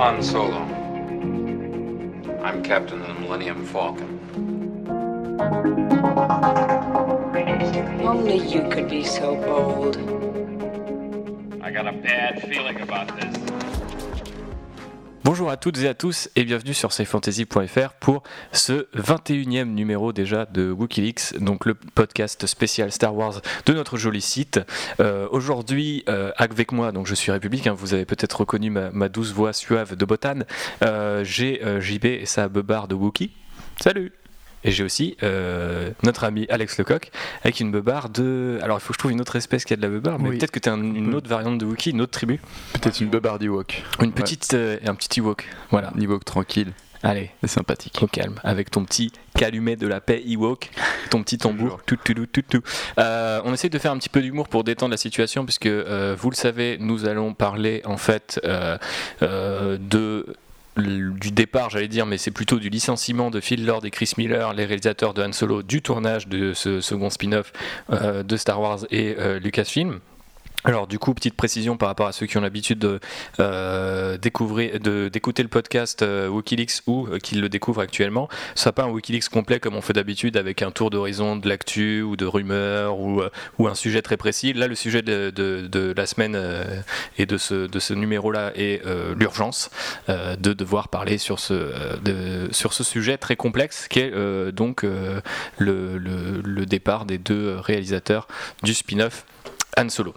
Han 0.00 0.22
Solo. 0.22 0.62
I'm 2.42 2.62
Captain 2.62 3.02
of 3.02 3.08
the 3.08 3.14
Millennium 3.20 3.66
Falcon. 3.66 4.18
Only 8.00 8.38
you 8.38 8.66
could 8.70 8.88
be 8.88 9.04
so 9.04 9.36
bold. 9.36 9.98
I 11.62 11.70
got 11.70 11.86
a 11.86 11.92
bad 11.92 12.40
feeling 12.48 12.80
about 12.80 13.14
this. 13.20 13.49
Bonjour 15.22 15.50
à 15.50 15.58
toutes 15.58 15.78
et 15.82 15.86
à 15.86 15.92
tous 15.92 16.30
et 16.34 16.44
bienvenue 16.44 16.72
sur 16.72 16.92
safefantasy.fr 16.92 17.92
pour 18.00 18.22
ce 18.52 18.86
21e 18.96 19.64
numéro 19.64 20.14
déjà 20.14 20.46
de 20.46 20.70
Wikileaks, 20.70 21.38
donc 21.38 21.66
le 21.66 21.74
podcast 21.74 22.46
spécial 22.46 22.90
Star 22.90 23.14
Wars 23.14 23.42
de 23.66 23.72
notre 23.74 23.98
joli 23.98 24.22
site. 24.22 24.60
Euh, 24.98 25.28
aujourd'hui, 25.30 26.04
euh, 26.08 26.32
avec 26.38 26.72
moi, 26.72 26.90
donc 26.90 27.06
je 27.06 27.14
suis 27.14 27.30
républicain, 27.30 27.74
vous 27.74 27.92
avez 27.92 28.06
peut-être 28.06 28.40
reconnu 28.40 28.70
ma, 28.70 29.08
douce 29.10 29.32
voix 29.32 29.52
suave 29.52 29.94
de 29.94 30.04
botane. 30.06 30.46
Euh, 30.82 31.22
j'ai 31.22 31.60
JB 31.80 32.06
et 32.06 32.26
sa 32.26 32.48
beubare 32.48 32.88
de 32.88 32.94
Wookie. 32.94 33.32
Salut 33.78 34.12
et 34.64 34.70
j'ai 34.70 34.84
aussi 34.84 35.16
euh, 35.22 35.90
notre 36.02 36.24
ami 36.24 36.46
Alex 36.50 36.78
Lecoq 36.78 37.10
avec 37.42 37.60
une 37.60 37.70
beubare 37.70 38.08
de. 38.10 38.58
Alors 38.62 38.78
il 38.78 38.80
faut 38.80 38.88
que 38.88 38.94
je 38.94 38.98
trouve 38.98 39.12
une 39.12 39.20
autre 39.20 39.36
espèce 39.36 39.64
qui 39.64 39.72
a 39.72 39.76
de 39.76 39.82
la 39.82 39.88
beubare, 39.88 40.18
mais 40.18 40.30
peut-être 40.30 40.50
que 40.50 40.58
tu 40.58 40.68
as 40.68 40.72
une 40.72 41.14
autre 41.14 41.28
variante 41.28 41.58
de 41.58 41.64
Wookiee, 41.64 41.90
une 41.90 42.02
autre 42.02 42.12
tribu. 42.12 42.40
Peut-être 42.74 43.00
une 43.00 43.08
beubare 43.08 43.38
d'Ewok. 43.38 43.82
Une 44.00 44.12
petite, 44.12 44.52
euh, 44.54 44.78
un 44.86 44.94
petit 44.94 45.20
Ewok. 45.20 45.48
Voilà. 45.70 45.92
Un 45.96 46.00
Ewok 46.00 46.24
tranquille. 46.24 46.72
Allez, 47.02 47.30
c'est 47.40 47.48
sympathique. 47.48 47.98
Au 48.02 48.06
calme, 48.06 48.38
avec 48.44 48.70
ton 48.70 48.84
petit 48.84 49.10
calumet 49.34 49.76
de 49.76 49.86
la 49.86 50.02
paix 50.02 50.22
Ewok, 50.26 50.70
ton 51.08 51.22
petit 51.22 51.38
tambour, 51.38 51.80
tout, 51.86 51.96
tout, 51.96 52.12
tout, 52.12 52.42
tout, 52.42 52.62
euh, 52.98 53.40
on 53.46 53.54
essaie 53.54 53.70
de 53.70 53.78
faire 53.78 53.92
un 53.92 53.96
petit 53.96 54.10
peu 54.10 54.20
d'humour 54.20 54.48
pour 54.48 54.64
détendre 54.64 54.90
la 54.90 54.98
situation, 54.98 55.46
puisque 55.46 55.66
vous 55.66 56.30
le 56.30 56.36
savez, 56.36 56.76
nous 56.78 57.06
allons 57.06 57.32
parler 57.32 57.80
en 57.86 57.96
fait 57.96 58.38
de 59.22 60.26
du 60.76 61.30
départ, 61.32 61.70
j'allais 61.70 61.88
dire, 61.88 62.06
mais 62.06 62.18
c'est 62.18 62.30
plutôt 62.30 62.58
du 62.58 62.68
licenciement 62.68 63.30
de 63.30 63.40
Phil 63.40 63.66
Lord 63.66 63.84
et 63.84 63.90
Chris 63.90 64.12
Miller, 64.16 64.52
les 64.54 64.64
réalisateurs 64.64 65.14
de 65.14 65.22
Han 65.22 65.32
Solo, 65.32 65.62
du 65.62 65.82
tournage 65.82 66.28
de 66.28 66.52
ce 66.52 66.80
second 66.80 67.10
spin-off 67.10 67.52
euh, 67.90 68.22
de 68.22 68.36
Star 68.36 68.60
Wars 68.60 68.80
et 68.90 69.16
euh, 69.18 69.38
Lucasfilm. 69.38 70.00
Alors 70.64 70.86
du 70.86 70.98
coup, 70.98 71.14
petite 71.14 71.36
précision 71.36 71.78
par 71.78 71.88
rapport 71.88 72.06
à 72.06 72.12
ceux 72.12 72.26
qui 72.26 72.36
ont 72.36 72.42
l'habitude 72.42 72.78
de 72.78 73.00
euh, 73.38 74.18
découvrir, 74.18 74.78
d'écouter 74.78 75.42
le 75.42 75.48
podcast 75.48 76.02
euh, 76.02 76.28
Wikileaks 76.28 76.82
ou 76.86 77.06
euh, 77.06 77.18
qui 77.18 77.36
le 77.36 77.48
découvrent 77.48 77.80
actuellement. 77.80 78.28
Ce 78.54 78.64
sera 78.64 78.72
pas 78.72 78.82
un 78.82 78.90
Wikileaks 78.90 79.30
complet 79.30 79.58
comme 79.58 79.74
on 79.74 79.80
fait 79.80 79.94
d'habitude 79.94 80.36
avec 80.36 80.60
un 80.60 80.70
tour 80.70 80.90
d'horizon 80.90 81.36
de 81.36 81.48
l'actu 81.48 82.02
ou 82.02 82.16
de 82.16 82.26
rumeurs 82.26 82.98
ou, 82.98 83.22
un 83.66 83.74
sujet 83.74 84.02
très 84.02 84.16
précis. 84.16 84.52
Là, 84.52 84.66
le 84.66 84.74
sujet 84.74 85.00
de, 85.00 85.30
de, 85.30 85.94
la 85.96 86.06
semaine 86.06 86.36
et 87.18 87.24
de 87.24 87.38
ce, 87.38 87.66
de 87.66 87.78
ce 87.78 87.94
numéro-là 87.94 88.52
est 88.56 88.82
l'urgence 89.16 89.70
de 90.08 90.52
devoir 90.52 90.88
parler 90.88 91.18
sur 91.18 91.38
ce, 91.38 91.72
sur 92.50 92.72
ce 92.72 92.82
sujet 92.82 93.16
très 93.16 93.36
complexe 93.36 93.86
qui 93.86 94.00
est 94.00 94.52
donc 94.52 94.84
le 95.58 96.64
départ 96.66 97.04
des 97.04 97.18
deux 97.18 97.56
réalisateurs 97.60 98.26
du 98.64 98.74
spin-off 98.74 99.24
Han 99.76 99.88
Solo. 99.88 100.14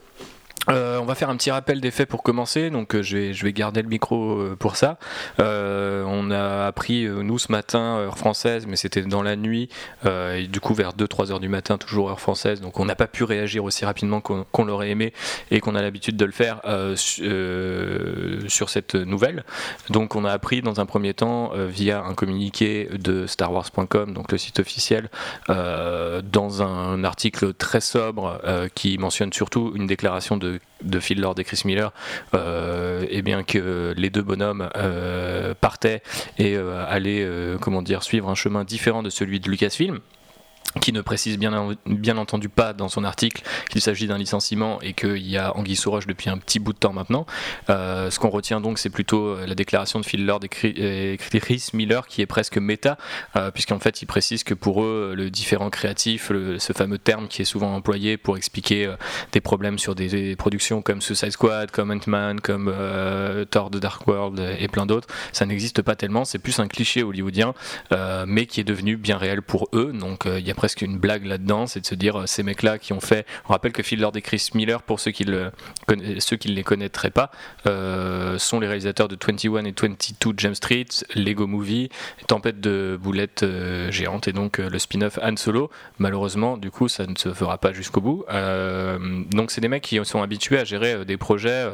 Euh, 0.70 0.98
on 1.00 1.06
va 1.06 1.16
faire 1.16 1.30
un 1.30 1.36
petit 1.36 1.52
rappel 1.52 1.82
des 1.82 1.92
faits 1.92 2.08
pour 2.08 2.24
commencer, 2.24 2.70
donc 2.70 2.96
euh, 2.96 3.02
je, 3.04 3.44
vais, 3.44 3.54
garder 3.54 3.82
le 3.82 3.90
micro 3.90 4.40
euh, 4.40 4.56
pour 4.58 4.78
ça. 4.78 4.98
on 5.40 6.32
a 6.32 6.66
appris, 6.66 7.06
nous, 7.06 7.38
ce 7.38 7.52
matin, 7.52 7.98
heure 7.98 8.18
française, 8.18 8.66
mais 8.68 8.76
c'était 8.76 9.02
dans 9.02 9.24
la 9.24 9.36
nuit, 9.36 9.70
et 10.06 10.48
du 10.48 10.60
coup 10.60 10.74
vers 10.74 10.94
2-3 10.94 11.32
heures 11.32 11.40
du 11.40 11.50
matin, 11.50 11.78
toujours 11.78 12.10
heure 12.10 12.20
française, 12.20 12.62
donc 12.62 12.80
on 12.80 12.86
n'a 12.86 12.96
pas 12.96 13.08
pu 13.08 13.24
réagir 13.24 13.64
aussi 13.64 13.86
rapidement 13.86 14.22
qu'on 14.22 14.66
l'aurait 14.66 14.90
aimé 14.90 15.14
et 15.52 15.60
qu'on 15.60 15.76
a 15.76 15.82
l'habitude 15.82 16.16
de 16.16 16.26
le 16.26 16.32
faire 16.32 16.62
sur 16.96 18.70
cette 18.70 18.96
nouvelle. 18.96 19.44
Donc 19.90 20.16
on 20.16 20.26
a 20.26 20.32
appris 20.32 20.62
dans 20.62 20.80
un 20.80 20.86
premier 20.86 21.14
temps, 21.14 21.52
via 21.56 22.04
un 22.04 22.14
communiqué 22.14 22.90
de 22.94 23.28
StarWars.com, 23.28 24.14
donc 24.14 24.32
le 24.32 24.38
site 24.38 24.60
officiel, 24.60 25.10
dans 25.48 26.62
un 26.62 27.04
article 27.04 27.54
très 27.54 27.82
sobre 27.82 28.40
qui 28.76 28.98
mentionne 28.98 29.34
surtout 29.34 29.74
une 29.76 29.88
déclaration 29.88 30.38
de 30.38 30.53
de, 30.82 31.00
Phil 31.00 31.20
Lord 31.20 31.36
et 31.38 31.44
Chris 31.44 31.62
Miller, 31.66 31.92
et 32.34 32.36
euh, 32.36 33.06
eh 33.10 33.22
bien 33.22 33.44
que 33.44 33.94
les 33.98 34.10
deux 34.10 34.22
bonhommes 34.22 34.70
euh, 34.76 35.54
partaient 35.60 36.02
et 36.38 36.56
euh, 36.56 36.86
allaient 36.88 37.28
comment 37.60 37.84
suivre 38.02 38.30
un 38.30 38.36
chemin 38.36 38.64
différent 38.64 39.04
de 39.04 39.10
celui 39.10 39.40
de 39.40 39.50
Lucasfilm 39.50 40.00
qui 40.82 40.92
ne 40.92 41.02
précise 41.02 41.38
bien, 41.38 42.18
entendu 42.18 42.50
pas 42.50 42.74
dans 42.74 42.90
son 42.90 43.04
article 43.04 43.44
qu'il 43.70 43.82
s'agit 43.82 44.08
d'un 44.08 44.18
licenciement 44.18 44.82
et 44.82 44.94
qu'il 44.94 45.28
y 45.28 45.38
a 45.38 45.56
Anguille 45.56 45.76
Souroche 45.76 46.08
depuis 46.08 46.30
un 46.30 46.38
petit 46.38 46.60
bout 46.60 46.74
de 46.74 46.78
temps 46.78 46.94
maintenant. 46.94 47.26
Euh, 47.70 48.10
ce 48.10 48.20
qu'on 48.20 48.30
retient 48.30 48.60
donc, 48.60 48.80
c'est 48.80 48.90
plutôt 48.90 49.28
euh, 49.28 49.46
la 49.46 49.56
déclaration 49.56 50.00
de 50.00 50.06
Phil 50.06 50.26
Lord 50.26 50.42
et 50.44 51.18
Chris 51.18 51.70
Miller 51.74 52.08
qui 52.08 52.22
est 52.22 52.26
presque 52.26 52.58
méta, 52.58 52.98
euh, 53.36 53.52
puisqu'en 53.52 53.80
fait, 53.80 54.02
ils 54.02 54.06
précisent 54.06 54.44
que 54.44 54.54
pour 54.54 54.84
eux, 54.84 55.14
le 55.16 55.30
différent 55.30 55.70
créatif, 55.70 56.32
ce 56.58 56.74
fameux 56.74 56.98
terme 56.98 57.28
qui 57.28 57.42
est 57.42 57.46
souvent 57.46 57.74
employé 57.76 58.18
pour 58.18 58.38
expliquer 58.38 58.94
des 59.32 59.42
problèmes 59.42 59.78
sur 59.78 59.96
des, 59.96 60.36
productions 60.36 60.82
comme 60.82 61.02
Suicide 61.02 61.32
Squad, 61.32 61.72
comme 61.72 61.92
Ant-Man, 61.92 62.40
comme 62.40 62.74
Thor 63.52 63.70
The 63.70 63.78
Dark 63.78 64.08
World 64.08 64.40
et 64.60 64.68
plein 64.68 64.86
d'autres, 64.86 65.08
ça 65.32 65.46
n'existe 65.46 65.82
pas 65.82 65.96
tellement. 65.96 66.26
C'est 66.26 66.40
plus 66.40 66.60
un 66.60 66.68
cliché 66.68 67.04
hollywoodien, 67.04 67.54
mais 68.26 68.46
qui 68.46 68.60
est 68.60 68.64
devenu 68.64 68.98
bien 68.98 69.18
réel 69.18 69.42
pour 69.42 69.68
eux. 69.74 69.92
Donc, 69.94 70.26
il 70.26 70.46
y 70.46 70.52
a 70.52 70.53
presque 70.54 70.82
une 70.82 70.98
blague 70.98 71.26
là-dedans, 71.26 71.68
c'est 71.68 71.82
de 71.82 71.86
se 71.86 71.96
dire 71.96 72.24
ces 72.28 72.44
mecs-là 72.44 72.78
qui 72.78 72.94
ont 72.94 73.00
fait. 73.00 73.26
On 73.48 73.54
rappelle 73.54 73.72
que 73.72 73.84
Phil 73.84 74.00
Lord 74.00 74.14
et 74.16 74.22
Chris 74.22 74.50
Miller, 74.54 74.82
pour 74.82 75.00
ceux 75.00 75.12
qui, 75.12 75.26
ne 75.26 75.50
les 76.46 76.64
connaîtraient 76.64 77.12
pas, 77.12 77.32
sont 77.66 78.60
les 78.60 78.68
réalisateurs 78.68 79.08
de 79.08 79.18
21 79.20 79.66
et 79.66 79.74
22 79.74 80.34
James 80.38 80.56
Street, 80.56 80.86
Lego 81.16 81.48
Movie, 81.48 81.90
Tempête 82.28 82.60
de 82.60 82.98
boulettes 83.02 83.46
géantes 83.90 84.28
et 84.28 84.34
donc 84.34 84.58
le 84.58 84.80
spin-off 84.80 85.20
Han 85.22 85.38
Solo. 85.38 85.70
Malheureusement, 85.98 86.58
du 86.58 86.72
coup, 86.72 86.88
ça 86.88 87.06
ne 87.06 87.16
se 87.16 87.34
fera 87.34 87.58
pas 87.58 87.74
jusqu'au 87.74 88.02
bout. 88.02 88.26
donc 89.32 89.52
c'est 89.52 89.62
des 89.62 89.68
mecs 89.68 89.84
qui 89.84 90.00
sont 90.04 90.22
habitués 90.22 90.60
à 90.60 90.64
gérer 90.64 91.06
des 91.06 91.18
projets 91.18 91.68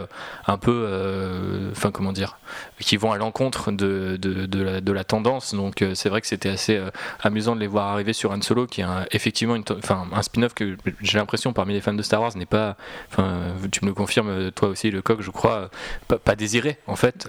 un 0.48 0.58
peu, 0.58 1.72
enfin 1.72 1.92
comment 1.92 2.14
dire, 2.14 2.38
qui 2.80 2.98
vont 2.98 3.12
à 3.12 3.18
l'encontre 3.18 3.72
de, 3.72 4.18
de, 4.18 4.92
la, 4.92 5.04
tendance. 5.04 5.54
Donc 5.54 5.82
euh, 5.82 5.96
c'est 5.96 6.10
vrai 6.10 6.22
que 6.22 6.28
c'était 6.28 6.50
assez 6.50 6.78
euh, 6.78 6.90
amusant 7.22 7.56
de 7.56 7.62
les 7.62 7.68
voir 7.68 7.88
arriver 7.88 8.14
sur 8.14 8.32
Han 8.32 8.42
Solo, 8.42 8.68
qui 8.70 8.82
est 8.82 8.86
effectivement 9.12 9.56
une, 9.56 9.64
un 9.90 10.22
spin-off 10.22 10.54
que 10.54 10.78
j'ai 11.02 11.18
l'impression 11.18 11.54
parmi 11.54 11.74
les 11.74 11.82
fans 11.82 11.94
de 11.94 12.04
Star 12.04 12.22
Wars 12.22 12.36
n'est 12.36 12.46
pas, 12.46 12.78
enfin 13.12 13.54
tu 13.72 13.84
me 13.84 13.90
le 13.90 13.96
confirmes 13.96 14.52
toi 14.52 14.70
aussi 14.70 14.92
le 14.92 15.02
coq, 15.02 15.22
je 15.22 15.32
crois, 15.32 15.70
pas, 16.08 16.36
désiré 16.36 16.78
en 16.88 16.96
fait. 16.96 17.28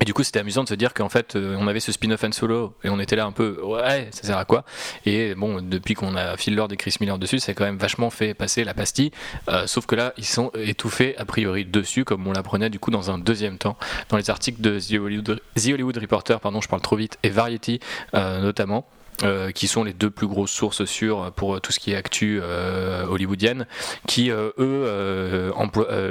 Et 0.00 0.04
du 0.04 0.12
coup, 0.12 0.24
c'était 0.24 0.40
amusant 0.40 0.64
de 0.64 0.68
se 0.68 0.74
dire 0.74 0.92
qu'en 0.92 1.08
fait, 1.08 1.36
euh, 1.36 1.56
on 1.58 1.68
avait 1.68 1.78
ce 1.78 1.92
spin-off 1.92 2.24
Han 2.24 2.32
Solo 2.32 2.74
et 2.82 2.88
on 2.88 2.98
était 2.98 3.14
là 3.14 3.26
un 3.26 3.32
peu, 3.32 3.60
ouais, 3.62 4.08
ça 4.10 4.24
sert 4.24 4.38
à 4.38 4.44
quoi? 4.44 4.64
Et 5.06 5.36
bon, 5.36 5.62
depuis 5.62 5.94
qu'on 5.94 6.16
a 6.16 6.36
Phil 6.36 6.56
Lord 6.56 6.72
et 6.72 6.76
Chris 6.76 6.96
Miller 7.00 7.16
dessus, 7.16 7.38
ça 7.38 7.52
a 7.52 7.54
quand 7.54 7.64
même 7.64 7.78
vachement 7.78 8.10
fait 8.10 8.34
passer 8.34 8.64
la 8.64 8.74
pastille. 8.74 9.12
Euh, 9.48 9.68
sauf 9.68 9.86
que 9.86 9.94
là, 9.94 10.12
ils 10.16 10.24
sont 10.24 10.50
étouffés 10.54 11.16
a 11.16 11.24
priori 11.24 11.64
dessus, 11.64 12.04
comme 12.04 12.26
on 12.26 12.32
l'apprenait 12.32 12.70
du 12.70 12.80
coup 12.80 12.90
dans 12.90 13.12
un 13.12 13.18
deuxième 13.18 13.56
temps, 13.56 13.76
dans 14.08 14.16
les 14.16 14.30
articles 14.30 14.60
de 14.60 14.80
The 14.80 14.94
Hollywood, 14.94 15.96
Reporter, 15.96 16.40
pardon, 16.40 16.60
je 16.60 16.68
parle 16.68 16.82
trop 16.82 16.96
vite, 16.96 17.18
et 17.22 17.28
Variety 17.28 17.78
euh, 18.14 18.40
notamment. 18.40 18.88
Euh, 19.22 19.52
qui 19.52 19.68
sont 19.68 19.84
les 19.84 19.92
deux 19.92 20.10
plus 20.10 20.26
grosses 20.26 20.50
sources 20.50 20.84
sûres 20.86 21.30
pour 21.36 21.60
tout 21.60 21.70
ce 21.70 21.78
qui 21.78 21.92
est 21.92 21.96
actu 21.96 22.40
euh, 22.42 23.06
hollywoodienne, 23.06 23.66
qui 24.08 24.30
euh, 24.32 24.50
eux 24.58 25.52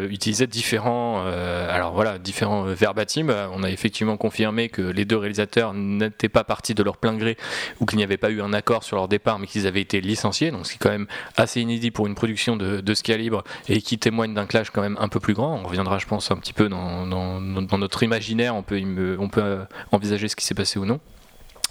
utilisaient 0.10 0.48
différents, 0.48 1.26
alors 1.26 1.94
voilà, 1.94 2.18
différents 2.18 2.64
verbatims. 2.64 3.30
On 3.54 3.64
a 3.64 3.70
effectivement 3.70 4.16
confirmé 4.16 4.70
que 4.70 4.82
les 4.82 5.06
deux 5.06 5.18
réalisateurs 5.18 5.74
n'étaient 5.74 6.30
pas 6.30 6.44
partis 6.44 6.74
de 6.74 6.84
leur 6.84 6.98
plein 6.98 7.16
gré 7.16 7.38
ou 7.80 7.86
qu'il 7.86 7.98
n'y 7.98 8.04
avait 8.04 8.18
pas 8.18 8.30
eu 8.30 8.42
un 8.42 8.54
accord 8.54 8.84
sur 8.84 8.96
leur 8.96 9.08
départ, 9.08 9.38
mais 9.38 9.48
qu'ils 9.48 9.68
avaient 9.68 9.82
été 9.82 10.00
licenciés. 10.00 10.52
Donc 10.52 10.66
c'est 10.66 10.78
quand 10.78 10.92
même 10.92 11.08
assez 11.36 11.60
inédit 11.60 11.92
pour 11.92 12.08
une 12.08 12.16
production 12.16 12.56
de, 12.56 12.94
ce 12.94 13.04
calibre 13.04 13.44
et 13.68 13.82
qui 13.82 13.98
témoigne 13.98 14.34
d'un 14.34 14.46
clash 14.46 14.70
quand 14.70 14.82
même 14.82 14.98
un 15.00 15.10
peu 15.10 15.20
plus 15.20 15.34
grand. 15.34 15.56
On 15.56 15.68
reviendra, 15.68 15.98
je 15.98 16.06
pense, 16.06 16.32
un 16.32 16.38
petit 16.38 16.54
peu 16.54 16.70
dans, 16.70 17.06
notre 17.06 18.04
imaginaire. 18.04 18.56
On 18.56 18.64
peut 18.64 19.60
envisager 19.92 20.28
ce 20.30 20.36
qui 20.36 20.46
s'est 20.46 20.56
passé 20.56 20.80
ou 20.80 20.86
non. 20.86 21.00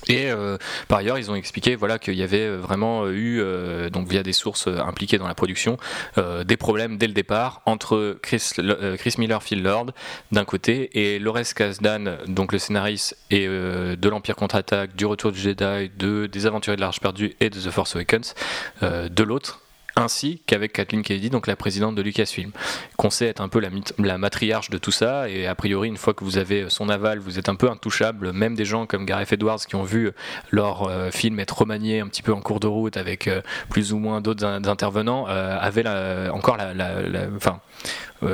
Et 0.08 0.30
euh, 0.30 0.58
par 0.88 0.98
ailleurs, 0.98 1.18
ils 1.18 1.30
ont 1.30 1.34
expliqué 1.34 1.76
voilà, 1.76 1.98
qu'il 1.98 2.14
y 2.14 2.22
avait 2.22 2.48
vraiment 2.56 3.08
eu, 3.08 3.40
euh, 3.40 3.90
donc 3.90 4.08
via 4.08 4.22
des 4.22 4.32
sources 4.32 4.66
impliquées 4.66 5.18
dans 5.18 5.28
la 5.28 5.34
production, 5.34 5.76
euh, 6.18 6.44
des 6.44 6.56
problèmes 6.56 6.98
dès 6.98 7.06
le 7.06 7.12
départ 7.12 7.62
entre 7.66 8.18
Chris, 8.22 8.50
Chris 8.98 9.14
Miller, 9.18 9.42
Phil 9.42 9.62
Lord 9.62 9.86
d'un 10.30 10.44
côté 10.44 10.90
et 10.94 11.18
Lores 11.18 11.54
Kasdan, 11.54 12.18
donc 12.26 12.52
le 12.52 12.58
scénariste 12.58 13.16
et 13.30 13.46
de 13.46 14.08
l'Empire 14.08 14.36
contre-attaque, 14.36 14.96
du 14.96 15.06
Retour 15.06 15.32
du 15.32 15.40
Jedi, 15.40 15.90
de 15.96 16.26
des 16.26 16.46
Aventuriers 16.46 16.76
de 16.76 16.80
l'Arche 16.80 17.00
perdue 17.00 17.34
et 17.40 17.50
de 17.50 17.58
The 17.58 17.70
Force 17.70 17.96
Awakens 17.96 18.34
de 18.82 19.22
l'autre 19.22 19.61
ainsi 19.96 20.42
qu'avec 20.46 20.72
Kathleen 20.72 21.02
Kennedy, 21.02 21.30
donc 21.30 21.46
la 21.46 21.56
présidente 21.56 21.94
de 21.94 22.02
Lucasfilm, 22.02 22.52
qu'on 22.96 23.10
sait 23.10 23.26
être 23.26 23.40
un 23.40 23.48
peu 23.48 23.60
la, 23.98 24.18
matriarche 24.18 24.70
de 24.70 24.78
tout 24.78 24.90
ça, 24.90 25.28
et 25.28 25.46
a 25.46 25.54
priori, 25.54 25.88
une 25.88 25.96
fois 25.96 26.14
que 26.14 26.24
vous 26.24 26.38
avez 26.38 26.70
son 26.70 26.88
aval, 26.88 27.18
vous 27.18 27.38
êtes 27.38 27.48
un 27.48 27.54
peu 27.54 27.70
intouchable, 27.70 28.32
même 28.32 28.54
des 28.54 28.64
gens 28.64 28.86
comme 28.86 29.04
Gareth 29.04 29.32
Edwards 29.32 29.60
qui 29.66 29.74
ont 29.74 29.82
vu 29.82 30.12
leur 30.50 30.84
euh, 30.84 31.10
film 31.10 31.38
être 31.40 31.58
remanié 31.58 32.00
un 32.00 32.08
petit 32.08 32.22
peu 32.22 32.32
en 32.32 32.40
cours 32.40 32.60
de 32.60 32.66
route 32.66 32.96
avec 32.96 33.28
euh, 33.28 33.42
plus 33.68 33.92
ou 33.92 33.98
moins 33.98 34.20
d'autres 34.20 34.44
intervenants, 34.44 35.26
euh, 35.28 35.56
avaient 35.58 35.86
encore 36.30 36.56
la, 36.56 37.26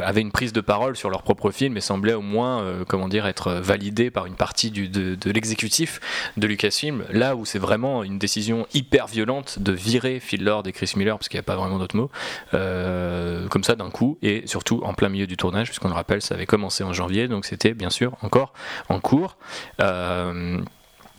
avaient 0.03 0.21
une 0.21 0.33
prise 0.33 0.53
de 0.53 0.61
parole 0.61 0.97
sur 0.97 1.11
leur 1.11 1.23
propre 1.23 1.51
film 1.51 1.77
et 1.77 1.81
semblaient 1.81 2.15
au 2.15 2.21
moins, 2.21 2.63
euh, 2.63 2.85
comment 2.87 3.09
dire, 3.09 3.27
être 3.27 3.53
validés 3.53 4.11
par 4.11 4.27
une 4.27 4.35
partie 4.35 4.71
du, 4.71 4.89
de, 4.89 5.31
l'exécutif 5.31 6.01
de 6.37 6.47
Lucasfilm. 6.47 7.05
Là 7.11 7.37
où 7.37 7.45
c'est 7.45 7.59
vraiment 7.59 8.05
une 8.05 8.19
décision 8.19 8.67
hyper 8.75 9.07
violente 9.07 9.59
de 9.59 9.73
virer 9.73 10.21
Phil 10.21 10.45
Lord 10.45 10.65
et 10.67 10.73
Chris 10.73 10.93
Miller, 10.97 11.17
parce 11.19 11.29
qu'il 11.29 11.39
n'y 11.39 11.43
a 11.43 11.45
pas 11.45 11.57
vraiment 11.57 11.79
d'autres 11.79 11.97
mots, 11.97 12.11
euh, 12.55 13.49
comme 13.49 13.65
ça 13.65 13.75
d'un 13.75 13.91
coup, 13.91 14.19
et 14.23 14.47
surtout 14.47 14.81
en 14.85 14.95
plein 14.95 15.09
milieu 15.09 15.27
du 15.27 15.37
tournage, 15.37 15.69
puisqu'on 15.69 15.89
le 15.89 15.95
rappelle, 15.95 16.23
ça 16.23 16.35
avait 16.35 16.47
commencé 16.47 16.85
en 16.85 16.93
janvier, 16.93 17.29
donc 17.29 17.45
c'était 17.45 17.75
bien 17.75 17.91
sûr 17.91 18.17
encore 18.23 18.53
en 18.89 19.01
cours. 19.01 19.37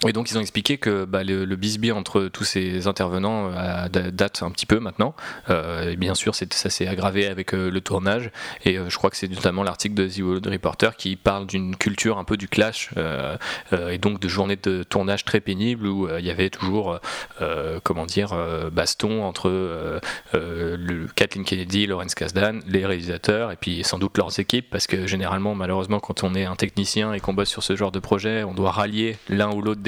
Et 0.07 0.13
donc 0.13 0.31
ils 0.31 0.38
ont 0.38 0.42
expliqué 0.42 0.78
que 0.78 1.04
bah, 1.04 1.24
le, 1.24 1.44
le 1.44 1.56
bisbee 1.57 1.92
entre 1.92 2.30
tous 2.30 2.46
ces 2.46 2.88
intervenants 2.88 3.51
euh, 3.54 3.88
date 3.90 4.44
un 4.44 4.51
petit 4.51 4.66
peu 4.66 4.80
maintenant. 4.80 5.13
Euh, 5.50 5.92
et 5.92 5.98
bien 5.98 6.16
sûr, 6.16 6.34
ça 6.36 6.69
s'est 6.69 6.88
aggravé 6.88 7.28
avec 7.28 7.54
euh, 7.54 7.69
le 7.69 7.81
tournage. 7.81 8.31
Et 8.63 8.78
je 8.88 8.98
crois 8.98 9.10
que 9.10 9.18
c'est 9.18 9.28
notamment 9.28 9.63
l'article 9.63 9.96
de 9.96 10.07
The 10.07 10.19
World 10.19 10.48
Reporter 10.48 10.96
qui 10.96 11.18
parle 11.18 11.48
d'une 11.48 11.75
culture 11.75 12.18
un 12.18 12.24
peu 12.24 12.38
du 12.38 12.48
clash 12.48 12.92
et 13.72 13.98
donc 13.98 14.19
de 14.19 14.28
journées 14.28 14.57
de 14.62 14.84
tournage 14.84 15.25
très 15.25 15.40
pénibles 15.40 15.88
où 15.88 16.07
il 16.18 16.25
y 16.25 16.30
avait 16.30 16.50
toujours, 16.50 17.00
comment 17.84 18.06
dire, 18.06 18.36
baston 18.72 19.24
entre 19.24 19.50
le 20.34 21.07
Kathleen 21.16 21.46
Kennedy, 21.46 21.88
Lawrence 21.88 22.16
Kasdan, 22.16 22.60
les 22.68 22.86
réalisateurs 22.86 23.51
et 23.51 23.56
puis 23.56 23.84
sans 23.84 23.98
doute 23.98 24.18
leurs 24.18 24.40
équipes 24.40 24.69
parce 24.69 24.88
que 24.88 25.07
généralement, 25.07 25.56
malheureusement, 25.56 26.00
quand 26.00 26.24
on 26.24 26.36
est 26.36 26.46
un 26.46 26.56
technicien 26.56 27.13
et 27.13 27.19
qu'on 27.19 27.34
bosse 27.34 27.50
sur 27.50 27.63
ce 27.63 27.75
genre 27.75 27.92
de 27.92 28.00
projet, 28.00 28.44
on 28.44 28.54
doit 28.54 28.72
rallier 28.72 29.18
l'un 29.30 29.51
ou 29.51 29.62
l'autre 29.62 29.81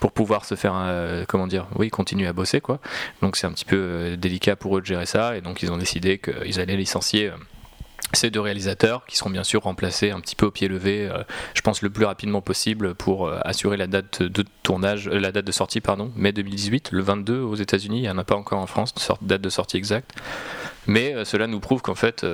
pour 0.00 0.12
pouvoir 0.12 0.44
se 0.44 0.54
faire, 0.54 0.74
euh, 0.76 1.24
comment 1.26 1.46
dire, 1.46 1.66
oui, 1.76 1.90
continuer 1.90 2.26
à 2.26 2.32
bosser 2.32 2.60
quoi. 2.60 2.80
Donc 3.22 3.36
c'est 3.36 3.46
un 3.46 3.52
petit 3.52 3.64
peu 3.64 3.76
euh, 3.76 4.16
délicat 4.16 4.56
pour 4.56 4.76
eux 4.76 4.80
de 4.80 4.86
gérer 4.86 5.06
ça 5.06 5.36
et 5.36 5.40
donc 5.40 5.62
ils 5.62 5.72
ont 5.72 5.76
décidé 5.76 6.18
qu'ils 6.18 6.60
allaient 6.60 6.76
licencier. 6.76 7.28
Euh, 7.28 7.36
ces 8.12 8.30
deux 8.30 8.40
réalisateurs 8.40 9.04
qui 9.06 9.16
seront 9.16 9.30
bien 9.30 9.42
sûr 9.42 9.64
remplacés 9.64 10.12
un 10.12 10.20
petit 10.20 10.36
peu 10.36 10.46
au 10.46 10.50
pied 10.52 10.68
levé, 10.68 11.10
je 11.54 11.60
pense 11.60 11.82
le 11.82 11.90
plus 11.90 12.04
rapidement 12.04 12.40
possible 12.40 12.94
pour 12.94 13.28
assurer 13.28 13.76
la 13.76 13.88
date 13.88 14.22
de 14.22 14.44
tournage, 14.62 15.08
la 15.08 15.32
date 15.32 15.44
de 15.44 15.50
sortie 15.50 15.80
pardon, 15.80 16.12
mai 16.14 16.30
2018, 16.30 16.92
le 16.92 17.02
22 17.02 17.40
aux 17.40 17.56
États-Unis, 17.56 17.98
il 17.98 18.02
n'y 18.02 18.08
en 18.08 18.16
a 18.16 18.22
pas 18.22 18.36
encore 18.36 18.60
en 18.60 18.68
France, 18.68 18.94
date 19.22 19.40
de 19.40 19.50
sortie 19.50 19.76
exacte. 19.76 20.14
Mais 20.86 21.24
cela 21.24 21.48
nous 21.48 21.58
prouve 21.58 21.82
qu'en 21.82 21.96
fait, 21.96 22.24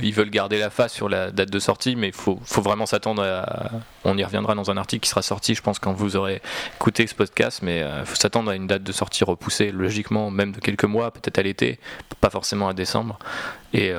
ils 0.00 0.14
veulent 0.14 0.30
garder 0.30 0.60
la 0.60 0.70
face 0.70 0.92
sur 0.92 1.08
la 1.08 1.32
date 1.32 1.50
de 1.50 1.58
sortie, 1.58 1.96
mais 1.96 2.08
il 2.08 2.14
faut, 2.14 2.40
vraiment 2.62 2.86
s'attendre 2.86 3.24
à. 3.24 3.72
On 4.04 4.16
y 4.16 4.24
reviendra 4.24 4.54
dans 4.54 4.70
un 4.70 4.76
article 4.76 5.02
qui 5.02 5.10
sera 5.10 5.22
sorti, 5.22 5.54
je 5.54 5.62
pense, 5.62 5.78
quand 5.78 5.92
vous 5.92 6.16
aurez 6.16 6.42
écouté 6.76 7.06
ce 7.06 7.14
podcast, 7.14 7.60
mais 7.62 7.78
il 7.78 7.82
euh, 7.82 8.04
faut 8.04 8.16
s'attendre 8.16 8.50
à 8.50 8.54
une 8.54 8.66
date 8.66 8.82
de 8.82 8.92
sortie 8.92 9.24
repoussée, 9.24 9.70
logiquement, 9.70 10.30
même 10.30 10.52
de 10.52 10.60
quelques 10.60 10.84
mois, 10.84 11.10
peut-être 11.10 11.38
à 11.38 11.42
l'été, 11.42 11.78
pas 12.20 12.30
forcément 12.30 12.68
à 12.68 12.74
décembre. 12.74 13.18
Et, 13.72 13.92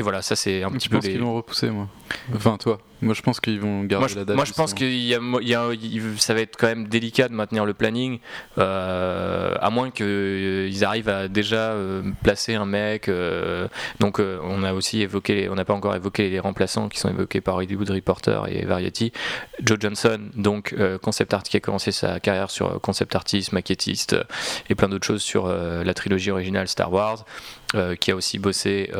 voilà, 0.00 0.22
ça 0.22 0.36
c'est 0.36 0.62
un 0.62 0.70
petit 0.70 0.88
peu. 0.88 0.96
Je 0.96 1.00
pense 1.00 1.10
qu'ils 1.10 1.20
vont 1.20 1.34
repousser, 1.34 1.70
moi? 1.70 1.88
Enfin, 2.34 2.56
toi. 2.56 2.78
Moi, 3.00 3.14
je 3.14 3.22
pense 3.22 3.40
qu'ils 3.40 3.58
vont 3.58 3.82
garder 3.82 4.14
la 4.14 4.24
date. 4.24 4.36
Moi, 4.36 4.44
je 4.44 4.52
pense 4.52 4.74
que 4.74 6.18
ça 6.18 6.34
va 6.34 6.40
être 6.40 6.56
quand 6.56 6.68
même 6.68 6.86
délicat 6.86 7.28
de 7.28 7.34
maintenir 7.34 7.64
le 7.64 7.74
planning, 7.74 8.20
à 8.56 9.70
moins 9.70 9.90
qu'ils 9.90 10.84
arrivent 10.84 11.08
à 11.08 11.26
déjà 11.26 11.74
placer 12.22 12.54
un 12.54 12.64
mec 12.64 13.08
euh, 13.08 13.68
donc 14.00 14.20
euh, 14.20 14.38
on 14.42 14.62
a 14.62 14.72
aussi 14.72 15.02
évoqué, 15.02 15.48
on 15.48 15.54
n'a 15.54 15.64
pas 15.64 15.74
encore 15.74 15.94
évoqué 15.94 16.28
les 16.28 16.40
remplaçants 16.40 16.88
qui 16.88 16.98
sont 16.98 17.08
évoqués 17.08 17.40
par 17.40 17.56
Hollywood 17.56 17.90
Reporter 17.90 18.48
et 18.48 18.64
Variety. 18.64 19.12
Joe 19.60 19.78
Johnson, 19.80 20.20
donc 20.34 20.74
euh, 20.78 20.98
concept 20.98 21.34
art 21.34 21.42
qui 21.42 21.56
a 21.56 21.60
commencé 21.60 21.92
sa 21.92 22.20
carrière 22.20 22.50
sur 22.50 22.80
concept 22.80 23.14
artiste, 23.14 23.52
maquettiste 23.52 24.16
et 24.68 24.74
plein 24.74 24.88
d'autres 24.88 25.06
choses 25.06 25.22
sur 25.22 25.48
la 25.48 25.94
trilogie 25.94 26.30
originale 26.30 26.68
Star 26.68 26.92
Wars. 26.92 27.24
qui 28.00 28.10
a 28.10 28.16
aussi 28.16 28.38
bossé 28.38 28.90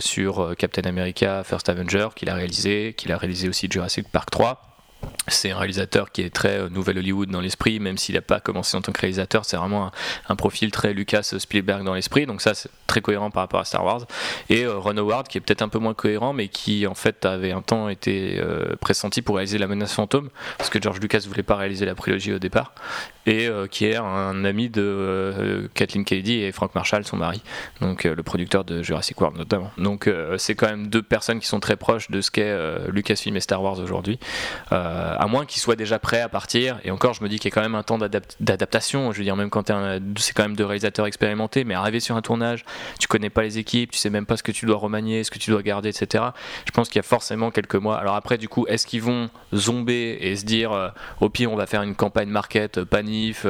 sur 0.00 0.54
Captain 0.58 0.82
America 0.82 1.42
First 1.44 1.68
Avenger, 1.68 2.08
qu'il 2.14 2.30
a 2.30 2.34
réalisé, 2.34 2.94
qu'il 2.96 3.12
a 3.12 3.16
réalisé 3.18 3.48
aussi 3.48 3.68
Jurassic 3.70 4.08
Park 4.10 4.30
3. 4.30 4.67
C'est 5.28 5.50
un 5.50 5.58
réalisateur 5.58 6.10
qui 6.10 6.22
est 6.22 6.30
très 6.30 6.58
euh, 6.58 6.68
Nouvelle 6.68 6.98
Hollywood 6.98 7.30
dans 7.30 7.40
l'esprit, 7.40 7.80
même 7.80 7.98
s'il 7.98 8.14
n'a 8.14 8.22
pas 8.22 8.40
commencé 8.40 8.76
en 8.76 8.80
tant 8.80 8.92
que 8.92 9.00
réalisateur, 9.00 9.44
c'est 9.44 9.56
vraiment 9.56 9.90
un, 10.28 10.36
profil 10.36 10.70
très 10.70 10.94
Lucas 10.94 11.34
Spielberg 11.38 11.84
dans 11.84 11.94
l'esprit, 11.94 12.24
donc 12.26 12.40
ça 12.40 12.54
c'est 12.54 12.70
très 12.86 13.00
cohérent 13.00 13.30
par 13.30 13.42
rapport 13.42 13.60
à 13.60 13.64
Star 13.64 13.84
Wars. 13.84 14.06
Et 14.48 14.64
euh, 14.64 14.78
Ron 14.78 14.96
Howard 14.96 15.28
qui 15.28 15.36
est 15.38 15.40
peut-être 15.40 15.62
un 15.62 15.68
peu 15.68 15.78
moins 15.78 15.94
cohérent, 15.94 16.32
mais 16.32 16.48
qui 16.48 16.86
en 16.86 16.94
fait 16.94 17.26
avait 17.26 17.52
un 17.52 17.60
temps 17.60 17.88
été 17.88 18.38
euh, 18.38 18.76
pressenti 18.80 19.20
pour 19.20 19.36
réaliser 19.36 19.58
La 19.58 19.66
Menace 19.66 19.92
Fantôme, 19.92 20.30
parce 20.56 20.70
que 20.70 20.80
George 20.80 21.00
Lucas 21.00 21.24
voulait 21.26 21.42
pas 21.42 21.56
réaliser 21.56 21.84
la 21.84 21.94
prélogie 21.94 22.32
au 22.32 22.38
départ, 22.38 22.72
et 23.26 23.50
qui 23.70 23.84
est 23.84 23.96
un 23.96 24.44
ami 24.46 24.70
de 24.70 25.68
Kathleen 25.74 26.06
Kennedy 26.06 26.40
et 26.40 26.50
Frank 26.50 26.74
Marshall, 26.74 27.04
son 27.04 27.18
mari, 27.18 27.42
donc 27.82 28.04
le 28.04 28.22
producteur 28.22 28.64
de 28.64 28.82
Jurassic 28.82 29.20
World 29.20 29.36
notamment. 29.36 29.70
Donc 29.76 30.10
c'est 30.38 30.54
quand 30.54 30.68
même 30.68 30.86
deux 30.86 31.02
personnes 31.02 31.38
qui 31.38 31.46
sont 31.46 31.60
très 31.60 31.76
proches 31.76 32.10
de 32.10 32.22
ce 32.22 32.30
qu'est 32.30 32.56
Lucasfilm 32.88 33.36
et 33.36 33.40
Star 33.40 33.62
Wars 33.62 33.78
aujourd'hui. 33.80 34.18
À 35.18 35.26
moins 35.26 35.46
qu'il 35.46 35.60
soit 35.60 35.76
déjà 35.76 35.98
prêt 35.98 36.20
à 36.20 36.28
partir. 36.28 36.78
Et 36.84 36.90
encore, 36.90 37.14
je 37.14 37.22
me 37.22 37.28
dis 37.28 37.38
qu'il 37.38 37.50
y 37.50 37.52
a 37.52 37.54
quand 37.54 37.62
même 37.62 37.74
un 37.74 37.82
temps 37.82 37.98
d'adaptation. 37.98 39.12
Je 39.12 39.18
veux 39.18 39.24
dire, 39.24 39.36
même 39.36 39.50
quand 39.50 39.68
c'est 40.18 40.32
quand 40.32 40.42
même 40.42 40.56
deux 40.56 40.64
réalisateurs 40.64 41.06
expérimentés, 41.06 41.64
mais 41.64 41.74
arriver 41.74 42.00
sur 42.00 42.16
un 42.16 42.22
tournage, 42.22 42.64
tu 42.98 43.08
connais 43.08 43.30
pas 43.30 43.42
les 43.42 43.58
équipes, 43.58 43.90
tu 43.90 43.98
sais 43.98 44.10
même 44.10 44.26
pas 44.26 44.36
ce 44.36 44.42
que 44.42 44.52
tu 44.52 44.66
dois 44.66 44.76
remanier, 44.76 45.24
ce 45.24 45.30
que 45.30 45.38
tu 45.38 45.50
dois 45.50 45.62
garder, 45.62 45.88
etc. 45.88 46.24
Je 46.64 46.70
pense 46.70 46.88
qu'il 46.88 46.96
y 46.96 47.00
a 47.00 47.04
forcément 47.04 47.50
quelques 47.50 47.74
mois. 47.74 47.98
Alors 47.98 48.14
après, 48.14 48.38
du 48.38 48.48
coup, 48.48 48.66
est-ce 48.66 48.86
qu'ils 48.86 49.02
vont 49.02 49.30
zomber 49.54 50.18
et 50.20 50.36
se 50.36 50.44
dire, 50.44 50.72
euh, 50.72 50.88
au 51.20 51.28
pire, 51.28 51.52
on 51.52 51.56
va 51.56 51.66
faire 51.66 51.82
une 51.82 51.94
campagne 51.94 52.28
market, 52.28 52.84
panif, 52.84 53.46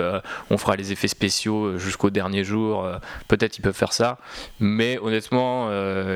on 0.50 0.58
fera 0.58 0.76
les 0.76 0.92
effets 0.92 1.08
spéciaux 1.08 1.78
jusqu'au 1.78 2.10
dernier 2.10 2.44
jour. 2.44 2.88
Peut-être 3.28 3.58
ils 3.58 3.62
peuvent 3.62 3.74
faire 3.74 3.92
ça, 3.92 4.18
mais 4.60 4.98
honnêtement, 4.98 5.70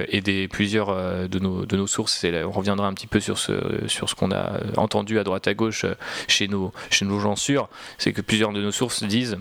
et 0.08 0.20
des 0.20 0.48
plusieurs 0.48 1.28
de 1.28 1.38
nos, 1.38 1.66
de 1.66 1.76
nos 1.76 1.86
sources, 1.86 2.24
on 2.24 2.50
reviendra 2.50 2.86
un 2.86 2.94
petit 2.94 3.06
peu 3.06 3.20
sur 3.20 3.38
ce, 3.38 3.86
sur 3.86 4.08
ce 4.08 4.14
qu'on 4.14 4.32
a 4.32 4.60
entendu 4.76 5.11
à 5.18 5.24
droite 5.24 5.46
à 5.48 5.54
gauche 5.54 5.84
euh, 5.84 5.94
chez 6.28 6.48
nos, 6.48 6.72
chez 6.90 7.04
nos 7.04 7.20
gens 7.20 7.36
sûrs, 7.36 7.68
c'est 7.98 8.12
que 8.12 8.20
plusieurs 8.20 8.52
de 8.52 8.60
nos 8.60 8.72
sources 8.72 9.02
disent 9.02 9.38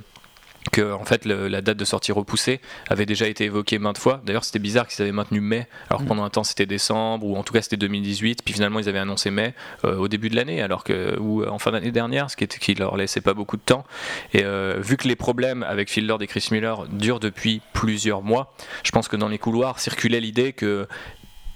que 0.71 0.93
en 0.93 1.05
fait 1.05 1.25
la 1.25 1.61
date 1.61 1.77
de 1.77 1.85
sortie 1.85 2.11
repoussée 2.11 2.61
avait 2.89 3.05
déjà 3.05 3.27
été 3.27 3.45
évoquée 3.45 3.79
maintes 3.79 3.97
fois. 3.97 4.21
D'ailleurs, 4.25 4.43
c'était 4.43 4.59
bizarre 4.59 4.87
qu'ils 4.87 5.01
avaient 5.01 5.11
maintenu 5.11 5.41
mai, 5.41 5.67
alors 5.89 6.01
que 6.01 6.05
mm. 6.05 6.07
pendant 6.07 6.23
un 6.23 6.29
temps 6.29 6.43
c'était 6.43 6.65
décembre 6.65 7.25
ou 7.25 7.35
en 7.35 7.43
tout 7.43 7.53
cas 7.53 7.61
c'était 7.61 7.77
2018. 7.77 8.43
Puis 8.43 8.53
finalement 8.53 8.79
ils 8.79 8.87
avaient 8.87 8.99
annoncé 8.99 9.31
mai 9.31 9.55
euh, 9.85 9.97
au 9.97 10.07
début 10.07 10.29
de 10.29 10.35
l'année, 10.35 10.61
alors 10.61 10.83
que 10.83 11.17
ou 11.19 11.41
euh, 11.41 11.49
en 11.49 11.57
fin 11.57 11.71
d'année 11.71 11.91
dernière, 11.91 12.29
ce 12.29 12.35
qui 12.35 12.43
était 12.43 12.59
qui 12.59 12.75
leur 12.75 12.95
laissait 12.95 13.21
pas 13.21 13.33
beaucoup 13.33 13.57
de 13.57 13.61
temps. 13.61 13.85
Et 14.33 14.43
vu 14.77 14.97
que 14.97 15.07
les 15.07 15.15
problèmes 15.15 15.63
avec 15.63 15.89
Phil 15.89 16.05
Lord 16.05 16.21
et 16.21 16.27
Chris 16.27 16.47
Miller 16.51 16.87
durent 16.87 17.19
depuis 17.19 17.61
plusieurs 17.73 18.21
mois, 18.21 18.53
je 18.83 18.91
pense 18.91 19.07
que 19.07 19.15
dans 19.15 19.27
les 19.27 19.39
couloirs 19.39 19.79
circulait 19.79 20.19
l'idée 20.19 20.53
que 20.53 20.87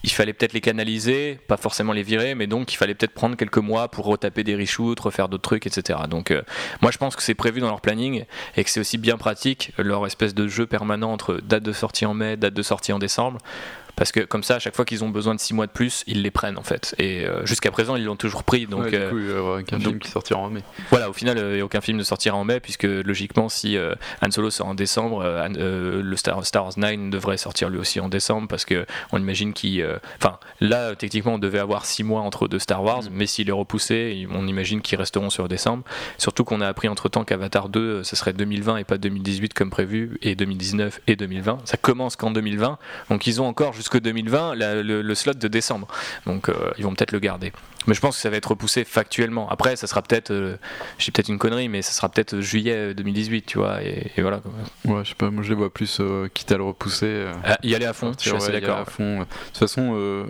il 0.06 0.12
fallait 0.12 0.34
peut-être 0.34 0.54
les 0.54 0.62
canaliser, 0.62 1.40
pas 1.48 1.58
forcément 1.58 1.92
les 1.92 2.04
virer, 2.04 2.36
mais 2.36 2.46
donc 2.46 2.72
il 2.72 2.78
fallait 2.78 2.94
peut-être 2.94 3.14
prendre 3.14 3.36
quelques 3.36 3.58
mois 3.58 3.90
pour 3.90 4.06
retaper 4.06 4.44
des 4.44 4.56
reshoots, 4.56 5.00
refaire 5.00 5.30
d'autres 5.30 5.42
trucs, 5.42 5.66
etc. 5.66 6.00
Donc 6.08 6.30
euh, 6.30 6.44
moi 6.84 6.92
je 6.92 7.00
pense 7.00 7.16
que 7.16 7.24
c'est 7.24 7.34
prévu 7.34 7.60
dans 7.60 7.70
leur 7.70 7.82
planning 7.82 8.26
et 8.56 8.64
que 8.64 8.70
c'est 8.70 8.80
aussi 8.80 9.00
bien 9.00 9.18
pratique 9.18 9.72
leur 9.80 10.06
espèce 10.06 10.36
de 10.36 10.48
jeu 10.48 10.68
permanent 10.68 11.12
entre 11.12 11.40
date 11.44 11.64
de 11.64 11.74
sortie 11.74 12.06
en 12.06 12.14
mai, 12.14 12.38
date 12.38 12.54
de 12.54 12.62
sortie 12.62 12.94
en 12.94 13.00
décembre 13.00 13.40
parce 13.96 14.12
que 14.12 14.20
comme 14.22 14.44
ça, 14.44 14.56
à 14.56 14.60
chaque 14.60 14.76
fois 14.76 14.86
qu'ils 14.86 15.04
ont 15.04 15.10
besoin 15.10 15.36
de 15.36 15.40
6 15.40 15.54
mois 15.54 15.68
de 15.68 15.72
plus, 15.72 16.04
ils 16.08 16.22
les 16.22 16.32
prennent 16.32 16.58
en 16.58 16.64
fait. 16.64 16.96
Et 16.98 17.26
euh, 17.26 17.46
jusqu'à 17.46 17.72
présent, 17.72 17.96
ils 17.96 18.06
l'ont 18.06 18.16
toujours 18.16 18.44
pris. 18.44 18.66
Donc, 18.68 18.88
du 18.88 18.92
coup, 18.92 19.18
il 19.18 19.26
n'y 19.26 19.32
aura 19.34 19.60
aucun 19.60 19.80
film 19.80 20.00
qui 20.00 20.10
sortira 20.10 20.40
en 20.40 20.50
mai. 20.50 20.62
Voilà, 20.90 21.10
au 21.10 21.14
final, 21.14 21.38
il 21.38 21.56
n'y 21.56 21.62
a 21.62 21.66
aucun 21.66 21.82
film 21.82 21.98
ne 21.98 22.04
sortira 22.04 22.36
en 22.36 22.44
mai, 22.44 22.60
puisque 22.60 22.84
logiquement, 22.84 23.50
si 23.50 23.78
euh, 23.78 23.96
Han 24.22 24.32
Solo 24.32 24.50
sort 24.50 24.68
en 24.68 24.76
décembre, 24.76 25.24
euh, 25.24 26.02
le 26.02 26.16
Star, 26.16 26.38
Wars 26.38 26.74
9 26.78 27.10
devrait 27.10 27.38
sortir 27.38 27.70
lui 27.70 27.80
aussi 27.80 28.00
en 28.00 28.10
décembre, 28.10 28.48
parce 28.48 28.66
qu'on 28.66 29.18
imagine 29.18 29.54
qu'il. 29.54 29.86
Enfin, 30.18 30.38
là, 30.60 30.96
techniquement, 30.96 31.36
on 31.36 31.40
devait 31.40 31.60
avoir 31.60 31.86
6 31.86 32.04
mois 32.04 32.22
entre 32.22 32.48
deux 32.48 32.60
Star 32.60 32.84
Wars, 32.84 33.04
mm. 33.04 33.10
mais 33.12 33.26
s'il 33.26 33.50
est 33.50 33.54
repoussé, 33.54 34.28
on 34.32 34.48
imagine 34.48 34.82
qu'ils 34.82 34.98
resteront 34.98 35.30
sur 35.30 35.48
décembre. 35.48 35.84
Surtout 36.18 36.44
qu'on 36.44 36.62
a 36.62 36.68
appris 36.68 36.88
entre 36.88 37.10
temps 37.10 37.24
qu'Avatar 37.24 37.70
2, 37.70 38.04
ce 38.04 38.16
serait 38.16 38.34
2020 38.34 38.78
et 38.78 38.84
pas 38.84 38.98
2018 38.98 39.54
comme 39.54 39.70
prévu, 39.70 40.18
et 40.22 40.36
2019 40.36 41.02
et 41.08 41.16
2020. 41.16 41.60
Ça 41.66 41.78
commence 41.78 42.16
qu'en 42.16 42.32
2020, 42.32 42.78
donc 43.10 43.28
ils 43.28 43.42
ont 43.42 43.48
encore 43.48 43.74
jusque 43.86 44.02
2020 44.02 44.56
le, 44.56 45.16
slot 45.16 45.34
de 45.34 45.48
décembre. 45.48 45.88
Donc 46.26 46.50
euh, 46.50 46.72
ils 46.78 46.84
vont 46.84 46.94
peut-être 46.94 47.12
le 47.12 47.20
garder. 47.20 47.54
Mais 47.88 47.94
je 47.94 48.02
pense 48.02 48.16
que 48.16 48.22
ça 48.22 48.32
va 48.32 48.38
être 48.38 48.50
repoussé 48.50 48.84
factuellement. 48.84 49.48
Après, 49.50 49.76
ça 49.76 49.86
sera 49.86 50.02
peut-être, 50.02 50.32
euh, 50.32 50.58
j'ai 50.98 51.12
peut-être 51.12 51.30
une 51.30 51.38
connerie, 51.38 51.70
mais 51.70 51.84
ça 51.84 51.92
sera 51.92 52.10
peut-être 52.10 52.40
juillet 52.40 52.96
2018, 52.96 53.44
tu 53.44 53.60
vois, 53.60 53.84
et, 53.84 54.12
voilà. 54.18 54.42
Ouais, 54.86 55.04
je 55.04 55.10
sais 55.10 55.16
pas, 55.16 55.30
moi 55.30 55.44
je 55.44 55.50
les 55.50 55.56
vois 55.56 55.72
plus 55.72 56.00
euh, 56.00 56.28
quitte 56.34 56.52
à 56.52 56.58
le 56.58 56.64
repousser. 56.64 57.26
Ah, 57.44 57.58
y 57.62 57.76
aller 57.76 57.86
à 57.86 57.94
fond, 57.94 58.12
je 58.18 58.28
suis 58.28 58.36
assez 58.36 58.52
d'accord. 58.52 58.80
à 58.80 58.86
fond. 58.86 59.20
De 59.20 59.26
toute 59.26 59.58
façon, 59.58 60.26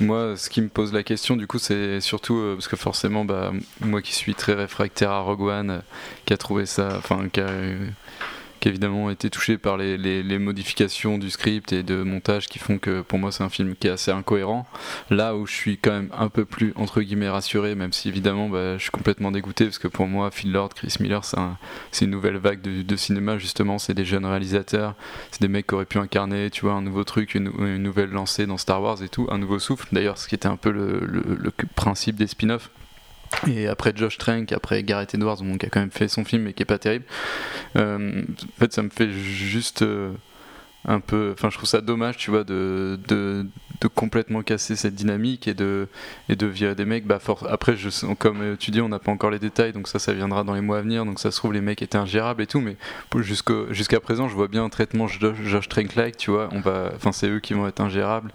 moi, 0.00 0.36
ce 0.36 0.50
qui 0.50 0.60
me 0.60 0.68
pose 0.68 0.92
la 0.92 1.02
question, 1.02 1.36
du 1.36 1.46
coup, 1.46 1.58
c'est 1.58 2.02
surtout 2.02 2.52
parce 2.54 2.68
que 2.68 2.76
forcément, 2.76 3.24
bah, 3.24 3.52
moi 3.80 4.02
qui 4.02 4.12
suis 4.12 4.34
très 4.34 4.52
réfractaire 4.52 5.10
à 5.10 5.20
Rogue 5.20 5.42
One, 5.42 5.82
qui 6.26 6.34
a 6.34 6.36
trouvé 6.36 6.66
ça, 6.66 6.96
enfin, 6.98 7.30
qui 7.30 7.40
a 7.40 7.48
qui 8.64 8.70
évidemment 8.70 9.10
été 9.10 9.28
touché 9.28 9.58
par 9.58 9.76
les, 9.76 10.38
modifications 10.38 11.18
du 11.18 11.28
script 11.28 11.74
et 11.74 11.82
de 11.82 12.02
montage 12.02 12.48
qui 12.48 12.58
font 12.58 12.78
que 12.78 13.02
pour 13.02 13.18
moi 13.18 13.30
c'est 13.30 13.44
un 13.44 13.50
film 13.50 13.74
qui 13.76 13.88
est 13.88 13.90
assez 13.90 14.10
incohérent. 14.10 14.66
Là 15.10 15.36
où 15.36 15.46
je 15.46 15.52
suis 15.52 15.76
quand 15.76 15.90
même 15.90 16.08
un 16.16 16.30
peu 16.30 16.46
plus 16.46 16.72
entre 16.76 17.02
guillemets 17.02 17.28
rassuré, 17.28 17.74
même 17.74 17.92
si 17.92 18.08
évidemment 18.08 18.48
bah, 18.48 18.78
je 18.78 18.82
suis 18.82 18.90
complètement 18.90 19.30
dégoûté 19.32 19.66
parce 19.66 19.76
que 19.76 19.86
pour 19.86 20.06
moi 20.06 20.30
Phil 20.30 20.50
Lord, 20.50 20.70
Chris 20.70 20.96
Miller, 21.00 21.22
c'est 21.92 22.06
une 22.06 22.10
nouvelle 22.10 22.38
vague 22.38 22.62
de, 22.62 22.80
de 22.80 22.96
cinéma 22.96 23.36
justement. 23.36 23.78
C'est 23.78 23.92
des 23.92 24.06
jeunes 24.06 24.24
réalisateurs, 24.24 24.94
c'est 25.30 25.42
des 25.42 25.48
mecs 25.48 25.66
qui 25.66 25.74
auraient 25.74 25.84
pu 25.84 25.98
incarner, 25.98 26.48
tu 26.48 26.62
vois, 26.62 26.72
un 26.72 26.82
nouveau 26.82 27.04
truc, 27.04 27.34
une, 27.34 27.50
nouvelle 27.76 28.10
lancée 28.12 28.46
dans 28.46 28.56
Star 28.56 28.80
Wars 28.80 29.02
et 29.02 29.10
tout, 29.10 29.26
un 29.30 29.36
nouveau 29.36 29.58
souffle. 29.58 29.88
D'ailleurs, 29.92 30.16
ce 30.16 30.26
qui 30.26 30.36
était 30.36 30.48
un 30.48 30.56
peu 30.56 30.70
le, 30.70 31.00
le 31.00 31.50
principe 31.74 32.16
des 32.16 32.28
spin-offs 32.28 32.70
et 33.48 33.68
après 33.68 33.92
Josh 33.94 34.18
Trank, 34.18 34.52
après 34.52 34.82
Gareth 34.82 35.14
Edwards, 35.14 35.38
qui 35.58 35.66
a 35.66 35.68
quand 35.68 35.80
même 35.80 35.90
fait 35.90 36.08
son 36.08 36.24
film 36.24 36.44
mais 36.44 36.52
qui 36.52 36.62
est 36.62 36.66
pas 36.66 36.78
terrible. 36.78 37.04
Euh, 37.76 38.22
en 38.22 38.58
fait, 38.58 38.72
ça 38.72 38.82
me 38.82 38.90
fait 38.90 39.10
juste 39.10 39.82
euh, 39.82 40.12
un 40.86 41.00
peu. 41.00 41.32
Enfin, 41.32 41.50
je 41.50 41.56
trouve 41.56 41.68
ça 41.68 41.80
dommage, 41.80 42.16
tu 42.16 42.30
vois, 42.30 42.44
de, 42.44 42.98
de, 43.08 43.46
complètement 43.94 44.42
casser 44.42 44.76
cette 44.76 44.94
dynamique 44.94 45.46
et 45.46 45.52
de, 45.52 45.88
et 46.30 46.36
de 46.36 46.46
virer 46.46 46.74
des 46.74 46.86
mecs. 46.86 47.06
Bah, 47.06 47.18
après, 47.50 47.74
comme 48.18 48.56
tu 48.58 48.70
dis, 48.70 48.80
on 48.80 48.88
n'a 48.88 48.98
pas 48.98 49.12
encore 49.12 49.30
les 49.30 49.38
détails, 49.38 49.72
donc 49.72 49.88
ça, 49.88 49.98
ça 49.98 50.14
viendra 50.14 50.42
dans 50.42 50.54
les 50.54 50.62
mois 50.62 50.78
à 50.78 50.80
venir. 50.80 51.04
Donc 51.04 51.18
ça 51.18 51.30
se 51.30 51.36
trouve, 51.36 51.52
les 51.52 51.60
mecs 51.60 51.82
étaient 51.82 51.98
ingérables 51.98 52.42
et 52.42 52.46
tout, 52.46 52.60
mais 52.60 52.76
jusqu'à 53.20 54.00
présent, 54.00 54.28
je 54.28 54.34
vois 54.34 54.48
bien 54.48 54.64
un 54.64 54.70
traitement 54.70 55.06
Josh, 55.06 55.68
Trank-like, 55.68 56.16
tu 56.16 56.30
vois. 56.30 56.48
Enfin, 56.96 57.12
c'est 57.12 57.28
eux 57.28 57.40
qui 57.40 57.52
vont 57.52 57.66
être 57.66 57.80
ingérables 57.80 58.32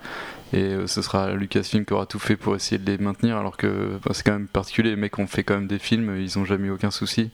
et 0.52 0.64
euh, 0.64 0.88
ce 0.88 1.02
sera 1.02 1.32
Lucasfilm 1.32 1.86
qui 1.86 1.94
aura 1.94 2.06
tout 2.06 2.20
fait 2.20 2.36
pour 2.36 2.56
essayer 2.56 2.80
de 2.80 2.92
les 2.92 2.98
maintenir 2.98 3.38
alors 3.38 3.58
que 3.58 4.00
c'est 4.12 4.24
quand 4.24 4.34
même 4.34 4.48
particulier. 4.48 4.92
Les 4.92 4.96
mecs 4.96 5.18
ont 5.20 5.28
fait 5.28 5.44
quand 5.44 5.56
même 5.56 5.68
des 5.68 5.80
films 5.80 6.18
ils 6.20 6.40
ont 6.40 6.46
jamais 6.46 6.68
eu 6.68 6.72
aucun 6.72 6.92
souci. 6.92 7.30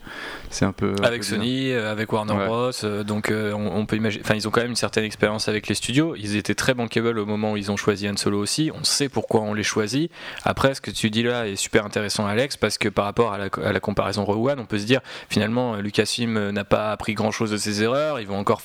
C'est 0.50 0.65
un 0.65 0.74
peu 0.74 0.93
avec 1.03 1.24
Sony 1.24 1.72
euh, 1.72 1.91
avec 1.91 2.12
Warner 2.12 2.34
Bros 2.45 2.72
euh, 2.84 3.03
donc 3.03 3.31
on, 3.31 3.86
peut 3.86 3.95
imaginer 3.95 4.24
enfin 4.25 4.36
ils 4.36 4.48
ont 4.48 4.51
quand 4.51 4.62
même 4.62 4.72
une 4.72 4.75
certaine 4.75 5.05
expérience 5.05 5.48
avec 5.48 5.67
les 5.67 5.75
studios. 5.75 6.15
Ils 6.17 6.36
étaient 6.36 6.55
très 6.55 6.74
bankable 6.74 7.19
au 7.19 7.25
moment 7.25 7.53
où 7.53 7.57
ils 7.57 7.72
ont 7.72 7.77
choisi 7.77 8.10
Han 8.10 8.17
Solo 8.17 8.39
aussi. 8.39 8.72
On 8.74 8.84
sait 8.84 9.10
pourquoi 9.10 9.41
on 9.41 9.53
les 9.53 9.63
choisit. 9.63 10.12
Après 10.43 10.74
ce 10.74 10.81
que 10.81 10.91
tu 10.91 11.10
dis 11.10 11.24
là 11.24 11.48
est 11.48 11.55
super 11.55 11.86
intéressant 11.86 12.25
Alex 12.25 12.57
parce 12.57 12.77
que 12.77 12.89
par 12.89 13.05
rapport 13.05 13.34
à 13.34 13.38
la, 13.38 13.79
comparaison 13.79 14.25
Rogue 14.25 14.48
One 14.48 14.60
on 14.60 14.65
peut 14.65 14.79
se 14.79 14.86
dire 14.86 15.01
finalement 15.29 15.75
Lucasfilm 15.77 16.50
n'a 16.50 16.65
pas 16.65 16.91
appris 16.91 17.13
grand 17.13 17.31
chose 17.31 17.51
de 17.51 17.57
ses 17.57 17.81
erreurs. 17.81 18.19
Ils 18.19 18.27
vont 18.27 18.38
encore 18.38 18.62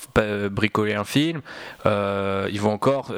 bricoler 0.51 0.93
un 0.93 1.05
film. 1.05 1.41
Ils 1.85 2.59
vont 2.59 2.71
encore 2.71 3.13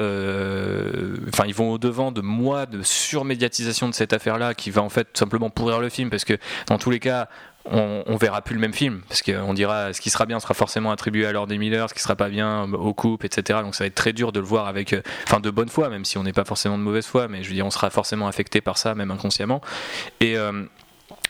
enfin 1.27 1.45
ils 1.47 1.53
vont 1.53 1.71
au 1.71 1.77
devant 1.77 2.11
de 2.11 2.21
mois 2.21 2.65
de 2.65 2.81
surmédiatisation 2.83 3.89
de 3.89 3.93
cette 3.93 4.13
affaire-là 4.13 4.53
qui 4.53 4.71
va 4.71 4.81
en 4.81 4.89
fait 4.89 5.07
simplement 5.17 5.49
pourrir 5.49 5.79
le 5.79 5.89
film 5.89 6.09
parce 6.09 6.25
que 6.25 6.37
dans 6.67 6.77
tous 6.77 6.89
les 6.89 6.99
cas 6.99 7.27
on, 7.65 8.03
on, 8.07 8.17
verra 8.17 8.41
plus 8.41 8.55
le 8.55 8.61
même 8.61 8.73
film 8.73 9.01
parce 9.07 9.21
qu'on 9.21 9.53
dira 9.53 9.93
ce 9.93 10.01
qui 10.01 10.09
sera 10.09 10.25
bien 10.25 10.39
sera 10.39 10.53
forcément 10.53 10.91
attribué 10.91 11.25
à 11.25 11.31
Lord 11.31 11.47
Miller, 11.47 11.89
ce 11.89 11.93
qui 11.93 12.01
sera 12.01 12.15
pas 12.15 12.29
bien 12.29 12.63
au 12.73 12.93
couple, 12.93 13.25
etc. 13.25 13.59
Donc 13.61 13.75
ça 13.75 13.85
va 13.85 13.87
être 13.87 13.95
très 13.95 14.11
dur 14.13 14.31
de 14.31 14.39
le 14.39 14.45
voir 14.45 14.67
avec, 14.67 14.93
euh, 14.93 15.01
enfin 15.25 15.39
de 15.39 15.49
bonne 15.49 15.69
foi, 15.69 15.89
même 15.89 16.03
si 16.03 16.17
on 16.17 16.23
n'est 16.23 16.33
pas 16.33 16.43
forcément 16.43 16.77
de 16.77 16.83
mauvaise 16.83 17.05
foi, 17.05 17.27
mais 17.27 17.41
je 17.41 17.47
veux 17.47 17.55
dire 17.55 17.65
on 17.65 17.71
sera 17.71 17.89
forcément 17.89 18.27
affecté 18.27 18.59
par 18.59 18.77
ça, 18.77 18.95
même 18.95 19.11
inconsciemment. 19.11 19.61
Et 20.19 20.37
euh, 20.37 20.63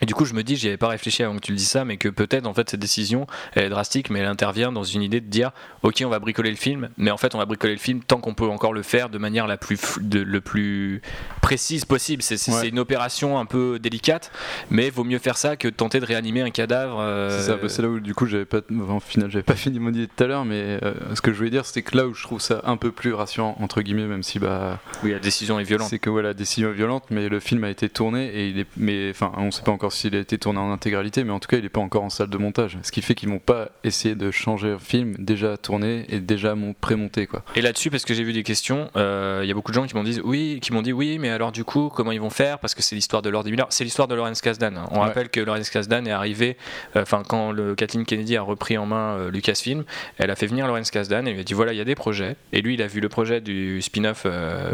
et 0.03 0.05
du 0.05 0.13
coup, 0.13 0.25
je 0.25 0.33
me 0.33 0.43
dis, 0.43 0.57
j'y 0.57 0.67
avais 0.67 0.75
pas 0.75 0.89
réfléchi 0.89 1.24
avant 1.24 1.36
que 1.36 1.39
tu 1.39 1.53
le 1.53 1.57
dises 1.57 1.69
ça, 1.69 1.86
mais 1.86 1.95
que 1.95 2.10
peut-être 2.10 2.45
en 2.45 2.53
fait 2.53 2.69
cette 2.69 2.81
décision 2.81 3.25
elle 3.53 3.63
est 3.63 3.69
drastique, 3.69 4.10
mais 4.10 4.19
elle 4.19 4.25
intervient 4.25 4.74
dans 4.74 4.83
une 4.83 5.01
idée 5.01 5.22
de 5.22 5.27
dire, 5.27 5.51
ok, 5.81 6.03
on 6.05 6.10
va 6.10 6.19
bricoler 6.19 6.50
le 6.50 6.57
film, 6.57 6.89
mais 6.98 7.10
en 7.10 7.15
fait 7.15 7.36
on 7.36 7.38
va 7.38 7.45
bricoler 7.45 7.72
le 7.72 7.79
film 7.79 8.01
tant 8.01 8.17
qu'on 8.17 8.33
peut 8.33 8.50
encore 8.50 8.74
le 8.74 8.81
faire 8.83 9.07
de 9.07 9.17
manière 9.17 9.48
la 9.48 9.55
plus 9.55 9.79
de, 10.01 10.19
le 10.19 10.41
plus 10.41 11.01
précise 11.41 11.86
possible. 11.86 12.22
C'est 12.22 12.67
une 12.67 12.79
opération 12.79 13.39
un 13.39 13.45
peu 13.45 13.79
délicate, 13.79 14.29
mais 14.69 14.89
vaut 14.89 15.05
mieux 15.05 15.19
faire 15.19 15.38
ça 15.38 15.55
que 15.55 15.69
de 15.69 15.74
tenter 15.74 16.01
de 16.01 16.05
réanimer 16.05 16.41
un 16.41 16.50
cadavre. 16.50 17.00
Euh, 17.00 17.69
c'est 17.69 17.81
là 17.81 17.88
où 17.88 18.01
du 18.01 18.13
coup 18.13 18.25
j'avais 18.25 18.43
pas, 18.43 18.60
en 18.89 19.00
final 19.00 19.31
j'avais 19.31 19.43
pas 19.43 19.55
fini 19.55 19.79
mon 19.79 19.91
idée 19.91 20.07
tout 20.07 20.22
à 20.22 20.27
l'heure, 20.27 20.43
mais 20.43 20.79
euh, 20.83 21.15
ce 21.15 21.22
que 21.22 21.31
je 21.31 21.38
voulais 21.38 21.50
dire, 21.50 21.65
c'était 21.65 21.81
que 21.81 21.95
là 21.95 22.07
où 22.07 22.13
je 22.13 22.24
trouve 22.24 22.41
ça 22.41 22.60
un 22.65 22.75
peu 22.75 22.91
plus 22.91 23.13
rassurant 23.13 23.55
entre 23.62 23.81
guillemets, 23.81 24.07
même 24.07 24.24
si 24.24 24.38
bah 24.38 24.81
oui 25.01 25.12
la 25.12 25.19
décision 25.19 25.62
est 25.62 25.63
violente. 25.63 25.88
C'est 25.89 26.00
que 26.00 26.10
voilà, 26.10 26.29
la 26.29 26.33
décision 26.33 26.72
est 26.72 26.74
violente, 26.74 27.05
mais 27.10 27.29
le 27.29 27.39
film 27.39 27.63
a 27.63 27.69
été 27.69 27.88
tourné 27.88 28.27
et 28.27 28.50
il 28.50 28.60
est, 28.60 28.67
mais 28.75 29.10
enfin 29.12 29.31
on 29.38 29.50
sait 29.50 29.63
pas 29.63 29.72
encore 29.72 29.93
s'il 29.94 30.16
a 30.16 30.20
été 30.20 30.38
tourné 30.38 30.60
en 30.60 30.72
intégralité, 30.72 31.24
mais 31.24 31.32
en 31.32 31.40
tout 31.40 31.48
cas, 31.48 31.58
il 31.58 31.64
n'est 31.64 31.70
pas 31.70 31.82
encore 31.82 32.04
en 32.04 32.10
salle 32.10 32.30
de 32.30 32.38
montage. 32.38 32.78
Ce 32.84 32.92
qui 32.92 33.02
fait 33.02 33.16
qu'ils 33.16 33.30
vont 33.30 33.40
pas 33.40 33.70
essayer 33.84 34.16
de 34.16 34.32
changer 34.32 34.72
un 34.72 34.80
film 34.80 35.16
déjà 35.20 35.58
tourné 35.58 36.06
et 36.10 36.20
déjà 36.20 36.56
pré-monté. 36.82 37.28
Quoi. 37.28 37.44
Et 37.56 37.62
là-dessus, 37.62 37.90
parce 37.90 38.06
que 38.06 38.14
j'ai 38.14 38.24
vu 38.24 38.34
des 38.34 38.44
questions, 38.44 38.90
euh, 38.96 39.42
il 39.44 39.48
y 39.48 39.52
a 39.52 39.54
beaucoup 39.54 39.72
de 39.72 39.76
gens 39.76 39.86
qui 39.86 39.96
m'ont 39.96 40.04
dit 40.04 40.20
oui, 40.24 40.60
qui 40.62 40.74
m'ont 40.74 40.82
dit 40.82 40.94
oui, 40.94 41.20
mais 41.20 41.30
alors 41.30 41.52
du 41.52 41.64
coup, 41.64 41.90
comment 41.94 42.12
ils 42.12 42.22
vont 42.22 42.30
faire? 42.30 42.60
Parce 42.60 42.76
que 42.76 42.82
c'est 42.82 42.96
l'histoire 42.96 43.22
de 43.22 43.30
Lord 43.30 43.46
Miller, 43.46 43.68
c'est 43.70 43.84
l'histoire 43.84 44.08
de 44.08 44.16
Lawrence 44.16 44.42
Kasdan. 44.42 44.74
On 44.92 45.00
rappelle 45.00 45.30
que 45.30 45.40
Lawrence 45.40 45.70
Kasdan 45.70 46.06
est 46.06 46.12
arrivé, 46.12 46.58
euh, 46.96 47.02
enfin, 47.02 47.24
quand 47.28 47.52
le 47.52 47.76
Kathleen 47.76 48.06
Kennedy 48.06 48.38
a 48.38 48.42
repris 48.42 48.78
en 48.78 48.86
main 48.86 49.16
euh, 49.18 49.32
Lucasfilm, 49.32 49.84
elle 50.18 50.32
a 50.32 50.36
fait 50.36 50.48
venir 50.48 50.68
Lawrence 50.68 50.92
Kasdan 50.92 51.28
et 51.28 51.34
lui 51.34 51.40
a 51.40 51.44
dit 51.44 51.54
voilà, 51.54 51.74
il 51.74 51.78
y 51.78 51.82
a 51.82 51.86
des 51.86 51.96
projets. 51.96 52.36
Et 52.52 52.62
lui, 52.62 52.76
il 52.76 52.82
a 52.82 52.88
vu 52.88 53.00
le 53.00 53.10
projet 53.10 53.42
du 53.42 53.82
spin-off 53.82 54.26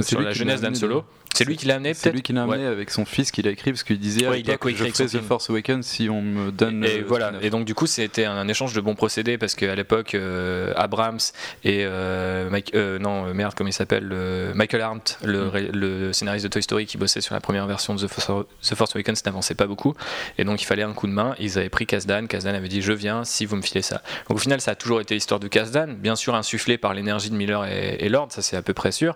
sur 0.01 0.21
la 0.21 0.31
jeunesse 0.31 0.61
d'Anne 0.61 0.75
Solo. 0.75 1.05
C'est 1.35 1.45
lui 1.45 1.55
qui 1.55 1.67
l'a 1.67 1.75
amené, 1.75 1.93
C'est 1.93 2.11
lui 2.11 2.21
qui 2.21 2.33
l'a 2.33 2.43
amené 2.43 2.65
avec 2.65 2.89
son 2.89 3.05
fils 3.05 3.31
qu'il 3.31 3.47
a 3.47 3.51
écrit 3.51 3.71
parce 3.71 3.83
qu'il 3.83 3.99
disait 3.99 4.27
Ouais, 4.27 4.35
à 4.35 4.37
il 4.37 4.49
a 4.51 4.57
je 4.61 4.75
ferai 4.75 5.05
The. 5.07 5.21
Force 5.21 5.49
Awakens 5.49 5.85
si 5.85 6.09
on 6.09 6.21
me 6.21 6.51
donne. 6.51 6.83
Et 6.83 6.99
le 6.99 7.05
voilà. 7.05 7.31
Et 7.41 7.49
donc 7.49 7.65
du 7.65 7.73
coup, 7.75 7.87
c'était 7.87 8.25
un, 8.25 8.47
échange 8.47 8.73
de 8.73 8.81
bons 8.81 8.95
procédés 8.95 9.37
parce 9.37 9.55
qu'à 9.55 9.73
l'époque, 9.75 10.15
euh, 10.15 10.73
Abrams 10.75 11.19
et 11.63 11.83
euh, 11.85 12.49
Mike- 12.49 12.71
euh, 12.75 12.99
non 12.99 13.27
euh, 13.27 13.33
merde, 13.33 13.53
comment 13.55 13.69
il 13.69 13.73
s'appelle, 13.73 14.09
euh, 14.11 14.51
Michael 14.53 14.81
Arndt, 14.81 15.17
le, 15.23 15.45
Mm. 15.45 15.69
le 15.73 16.13
scénariste 16.13 16.43
de 16.45 16.49
Toy 16.49 16.61
Story 16.63 16.85
qui 16.85 16.97
bossait 16.97 17.21
sur 17.21 17.33
la 17.33 17.41
première 17.41 17.67
version 17.67 17.95
de 17.95 18.05
The 18.05 18.07
Force, 18.09 18.45
The 18.61 18.75
Force 18.75 18.95
Awakens, 18.95 19.23
n'avançait 19.25 19.55
pas 19.55 19.67
beaucoup. 19.67 19.93
Et 20.37 20.43
donc 20.43 20.61
il 20.61 20.65
fallait 20.65 20.83
un 20.83 20.93
coup 20.93 21.07
de 21.07 21.13
main. 21.13 21.35
Ils 21.39 21.57
avaient 21.57 21.69
pris 21.69 21.85
Kasdan. 21.85 22.27
Kasdan 22.27 22.53
avait 22.55 22.67
dit 22.67 22.81
je 22.81 22.91
viens 22.93 23.23
si 23.23 23.45
vous 23.45 23.55
me 23.55 23.61
filez 23.61 23.81
ça. 23.81 24.01
Donc 24.27 24.37
au 24.37 24.41
final, 24.41 24.59
ça 24.61 24.71
a 24.71 24.75
toujours 24.75 24.99
été 25.01 25.13
l'histoire 25.13 25.39
de 25.39 25.47
Kasdan, 25.47 25.93
bien 25.97 26.15
sûr 26.15 26.35
insufflé 26.35 26.77
par 26.77 26.93
l'énergie 26.93 27.29
de 27.29 27.35
Miller 27.35 27.65
et, 27.65 27.97
et 27.99 28.09
Lord, 28.09 28.27
ça 28.31 28.41
c'est 28.41 28.57
à 28.57 28.61
peu 28.61 28.73
près 28.73 28.91
sûr. 28.91 29.15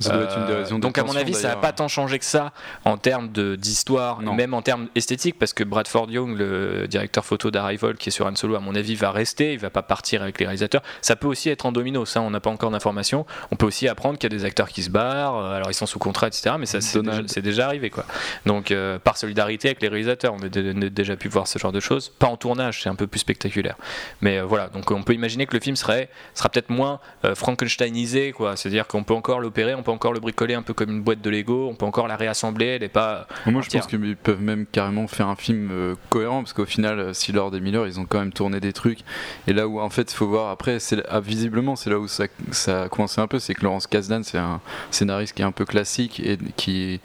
Ça 0.00 0.12
doit 0.14 0.22
être 0.24 0.36
une 0.38 0.46
des 0.46 0.52
Euh, 0.52 0.58
raisons 0.58 0.78
donc 0.78 0.98
à 0.98 1.04
mon 1.04 1.14
avis, 1.16 1.34
ça 1.34 1.48
n'a 1.48 1.56
pas 1.56 1.72
tant 1.72 1.88
changé 1.88 2.18
que 2.18 2.24
ça 2.24 2.52
en 2.84 2.96
termes 2.96 3.28
d'histoire, 3.56 4.20
même 4.20 4.54
en 4.54 4.62
termes 4.62 4.88
esthétiques, 4.94 5.38
parce 5.38 5.52
que 5.52 5.64
Bradford 5.64 6.10
Young, 6.10 6.36
le 6.36 6.86
directeur 6.88 7.24
photo 7.24 7.50
d'Arrival 7.50 7.96
qui 7.96 8.08
est 8.08 8.12
sur 8.12 8.26
Han 8.26 8.34
Solo, 8.34 8.56
à 8.56 8.60
mon 8.60 8.74
avis, 8.74 8.94
va 8.94 9.10
rester, 9.10 9.52
il 9.52 9.58
va 9.58 9.70
pas 9.70 9.82
partir 9.82 10.22
avec 10.22 10.38
les 10.40 10.46
réalisateurs. 10.46 10.82
Ça 11.00 11.16
peut 11.16 11.26
aussi 11.28 11.48
être 11.50 11.66
en 11.66 11.72
domino, 11.72 12.04
ça 12.04 12.20
on 12.20 12.30
n'a 12.30 12.40
pas 12.40 12.50
encore 12.50 12.70
d'informations. 12.70 13.26
On 13.50 13.56
peut 13.56 13.66
aussi 13.66 13.86
apprendre 13.88 14.18
qu'il 14.18 14.30
y 14.32 14.34
a 14.34 14.36
des 14.38 14.44
acteurs 14.44 14.68
qui 14.68 14.82
se 14.82 14.90
barrent, 14.90 15.36
euh, 15.38 15.54
alors 15.56 15.70
ils 15.70 15.74
sont 15.74 15.86
sous 15.86 15.98
contrat, 15.98 16.26
etc. 16.28 16.56
Mais 16.58 16.66
ça 16.66 16.80
c'est 16.80 17.42
déjà, 17.42 17.66
arrivé 17.66 17.90
quoi. 17.90 18.04
Donc 18.46 18.70
euh, 18.70 18.98
par 18.98 19.16
solidarité 19.16 19.68
avec 19.68 19.82
les 19.82 19.88
réalisateurs, 19.88 20.34
on 20.34 20.42
a 20.42 20.48
dé- 20.48 20.72
on 20.74 20.82
a 20.82 20.88
déjà 20.88 21.16
pu 21.16 21.28
voir 21.28 21.46
ce 21.46 21.58
genre 21.58 21.72
de 21.72 21.80
choses. 21.80 22.08
Pas 22.18 22.26
en 22.26 22.36
tournage, 22.36 22.82
c'est 22.82 22.88
un 22.88 22.94
peu 22.96 23.06
plus 23.06 23.20
spectaculaire. 23.20 23.76
Mais 24.20 24.38
euh, 24.38 24.44
voilà, 24.44 24.68
donc 24.68 24.90
on 24.90 25.02
peut 25.02 25.14
imaginer 25.14 25.46
que 25.46 25.54
le 25.54 25.60
film 25.60 25.76
serait 25.76 26.08
sera 26.34 26.48
peut-être 26.48 26.70
moins 26.70 26.98
euh, 27.24 27.34
Frankensteinisé, 27.34 28.32
quoi. 28.32 28.56
C'est-à-dire 28.56 28.86
qu'on 28.86 29.04
peut 29.04 29.14
encore 29.14 29.40
l'opérer, 29.40 29.74
on 29.82 29.84
peut 29.84 29.90
encore 29.90 30.12
le 30.12 30.20
bricoler 30.20 30.54
un 30.54 30.62
peu 30.62 30.74
comme 30.74 30.90
une 30.90 31.02
boîte 31.02 31.20
de 31.20 31.28
Lego, 31.28 31.68
on 31.68 31.74
peut 31.74 31.84
encore 31.84 32.06
la 32.06 32.16
réassembler, 32.16 32.66
elle 32.66 32.82
est 32.84 32.88
pas. 32.88 33.26
Moi, 33.46 33.62
je 33.62 33.70
pense 33.70 33.86
qu'ils 33.86 34.16
peuvent 34.16 34.40
même 34.40 34.64
carrément 34.66 35.08
faire 35.08 35.26
un 35.26 35.34
film 35.34 35.70
euh, 35.72 35.94
cohérent 36.08 36.40
parce 36.42 36.52
qu'au 36.52 36.64
final, 36.64 36.98
euh, 37.00 37.12
si 37.12 37.32
Lord 37.32 37.54
et 37.56 37.60
Miller, 37.60 37.86
ils 37.86 37.98
ont 37.98 38.04
quand 38.04 38.20
même 38.20 38.32
tourné 38.32 38.60
des 38.60 38.72
trucs. 38.72 39.00
Et 39.48 39.52
là 39.52 39.66
où, 39.66 39.80
en 39.80 39.90
fait, 39.90 40.12
il 40.12 40.14
faut 40.14 40.28
voir 40.28 40.50
après, 40.50 40.78
c'est 40.78 41.02
ah, 41.08 41.20
visiblement, 41.20 41.74
c'est 41.74 41.90
là 41.90 41.98
où 41.98 42.06
ça, 42.06 42.24
ça 42.52 42.84
a 42.84 42.88
commencé 42.88 43.20
un 43.20 43.26
peu, 43.26 43.40
c'est 43.40 43.54
que 43.54 43.64
Laurence 43.64 43.88
Kasdan, 43.88 44.22
c'est 44.22 44.38
un 44.38 44.60
scénariste 44.90 45.34
qui 45.34 45.42
est 45.42 45.46
un 45.46 45.52
peu 45.52 45.64
classique 45.64 46.20
et 46.20 46.38
qui 46.56 47.00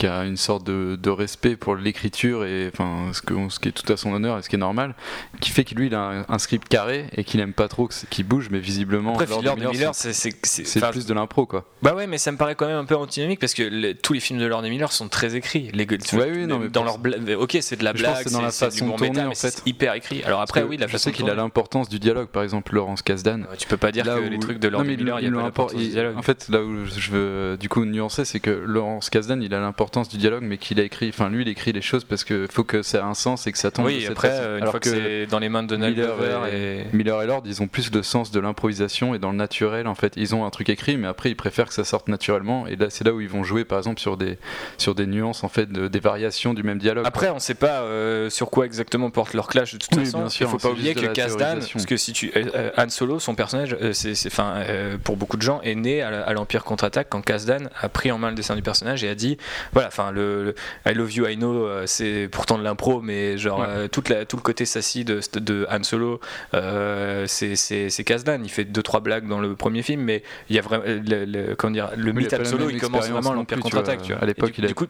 qui 0.00 0.06
a 0.06 0.24
une 0.24 0.38
sorte 0.38 0.64
de, 0.66 0.96
de 0.96 1.10
respect 1.10 1.56
pour 1.56 1.76
l'écriture 1.76 2.44
et 2.46 2.70
enfin 2.72 3.12
ce, 3.12 3.20
que, 3.20 3.34
ce 3.50 3.60
qui 3.60 3.68
est 3.68 3.72
tout 3.72 3.92
à 3.92 3.98
son 3.98 4.12
honneur 4.14 4.38
et 4.38 4.42
ce 4.42 4.48
qui 4.48 4.56
est 4.56 4.58
normal 4.58 4.94
qui 5.40 5.50
fait 5.50 5.64
que 5.64 5.74
lui 5.74 5.88
il 5.88 5.94
a 5.94 6.00
un, 6.00 6.24
un 6.26 6.38
script 6.38 6.68
carré 6.68 7.04
et 7.16 7.22
qu'il 7.22 7.38
aime 7.40 7.52
pas 7.52 7.68
trop 7.68 7.86
qu'il 8.08 8.24
bouge 8.24 8.48
mais 8.50 8.60
visiblement 8.60 9.12
Après, 9.12 9.26
Lord 9.26 9.58
Miller, 9.58 9.94
c'est- 9.94 10.90
plus 10.90 11.04
de 11.06 11.12
l'impro 11.12 11.44
quoi 11.44 11.66
Bah 11.82 11.94
ouais, 11.94 12.06
mais 12.06 12.16
ça 12.16 12.32
me 12.32 12.38
paraît 12.38 12.54
quand 12.54 12.66
même 12.66 12.78
un 12.78 12.84
peu 12.86 12.96
antinomique 12.96 13.40
parce 13.40 13.52
que 13.52 13.92
tous 13.92 14.14
les 14.14 14.20
films 14.20 14.38
de 14.38 14.46
Lord 14.46 14.62
Miller 14.62 14.90
sont 14.90 15.08
très 15.08 15.36
écrits. 15.36 15.70
Les, 15.74 15.86
Ouais, 16.14 16.30
oui, 16.34 16.46
non, 16.46 16.58
mais 16.60 16.68
dans 16.68 16.82
leur 16.84 16.98
bla- 16.98 17.16
Ok, 17.38 17.58
c'est 17.60 17.76
de 17.76 17.84
la 17.84 17.92
blague, 17.92 18.22
c'est 18.24 18.32
dans 18.32 18.40
la 18.40 18.50
façon 18.50 18.68
de 18.76 18.80
l'humour 18.80 18.96
tourner, 18.96 19.20
en 19.24 19.34
fait. 19.34 19.62
hyper 19.66 19.92
écrit. 19.94 20.22
Alors 20.24 20.40
après, 20.40 20.62
oui, 20.62 20.76
la 20.78 20.86
je 20.86 20.92
façon 20.92 21.10
qu'il 21.10 21.28
a 21.28 21.34
l'importance 21.34 21.88
du 21.90 21.98
dialogue 21.98 22.28
par 22.28 22.42
exemple 22.42 22.74
Laurence 22.74 23.02
Kasdan 23.02 23.40
Ouais, 23.42 23.56
Tu 23.58 23.68
peux 23.68 23.76
pas 23.76 23.92
dire 23.92 24.04
Là 24.06 24.16
que 24.16 24.26
où- 24.26 24.30
les 24.30 24.38
trucs 24.38 24.58
de 24.58 24.68
Lord 24.68 24.84
Non, 24.84 24.88
Miller, 24.90 25.20
il 25.20 25.24
y 25.26 25.28
a 25.28 25.30
pas 25.30 25.42
l'importance 25.42 25.76
du 25.78 25.88
dialogue. 25.88 26.16
En 26.16 26.22
fait, 26.22 26.48
là 26.48 26.62
où 26.62 26.86
je 26.86 27.10
veux 27.10 27.56
du 27.58 27.68
coup 27.68 27.84
nuancer, 27.84 28.24
c'est 28.24 28.40
que 28.40 28.50
Laurence 28.50 29.10
Kasdan, 29.10 29.42
il 29.42 29.52
a 29.52 29.60
l'importance 29.60 29.89
du 29.90 30.16
dialogue, 30.18 30.42
mais 30.44 30.56
qu'il 30.56 30.78
a 30.80 30.84
écrit, 30.84 31.08
enfin 31.08 31.28
lui, 31.28 31.42
il 31.42 31.48
écrit 31.48 31.72
les 31.72 31.82
choses 31.82 32.04
parce 32.04 32.22
que 32.24 32.46
faut 32.50 32.64
que 32.64 32.82
ça 32.82 32.98
ait 32.98 33.02
un 33.02 33.14
sens 33.14 33.46
et 33.46 33.52
que 33.52 33.58
ça 33.58 33.70
tombe. 33.70 33.86
Oui, 33.86 34.06
après, 34.08 34.30
une 34.30 34.62
Alors 34.62 34.70
fois 34.72 34.80
que, 34.80 34.88
c'est 34.90 35.26
dans 35.26 35.38
les 35.40 35.48
mains 35.48 35.62
de 35.62 35.68
Donald 35.68 35.96
Miller 35.96 36.46
et- 36.46 36.80
et. 36.80 36.84
Miller 36.96 37.22
et 37.22 37.26
Lord, 37.26 37.42
ils 37.46 37.60
ont 37.62 37.66
plus 37.66 37.90
de 37.90 38.00
sens 38.02 38.30
de 38.30 38.38
l'improvisation 38.40 39.14
et 39.14 39.18
dans 39.18 39.30
le 39.32 39.36
naturel. 39.36 39.86
En 39.88 39.94
fait, 39.94 40.12
ils 40.16 40.34
ont 40.34 40.44
un 40.46 40.50
truc 40.50 40.68
écrit, 40.68 40.96
mais 40.96 41.08
après, 41.08 41.30
ils 41.30 41.34
préfèrent 41.36 41.68
que 41.68 41.74
ça 41.74 41.84
sorte 41.84 42.08
naturellement. 42.08 42.66
Et 42.66 42.76
là, 42.76 42.86
c'est 42.90 43.04
là 43.04 43.12
où 43.12 43.20
ils 43.20 43.28
vont 43.28 43.42
jouer, 43.42 43.64
par 43.64 43.78
exemple, 43.78 44.00
sur 44.00 44.16
des 44.16 44.38
sur 44.78 44.94
des 44.94 45.06
nuances, 45.06 45.42
en 45.44 45.48
fait, 45.48 45.70
de- 45.70 45.88
des 45.88 46.00
variations 46.00 46.54
du 46.54 46.62
même 46.62 46.78
dialogue. 46.78 47.06
Après, 47.06 47.30
on 47.30 47.38
sait 47.38 47.54
pas 47.54 47.80
euh, 47.82 48.30
sur 48.30 48.50
quoi 48.50 48.66
exactement 48.66 49.10
porte 49.10 49.34
leur 49.34 49.48
clash 49.48 49.72
de 49.72 49.78
toute 49.78 49.90
Oui, 49.96 50.04
façon. 50.04 50.18
Il 50.28 50.46
faut 50.46 50.58
c'est 50.58 50.68
pas 50.68 50.72
oublier 50.72 50.94
que 50.94 51.00
théorisation. 51.06 51.72
parce 51.74 51.86
que 51.86 51.96
si 51.96 52.12
tu 52.12 52.30
euh, 52.36 52.44
euh, 52.54 52.70
Han 52.76 52.88
Solo, 52.88 53.18
son 53.18 53.34
personnage, 53.34 53.76
euh, 53.80 53.92
c'est, 53.92 54.14
enfin, 54.26 54.62
pour 55.04 55.16
beaucoup 55.16 55.36
de 55.36 55.42
gens, 55.42 55.60
est 55.62 55.74
né 55.74 56.02
à, 56.02 56.32
l'Empire 56.32 56.64
contre-attaque 56.64 57.08
quand 57.10 57.20
Kasdan 57.22 57.68
a 57.80 57.88
pris 57.88 58.12
en 58.12 58.18
main 58.18 58.28
le 58.30 58.34
dessin 58.34 58.54
du 58.54 58.62
personnage 58.62 59.02
et 59.04 59.08
a 59.08 59.14
dit, 59.14 59.36
voilà, 59.80 59.88
enfin, 59.88 60.10
le, 60.10 60.44
le 60.44 60.54
I 60.90 60.94
Love 60.94 61.12
You, 61.12 61.26
I 61.26 61.36
Know, 61.36 61.64
euh, 61.66 61.84
c'est 61.86 62.28
pourtant 62.30 62.58
de 62.58 62.62
l'impro, 62.64 63.00
mais 63.00 63.38
genre 63.38 63.60
Ouais. 63.60 63.66
euh, 63.68 63.88
toute 63.88 64.08
la, 64.08 64.24
tout 64.26 64.36
le 64.36 64.42
côté 64.42 64.64
sassy 64.64 65.04
de, 65.04 65.20
de 65.34 65.66
Han 65.70 65.82
Solo, 65.82 66.20
euh, 66.54 67.24
c'est, 67.26 68.04
Kasdan. 68.04 68.40
Il 68.44 68.50
fait 68.50 68.64
deux 68.64 68.82
trois 68.82 69.00
blagues 69.00 69.26
dans 69.28 69.40
le 69.40 69.54
premier 69.56 69.82
film, 69.82 70.02
mais 70.02 70.22
il 70.48 70.56
y 70.56 70.58
a 70.58 70.62
vraiment 70.62 70.84
le, 70.86 71.24
le- 71.24 71.54
comment 71.56 71.72
dire, 71.72 71.90
le 71.96 72.12
mythe 72.12 72.32
Han 72.34 72.44
Solo, 72.44 72.70
il 72.70 72.80
commence 72.80 73.08
vraiment 73.08 73.32
l'Empire 73.32 73.58
contre-attaque. 73.60 73.98
vois. 74.00 74.06
tu 74.06 74.12
vois. 74.12 74.22
À 74.22 74.26
l'époque, 74.26 74.52
du- 74.52 74.60
il 74.60 74.64
a- 74.64 74.68
du 74.68 74.74
coup, 74.74 74.86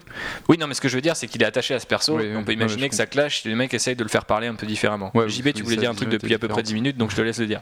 oui, 0.49 0.59
non, 0.59 0.67
mais 0.67 0.75
ce 0.75 0.81
que 0.81 0.89
je 0.89 0.95
veux 0.97 1.01
dire, 1.03 1.17
c'est 1.17 1.27
qu'il 1.27 1.43
est 1.43 1.47
attaché 1.47 1.75
à 1.75 1.81
ce 1.81 1.87
perso. 1.87 2.17
Oui, 2.17 2.25
et 2.27 2.37
on 2.37 2.45
peut 2.45 2.53
imaginer 2.53 2.89
que 2.89 2.95
ça 2.95 3.07
clash. 3.07 3.45
Les 3.45 3.55
mecs 3.55 3.73
essayent 3.75 3.97
de 3.97 4.03
le 4.05 4.09
faire 4.11 4.25
parler 4.25 4.47
un 4.47 4.55
peu 4.55 4.67
différemment. 4.67 5.11
Ouais, 5.15 5.29
JB, 5.29 5.53
tu 5.53 5.63
voulais 5.63 5.77
dire 5.77 5.91
un 5.91 5.95
truc 5.95 6.09
depuis 6.09 6.35
à 6.35 6.39
peu 6.39 6.49
près 6.49 6.63
différente. 6.63 6.67
10 6.67 6.75
minutes, 6.75 6.97
donc 6.97 7.11
je 7.11 7.17
te 7.17 7.21
laisse 7.23 7.39
le 7.39 7.47
dire. 7.47 7.61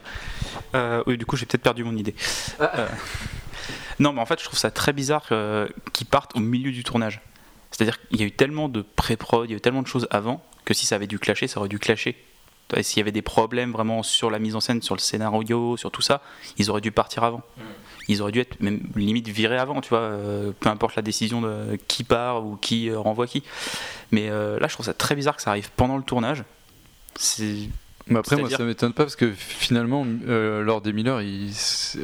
Euh, 0.75 1.03
oui, 1.07 1.17
du 1.17 1.25
coup, 1.25 1.35
j'ai 1.37 1.45
peut-être 1.45 1.61
perdu 1.63 1.83
mon 1.83 1.95
idée. 1.95 2.15
Euh, 2.61 2.85
non, 3.99 4.13
mais 4.13 4.21
en 4.21 4.25
fait, 4.25 4.39
je 4.39 4.45
trouve 4.45 4.59
ça 4.59 4.71
très 4.71 4.93
bizarre 4.93 5.25
euh, 5.31 5.67
qu'ils 5.93 6.07
partent 6.07 6.35
au 6.35 6.39
milieu 6.39 6.71
du 6.71 6.83
tournage. 6.83 7.21
C'est-à-dire 7.71 7.99
qu'il 8.07 8.19
y 8.19 8.23
a 8.23 8.25
eu 8.25 8.31
tellement 8.31 8.69
de 8.69 8.81
pré-prod, 8.81 9.47
il 9.47 9.51
y 9.51 9.53
a 9.53 9.57
eu 9.57 9.61
tellement 9.61 9.81
de 9.81 9.87
choses 9.87 10.07
avant, 10.09 10.43
que 10.65 10.73
si 10.73 10.85
ça 10.85 10.95
avait 10.95 11.07
dû 11.07 11.19
clasher, 11.19 11.47
ça 11.47 11.59
aurait 11.59 11.69
dû 11.69 11.79
clasher. 11.79 12.17
Et 12.75 12.83
S'il 12.83 12.99
y 12.99 13.01
avait 13.01 13.11
des 13.11 13.21
problèmes 13.21 13.71
vraiment 13.71 14.03
sur 14.03 14.29
la 14.29 14.39
mise 14.39 14.55
en 14.55 14.59
scène, 14.59 14.81
sur 14.81 14.95
le 14.95 14.99
scénario, 14.99 15.75
sur 15.75 15.89
tout 15.91 16.01
ça, 16.01 16.21
ils 16.57 16.69
auraient 16.69 16.81
dû 16.81 16.91
partir 16.91 17.23
avant. 17.23 17.41
Ils 18.07 18.21
auraient 18.21 18.31
dû 18.31 18.39
être 18.39 18.59
même 18.59 18.81
limite 18.95 19.27
virés 19.27 19.57
avant, 19.57 19.81
tu 19.81 19.89
vois, 19.89 19.99
euh, 19.99 20.51
peu 20.59 20.69
importe 20.69 20.95
la 20.95 21.01
décision 21.01 21.41
de 21.41 21.77
qui 21.87 22.03
part 22.03 22.45
ou 22.45 22.55
qui 22.55 22.89
euh, 22.89 22.99
renvoie 22.99 23.27
qui. 23.27 23.43
Mais 24.11 24.29
euh, 24.29 24.59
là, 24.59 24.67
je 24.67 24.73
trouve 24.73 24.85
ça 24.85 24.93
très 24.93 25.15
bizarre 25.15 25.35
que 25.35 25.41
ça 25.41 25.51
arrive 25.51 25.69
pendant 25.75 25.97
le 25.97 26.03
tournage. 26.03 26.43
C'est 27.15 27.69
Mais 28.09 28.19
après, 28.19 28.35
moi, 28.37 28.49
ça 28.57 28.63
m'étonne 28.63 28.93
pas 28.93 29.03
parce 29.03 29.15
que 29.15 29.31
finalement, 29.31 30.05
euh, 30.27 30.63
Lord 30.63 30.81
et 30.85 30.93
Miller, 30.93 31.21
ils, 31.21 31.51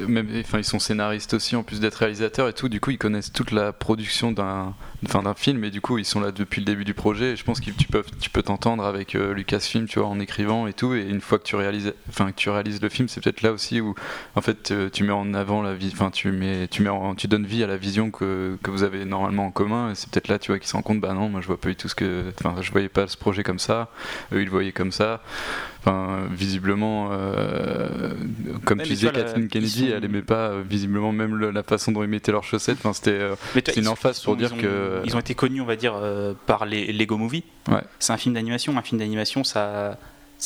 même, 0.06 0.28
enfin, 0.40 0.58
ils 0.58 0.64
sont 0.64 0.78
scénaristes 0.78 1.34
aussi 1.34 1.56
en 1.56 1.62
plus 1.62 1.80
d'être 1.80 1.96
réalisateurs 1.96 2.48
et 2.48 2.52
tout. 2.52 2.68
Du 2.68 2.80
coup, 2.80 2.90
ils 2.90 2.98
connaissent 2.98 3.32
toute 3.32 3.50
la 3.50 3.72
production 3.72 4.32
d'un, 4.32 4.74
enfin, 5.04 5.22
d'un 5.22 5.34
film 5.34 5.64
et 5.64 5.70
du 5.70 5.80
coup, 5.80 5.98
ils 5.98 6.04
sont 6.04 6.20
là 6.20 6.32
depuis 6.32 6.60
le 6.60 6.64
début 6.66 6.84
du 6.84 6.94
projet. 6.94 7.32
Et 7.32 7.36
je 7.36 7.44
pense 7.44 7.60
que 7.60 7.70
tu 7.70 7.88
peux, 7.88 8.04
tu 8.20 8.30
peux 8.30 8.42
t'entendre 8.42 8.84
avec 8.84 9.14
euh, 9.14 9.34
Lucasfilm, 9.34 9.86
tu 9.86 9.98
vois, 9.98 10.08
en 10.08 10.20
écrivant 10.20 10.66
et 10.66 10.72
tout. 10.72 10.94
Et 10.94 11.02
une 11.02 11.20
fois 11.20 11.38
que 11.38 11.44
tu 11.44 11.56
réalises, 11.56 11.92
enfin, 12.08 12.30
que 12.30 12.36
tu 12.36 12.50
réalises 12.50 12.80
le 12.80 12.88
film, 12.88 13.08
c'est 13.08 13.20
peut-être 13.22 13.42
là 13.42 13.52
aussi 13.52 13.80
où, 13.80 13.94
en 14.34 14.40
fait, 14.40 14.70
euh, 14.70 14.88
tu 14.90 15.04
mets 15.04 15.12
en 15.12 15.34
avant 15.34 15.62
la 15.62 15.74
vie, 15.74 15.90
enfin, 15.92 16.10
tu 16.10 16.30
mets, 16.30 16.68
tu 16.68 16.82
mets, 16.82 16.88
en- 16.88 17.14
tu 17.14 17.28
donnes 17.28 17.46
vie 17.46 17.62
à 17.64 17.66
la 17.66 17.76
vision 17.76 18.10
que, 18.10 18.56
que 18.62 18.70
vous 18.70 18.82
avez 18.82 19.04
normalement 19.04 19.46
en 19.46 19.50
commun. 19.50 19.90
Et 19.90 19.94
c'est 19.94 20.08
peut-être 20.10 20.28
là, 20.28 20.38
tu 20.38 20.52
vois, 20.52 20.58
qu'ils 20.58 20.68
se 20.68 20.74
rendent 20.74 20.84
compte, 20.84 21.00
bah 21.00 21.12
non, 21.14 21.28
moi, 21.28 21.40
je 21.40 21.46
vois 21.46 21.60
pas 21.60 21.68
du 21.68 21.76
tout 21.76 21.88
ce 21.88 21.94
que, 21.94 22.32
enfin, 22.40 22.60
je 22.62 22.70
voyais 22.70 22.88
pas 22.88 23.06
ce 23.08 23.16
projet 23.16 23.42
comme 23.42 23.58
ça. 23.58 23.90
Eux, 24.32 24.40
ils 24.40 24.44
le 24.44 24.50
voyaient 24.50 24.72
comme 24.72 24.92
ça. 24.92 25.22
Enfin, 25.80 25.95
visiblement, 26.30 27.08
euh, 27.12 28.10
comme 28.64 28.78
tu 28.78 28.84
mais 28.84 28.94
disais, 28.94 29.06
là, 29.06 29.12
Kathleen 29.12 29.48
Kennedy, 29.48 29.88
sont- 29.90 29.96
elle 29.96 30.04
aimait 30.04 30.22
pas 30.22 30.48
euh, 30.50 30.62
visiblement 30.68 31.12
même 31.12 31.34
le- 31.36 31.50
la 31.50 31.62
façon 31.62 31.92
dont 31.92 32.02
ils 32.02 32.08
mettaient 32.08 32.32
leurs 32.32 32.44
chaussettes. 32.44 32.78
Enfin, 32.78 32.92
c'était. 32.92 33.10
euh, 33.12 33.34
une 33.76 33.88
emphase 33.88 34.20
pour 34.20 34.36
dire 34.36 34.50
ils 34.52 34.58
ont- 34.58 34.62
que- 34.62 35.02
Ils 35.04 35.16
ont 35.16 35.20
été 35.20 35.34
connus, 35.34 35.60
on 35.60 35.64
va 35.66 35.76
dire, 35.76 35.94
euh, 35.96 36.34
par 36.46 36.66
les 36.66 36.92
Lego 36.92 37.16
Movie. 37.16 37.44
Ouais. 37.68 37.82
C'est 37.98 38.12
un 38.12 38.16
film 38.16 38.34
d'animation. 38.34 38.76
Un 38.76 38.82
film 38.82 38.98
d'animation, 38.98 39.44
ça. 39.44 39.98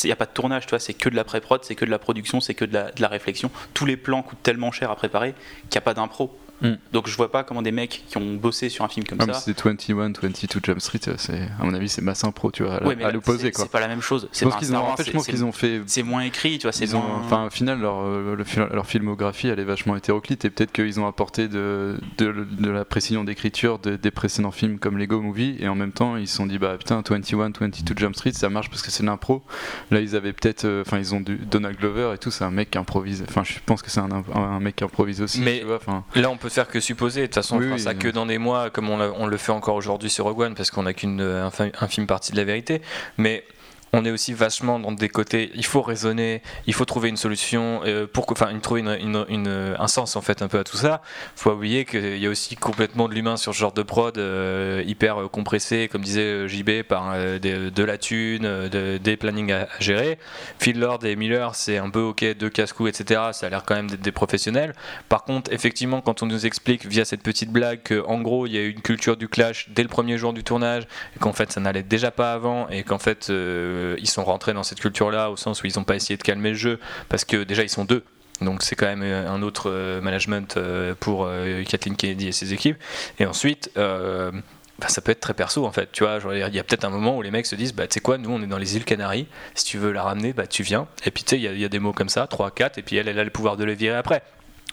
Il 0.04 0.06
n'y 0.06 0.12
a 0.12 0.16
pas 0.16 0.26
de 0.26 0.30
tournage, 0.30 0.66
tu 0.66 0.70
vois, 0.70 0.78
c'est 0.78 0.94
que 0.94 1.08
de 1.08 1.16
la 1.16 1.24
pré-prod, 1.24 1.60
c'est 1.64 1.74
que 1.74 1.84
de 1.84 1.90
la 1.90 1.98
production, 1.98 2.40
c'est 2.40 2.54
que 2.54 2.64
de 2.64 2.72
la, 2.74 2.92
de 2.92 3.02
la 3.02 3.08
réflexion. 3.08 3.50
Tous 3.74 3.86
les 3.86 3.96
plans 3.96 4.22
coûtent 4.22 4.42
tellement 4.42 4.70
cher 4.70 4.88
à 4.90 4.94
préparer 4.94 5.34
qu'il 5.68 5.72
n'y 5.72 5.78
a 5.78 5.80
pas 5.80 5.94
d'impro. 5.94 6.36
Mm. 6.62 6.74
Donc 6.92 7.08
je 7.08 7.16
vois 7.16 7.30
pas 7.30 7.42
comment 7.44 7.62
des 7.62 7.72
mecs 7.72 8.04
qui 8.08 8.16
ont 8.18 8.34
bossé 8.34 8.68
sur 8.68 8.84
un 8.84 8.88
film 8.88 9.06
comme 9.06 9.18
ah, 9.20 9.32
ça. 9.32 9.40
c'était 9.40 9.62
21, 9.68 9.94
22 10.12 10.60
Jump 10.62 10.80
Street. 10.80 11.00
euh, 11.08 11.14
C'est, 11.18 11.40
à 11.60 11.64
mon 11.64 11.74
avis, 11.74 11.88
c'est 11.88 12.02
masse 12.02 12.24
impro, 12.24 12.50
tu 12.50 12.62
vois, 12.64 12.74
à, 12.76 12.84
Ouais, 12.86 12.96
mais 12.96 13.04
à 13.04 13.10
l'opposé, 13.10 13.44
c'est- 13.46 13.52
quoi. 13.52 13.64
C'est 13.64 13.70
pas 13.70 13.80
la 13.80 13.88
même 13.88 14.02
chose. 14.02 14.28
Je 14.32 14.38
C'est 14.38 14.44
pense 14.44 14.52
pas 14.52 14.56
un 14.56 14.58
qu'ils 14.60 14.68
Star 14.68 14.82
ont, 14.82 14.84
en 14.84 14.88
Wars, 14.88 14.96
fait, 14.96 15.02
je 15.04 15.06
c'est- 15.10 15.12
pense 15.16 15.24
c'est- 15.24 15.32
qu'ils 15.32 15.44
ont 15.44 15.52
fait. 15.52 15.80
C'est 15.86 16.02
moins 16.02 16.22
écrit, 16.22 16.58
tu 16.58 16.62
vois. 16.66 16.72
C'est 16.72 16.92
moins. 16.92 17.22
enfin, 17.24 17.46
au 17.46 17.50
final, 17.50 17.80
leur, 17.80 18.00
euh, 18.02 18.36
leur 18.72 18.86
filmographie, 18.86 19.48
elle 19.48 19.58
est 19.60 19.64
vachement 19.64 19.96
hétéroclite 19.96 20.44
et 20.44 20.50
peut-être 20.50 20.72
qu'ils 20.72 21.00
ont 21.00 21.06
apporté 21.06 21.48
de, 21.48 21.98
de, 22.18 22.46
de 22.58 22.70
la 22.70 22.84
précision 22.84 23.24
d'écriture 23.24 23.78
de- 23.78 23.96
des 23.96 24.10
précédents 24.10 24.50
films 24.50 24.78
comme 24.78 24.98
Lego 24.98 25.20
Movie 25.20 25.56
et 25.60 25.68
en 25.68 25.74
même 25.74 25.92
temps, 25.92 26.16
ils 26.16 26.28
se 26.28 26.36
sont 26.36 26.46
dit, 26.46 26.58
bah 26.58 26.76
putain, 26.78 27.02
21, 27.08 27.50
22 27.58 27.94
Jump 27.96 28.14
Street, 28.16 28.32
ça 28.32 28.48
marche 28.50 28.68
parce 28.68 28.82
que 28.82 28.90
c'est 28.90 29.02
l'impro. 29.04 29.42
Là, 29.90 30.00
ils 30.00 30.14
avaient 30.16 30.32
peut-être, 30.32 30.64
euh, 30.64 30.82
enfin, 30.86 30.98
ils 30.98 31.14
ont 31.14 31.20
du 31.20 31.36
Donald 31.36 31.76
Glover 31.78 32.12
et 32.14 32.18
tout, 32.18 32.30
c'est 32.30 32.44
un 32.44 32.50
mec 32.50 32.70
qui 32.72 32.78
improvise. 32.78 33.24
Enfin, 33.28 33.44
je 33.44 33.54
pense 33.64 33.82
que 33.82 33.90
c'est 33.90 34.00
un, 34.00 34.08
un 34.34 34.60
mec 34.60 34.76
qui 34.76 34.84
improvise 34.84 35.22
aussi, 35.22 35.40
Mais- 35.40 35.60
tu 35.60 35.66
vois. 35.66 35.76
Enfin, 35.76 36.04
Là, 36.14 36.30
on 36.30 36.36
peut 36.36 36.48
faire 36.50 36.68
que 36.68 36.80
supposer. 36.80 37.22
De 37.22 37.26
toute 37.26 37.34
façon, 37.36 37.56
on 37.56 37.58
Oui, 37.58 37.64
fera 37.66 37.76
oui, 37.76 37.80
ça 37.82 37.90
oui. 37.90 37.98
que 37.98 38.08
dans 38.08 38.26
des 38.26 38.38
mois, 38.38 38.70
comme 38.70 38.90
on, 38.90 39.00
on 39.00 39.26
le 39.26 39.36
fait 39.36 39.52
encore 39.52 39.74
aujourd'hui 39.76 40.10
sur 40.10 40.24
Rogue 40.24 40.40
One, 40.40 40.54
parce 40.54 40.70
qu'on 40.70 40.82
n'a 40.84 40.92
qu'une 40.92 41.20
euh, 41.20 41.46
un, 41.46 41.50
fi- 41.50 41.72
un 41.80 41.86
film 41.88 42.06
parti 42.06 42.32
de 42.32 42.36
la 42.36 42.44
vérité. 42.44 42.82
Mais 43.18 43.44
on 43.92 44.04
est 44.04 44.10
aussi 44.10 44.32
vachement 44.32 44.78
dans 44.78 44.92
des 44.92 45.08
côtés. 45.08 45.50
Il 45.54 45.64
faut 45.64 45.82
raisonner, 45.82 46.42
il 46.66 46.74
faut 46.74 46.84
trouver 46.84 47.08
une 47.08 47.16
solution 47.16 47.80
euh, 47.84 48.06
pour 48.06 48.26
enfin, 48.30 48.56
trouver 48.60 48.80
une, 48.80 49.74
un 49.78 49.88
sens 49.88 50.16
en 50.16 50.20
fait 50.20 50.42
un 50.42 50.48
peu 50.48 50.58
à 50.58 50.64
tout 50.64 50.76
ça. 50.76 51.02
Faut 51.36 51.50
pas 51.50 51.56
oublier 51.56 51.84
qu'il 51.84 52.18
y 52.18 52.26
a 52.26 52.30
aussi 52.30 52.56
complètement 52.56 53.08
de 53.08 53.14
l'humain 53.14 53.36
sur 53.36 53.54
ce 53.54 53.58
genre 53.58 53.72
de 53.72 53.82
prod 53.82 54.16
euh, 54.18 54.82
hyper 54.86 55.28
compressé, 55.30 55.88
comme 55.90 56.02
disait 56.02 56.48
JB, 56.48 56.82
par 56.82 57.14
de, 57.14 57.82
la 57.82 57.98
thune, 57.98 58.68
des 58.68 59.16
plannings 59.16 59.52
à, 59.52 59.68
gérer. 59.80 60.18
Phil 60.58 60.78
Lord 60.78 61.04
et 61.04 61.16
Miller, 61.16 61.54
c'est 61.54 61.78
un 61.78 61.90
peu 61.90 62.00
ok, 62.00 62.24
deux 62.36 62.50
casse-coups, 62.50 62.90
etc. 62.90 63.20
Ça 63.32 63.46
a 63.46 63.50
l'air 63.50 63.64
quand 63.64 63.74
même 63.74 63.90
d'être 63.90 64.00
des 64.00 64.12
professionnels. 64.12 64.74
Par 65.08 65.24
contre, 65.24 65.52
effectivement, 65.52 66.00
quand 66.00 66.22
on 66.22 66.26
nous 66.26 66.46
explique 66.46 66.86
via 66.86 67.04
cette 67.04 67.22
petite 67.22 67.50
blague 67.50 67.80
qu'en 67.86 68.20
gros 68.20 68.46
il 68.46 68.52
y 68.52 68.58
a 68.58 68.62
eu 68.62 68.70
une 68.70 68.82
culture 68.82 69.16
du 69.16 69.28
clash 69.28 69.68
dès 69.70 69.82
le 69.82 69.88
premier 69.88 70.18
jour 70.18 70.32
du 70.32 70.44
tournage, 70.44 70.86
qu'en 71.18 71.32
fait 71.32 71.52
ça 71.52 71.60
n'allait 71.60 71.82
déjà 71.82 72.10
pas 72.10 72.32
avant, 72.32 72.68
et 72.68 72.82
qu'en 72.82 72.98
fait 72.98 73.30
euh, 73.80 73.96
ils 73.98 74.08
sont 74.08 74.24
rentrés 74.24 74.52
dans 74.52 74.62
cette 74.62 74.80
culture-là 74.80 75.30
au 75.30 75.36
sens 75.36 75.62
où 75.62 75.66
ils 75.66 75.76
n'ont 75.76 75.84
pas 75.84 75.96
essayé 75.96 76.16
de 76.16 76.22
calmer 76.22 76.50
le 76.50 76.56
jeu, 76.56 76.78
parce 77.08 77.24
que 77.24 77.42
déjà 77.44 77.62
ils 77.62 77.68
sont 77.68 77.84
deux. 77.84 78.04
Donc 78.40 78.62
c'est 78.62 78.76
quand 78.76 78.86
même 78.86 79.02
euh, 79.02 79.30
un 79.30 79.42
autre 79.42 79.70
euh, 79.70 80.00
management 80.00 80.58
pour 81.00 81.28
Kathleen 81.68 81.96
Kennedy 81.96 82.28
et 82.28 82.32
ses 82.32 82.52
équipes. 82.52 82.76
Et 83.18 83.26
ensuite, 83.26 83.70
bah, 83.74 84.88
ça 84.88 85.02
peut 85.02 85.12
être 85.12 85.20
très 85.20 85.34
perso 85.34 85.66
en 85.66 85.72
fait. 85.72 85.90
Tu 85.92 86.04
vois, 86.04 86.18
il 86.32 86.54
y 86.54 86.58
a 86.58 86.64
peut-être 86.64 86.84
un 86.84 86.90
moment 86.90 87.16
où 87.16 87.22
les 87.22 87.30
mecs 87.30 87.46
se 87.46 87.56
disent, 87.56 87.74
bah 87.74 87.86
tu 87.86 87.94
sais 87.94 88.00
quoi, 88.00 88.16
nous 88.18 88.30
on 88.30 88.42
est 88.42 88.46
dans 88.46 88.58
les 88.58 88.76
îles 88.76 88.84
Canaries, 88.84 89.26
si 89.54 89.64
tu 89.64 89.78
veux 89.78 89.92
la 89.92 90.02
ramener, 90.02 90.32
bah 90.32 90.46
tu 90.46 90.62
viens. 90.62 90.88
Et 91.04 91.10
puis 91.10 91.24
tu 91.24 91.30
sais, 91.30 91.40
il 91.40 91.58
y, 91.58 91.64
a 91.64 91.68
des 91.68 91.78
mots 91.78 91.92
comme 91.92 92.08
ça, 92.08 92.26
3, 92.26 92.50
4, 92.50 92.78
et 92.78 92.82
puis 92.82 92.96
elle, 92.96 93.08
elle 93.08 93.18
a 93.18 93.24
le 93.24 93.30
pouvoir 93.30 93.56
de 93.56 93.64
le 93.64 93.72
virer 93.72 93.96
après 93.96 94.22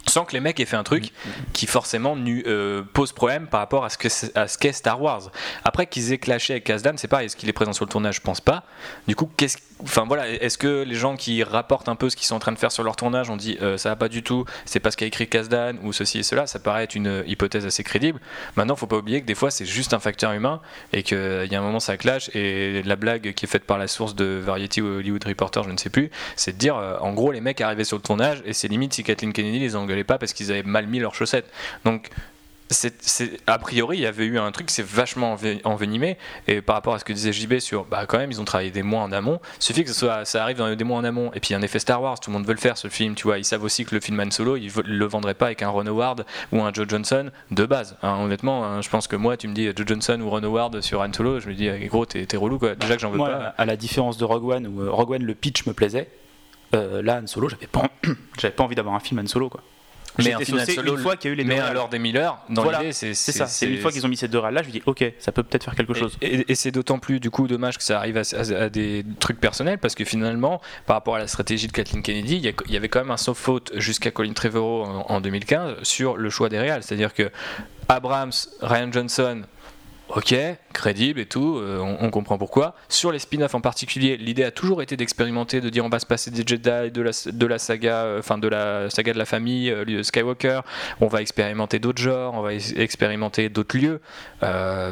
sans 0.09 0.25
que 0.25 0.33
les 0.33 0.39
mecs 0.39 0.59
aient 0.59 0.65
fait 0.65 0.75
un 0.75 0.83
truc 0.83 1.11
qui 1.53 1.67
forcément 1.67 2.15
euh, 2.17 2.83
pose 2.93 3.11
problème 3.11 3.47
par 3.47 3.59
rapport 3.59 3.85
à 3.85 3.89
ce 3.89 4.57
qu'est 4.57 4.71
Star 4.71 5.01
Wars. 5.01 5.31
Après 5.63 5.87
qu'ils 5.87 6.13
aient 6.13 6.17
clashé 6.17 6.53
avec 6.53 6.63
Kasdan, 6.63 6.97
c'est 6.97 7.07
pareil, 7.07 7.27
est-ce 7.27 7.35
qu'il 7.35 7.49
est 7.49 7.53
présent 7.53 7.73
sur 7.73 7.85
le 7.85 7.89
tournage? 7.89 8.15
Je 8.15 8.21
pense 8.21 8.41
pas. 8.41 8.63
Du 9.07 9.15
coup, 9.15 9.29
qu'est-ce 9.37 9.57
enfin 9.83 10.05
voilà, 10.05 10.27
est-ce 10.29 10.57
que 10.57 10.83
les 10.83 10.95
gens 10.95 11.15
qui 11.15 11.43
rapportent 11.43 11.89
un 11.89 11.95
peu 11.95 12.09
ce 12.09 12.15
qu'ils 12.15 12.25
sont 12.25 12.35
en 12.35 12.39
train 12.39 12.51
de 12.51 12.57
faire 12.57 12.71
sur 12.71 12.83
leur 12.83 12.95
tournage 12.95 13.29
ont 13.29 13.37
dit 13.37 13.57
euh, 13.61 13.77
ça 13.77 13.89
va 13.89 13.95
pas 13.95 14.09
du 14.09 14.23
tout, 14.23 14.45
c'est 14.65 14.79
pas 14.79 14.91
ce 14.91 14.97
qu'a 14.97 15.05
écrit 15.05 15.27
Kasdan 15.27 15.77
ou 15.83 15.93
ceci 15.93 16.19
et 16.19 16.23
cela, 16.23 16.47
ça 16.47 16.59
paraît 16.59 16.83
être 16.83 16.95
une 16.95 17.23
hypothèse 17.27 17.65
assez 17.65 17.83
crédible. 17.83 18.19
Maintenant, 18.55 18.75
faut 18.75 18.87
pas 18.87 18.97
oublier 18.97 19.21
que 19.21 19.25
des 19.25 19.35
fois 19.35 19.51
c'est 19.51 19.65
juste 19.65 19.93
un 19.93 19.99
facteur 19.99 20.31
humain 20.31 20.61
et 20.93 21.03
qu'il 21.03 21.47
y 21.49 21.55
a 21.55 21.59
un 21.59 21.63
moment 21.63 21.79
ça 21.79 21.97
clash 21.97 22.29
et 22.35 22.81
la 22.83 22.95
blague 22.95 23.33
qui 23.33 23.45
est 23.45 23.49
faite 23.49 23.65
par 23.65 23.77
la 23.77 23.87
source 23.87 24.15
de 24.15 24.41
Variety 24.43 24.81
ou 24.81 24.97
Hollywood 24.97 25.23
Reporter, 25.23 25.63
je 25.63 25.71
ne 25.71 25.77
sais 25.77 25.89
plus, 25.89 26.11
c'est 26.35 26.53
de 26.53 26.57
dire 26.57 26.77
euh, 26.77 26.97
en 26.99 27.13
gros 27.13 27.31
les 27.31 27.41
mecs 27.41 27.61
arrivaient 27.61 27.83
sur 27.83 27.97
le 27.97 28.03
tournage 28.03 28.41
et 28.45 28.53
c'est 28.53 28.67
limite 28.67 28.93
si 28.93 29.03
Kathleen 29.03 29.33
Kennedy 29.33 29.59
les 29.59 29.75
engueulait 29.75 30.03
pas 30.03 30.17
parce 30.17 30.33
qu'ils 30.33 30.51
avaient 30.51 30.63
mal 30.63 30.87
mis 30.87 30.99
leurs 30.99 31.15
chaussettes. 31.15 31.49
Donc 31.85 32.09
c'est, 32.69 33.39
a 33.47 33.57
priori, 33.59 33.97
il 33.97 34.01
y 34.01 34.05
avait 34.05 34.25
eu 34.25 34.37
un 34.39 34.51
truc 34.51 34.67
qui 34.67 34.73
s'est 34.73 34.83
vachement 34.83 35.37
envenimé. 35.63 36.17
Et 36.47 36.61
par 36.61 36.75
rapport 36.75 36.93
à 36.93 36.99
ce 36.99 37.05
que 37.05 37.13
disait 37.13 37.31
JB 37.31 37.59
sur, 37.59 37.85
bah 37.85 38.05
quand 38.05 38.17
même, 38.17 38.31
ils 38.31 38.41
ont 38.41 38.45
travaillé 38.45 38.71
des 38.71 38.83
mois 38.83 39.01
en 39.01 39.11
amont. 39.11 39.39
Il 39.59 39.63
suffit 39.63 39.83
que 39.83 39.91
ça, 39.91 40.25
ça 40.25 40.43
arrive 40.43 40.57
dans 40.57 40.73
des 40.73 40.83
mois 40.83 40.97
en 40.97 41.03
amont. 41.03 41.31
Et 41.33 41.39
puis, 41.39 41.53
un 41.53 41.61
effet 41.61 41.79
Star 41.79 42.01
Wars, 42.01 42.19
tout 42.19 42.29
le 42.29 42.35
monde 42.35 42.45
veut 42.45 42.53
le 42.53 42.59
faire, 42.59 42.77
ce 42.77 42.87
film. 42.87 43.15
Tu 43.15 43.23
vois, 43.23 43.37
ils 43.37 43.45
savent 43.45 43.63
aussi 43.63 43.85
que 43.85 43.95
le 43.95 44.01
film 44.01 44.19
Han 44.19 44.31
Solo, 44.31 44.57
ils 44.57 44.71
le 44.85 45.05
vendraient 45.05 45.33
pas 45.33 45.47
avec 45.47 45.61
un 45.61 45.69
Ron 45.69 45.87
Howard 45.87 46.25
ou 46.51 46.61
un 46.61 46.73
Joe 46.73 46.87
Johnson 46.87 47.31
de 47.51 47.65
base. 47.65 47.97
Hein, 48.01 48.17
honnêtement, 48.21 48.65
hein, 48.65 48.81
je 48.81 48.89
pense 48.89 49.07
que 49.07 49.15
moi, 49.15 49.37
tu 49.37 49.47
me 49.47 49.53
dis 49.53 49.65
Joe 49.75 49.87
Johnson 49.87 50.19
ou 50.21 50.29
Ron 50.29 50.43
Howard 50.43 50.81
sur 50.81 51.01
Han 51.01 51.13
Solo, 51.13 51.39
je 51.39 51.47
me 51.47 51.53
dis, 51.53 51.67
eh, 51.67 51.87
gros, 51.87 52.05
t'es, 52.05 52.25
relou 52.37 52.59
quoi. 52.59 52.75
Déjà 52.75 52.95
que 52.95 53.01
j'en 53.01 53.11
veux 53.11 53.17
pas. 53.17 53.53
À 53.57 53.65
la 53.65 53.75
différence 53.75 54.17
de 54.17 54.25
Rogue 54.25 54.49
One, 54.49 54.67
où 54.67 54.81
euh, 54.81 54.91
Rogue 54.91 55.11
One, 55.11 55.23
le 55.23 55.35
pitch 55.35 55.65
me 55.65 55.73
plaisait. 55.73 56.09
Euh, 56.75 57.01
là, 57.01 57.21
Han 57.21 57.27
Solo, 57.27 57.47
j'avais 57.49 57.67
pas, 57.67 57.89
j'avais 58.37 58.53
pas 58.53 58.63
envie 58.63 58.75
d'avoir 58.75 58.95
un 58.95 58.99
film 58.99 59.19
Han 59.19 59.27
Solo 59.27 59.49
quoi 59.49 59.61
mais 60.19 60.31
une 60.31 60.97
fois 60.97 61.15
qu'il 61.15 61.29
y 61.29 61.31
a 61.31 61.33
eu 61.33 61.37
les 61.37 61.43
mais 61.43 61.59
alors 61.59 61.89
des 61.89 61.99
Miller 61.99 62.37
dans 62.49 62.69
l'idée 62.69 62.91
c'est 62.91 63.13
ça. 63.13 63.47
c'est 63.47 63.67
une 63.67 63.79
fois 63.79 63.91
qu'ils 63.91 64.05
ont 64.05 64.09
mis 64.09 64.17
ces 64.17 64.27
deux 64.27 64.39
râles 64.39 64.53
là 64.53 64.61
je 64.61 64.67
me 64.67 64.71
dis 64.71 64.81
ok 64.85 65.13
ça 65.19 65.31
peut 65.31 65.43
peut-être 65.43 65.63
faire 65.63 65.75
quelque 65.75 65.93
chose. 65.93 66.17
et, 66.21 66.55
c'est 66.55 66.71
d'autant 66.71 66.99
plus 66.99 67.19
du 67.19 67.29
coup 67.29 67.47
dommage 67.47 67.77
que 67.77 67.83
ça 67.83 67.97
arrive 67.97 68.17
à, 68.17 68.69
des 68.69 69.05
trucs 69.19 69.39
personnels 69.39 69.77
parce 69.77 69.95
que 69.95 70.03
finalement 70.03 70.61
par 70.85 70.95
rapport 70.95 71.15
à 71.15 71.19
la 71.19 71.27
stratégie 71.27 71.67
de 71.67 71.71
Kathleen 71.71 72.01
Kennedy 72.01 72.37
il 72.37 72.71
y, 72.71 72.77
avait 72.77 72.89
quand 72.89 72.99
même 72.99 73.11
un 73.11 73.17
sauf 73.17 73.37
faute 73.37 73.71
jusqu'à 73.75 74.11
Colin 74.11 74.33
Trevorrow 74.33 75.05
en, 75.07 75.21
2015 75.21 75.83
sur 75.83 76.17
le 76.17 76.29
choix 76.29 76.49
des 76.49 76.59
réals 76.59 76.83
c'est 76.83 76.95
à 76.95 76.97
dire 76.97 77.13
que 77.13 77.31
Abrams 77.89 78.31
Ryan 78.61 78.91
Johnson 78.91 79.41
ok, 80.09 80.35
crédible 80.73 81.19
et 81.19 81.25
tout, 81.25 81.57
euh, 81.57 81.79
on, 81.79 82.09
comprend 82.09 82.37
pourquoi. 82.37 82.75
Sur 82.89 83.11
les 83.11 83.19
spin-offs 83.19 83.55
en 83.55 83.61
particulier, 83.61 84.17
l'idée 84.17 84.43
a 84.43 84.51
toujours 84.51 84.81
été 84.81 84.95
d'expérimenter, 84.95 85.61
de 85.61 85.69
dire 85.69 85.83
on 85.85 85.89
va 85.89 85.99
se 85.99 86.05
passer 86.05 86.31
des 86.31 86.43
Jedi, 86.45 86.91
de 86.91 87.01
la, 87.01 87.11
de 87.31 87.45
la 87.45 87.59
saga, 87.59 88.03
euh, 88.03 88.19
enfin 88.19 88.37
de 88.37 88.47
la 88.47 88.89
saga 88.89 89.13
de 89.13 89.17
la 89.17 89.25
famille, 89.25 89.69
euh, 89.69 90.03
Skywalker, 90.03 90.61
on 91.01 91.07
va 91.07 91.21
expérimenter 91.21 91.79
d'autres 91.79 92.01
genres, 92.01 92.33
on 92.35 92.41
va 92.41 92.53
expérimenter 92.53 93.49
d'autres 93.49 93.77
lieux. 93.77 94.01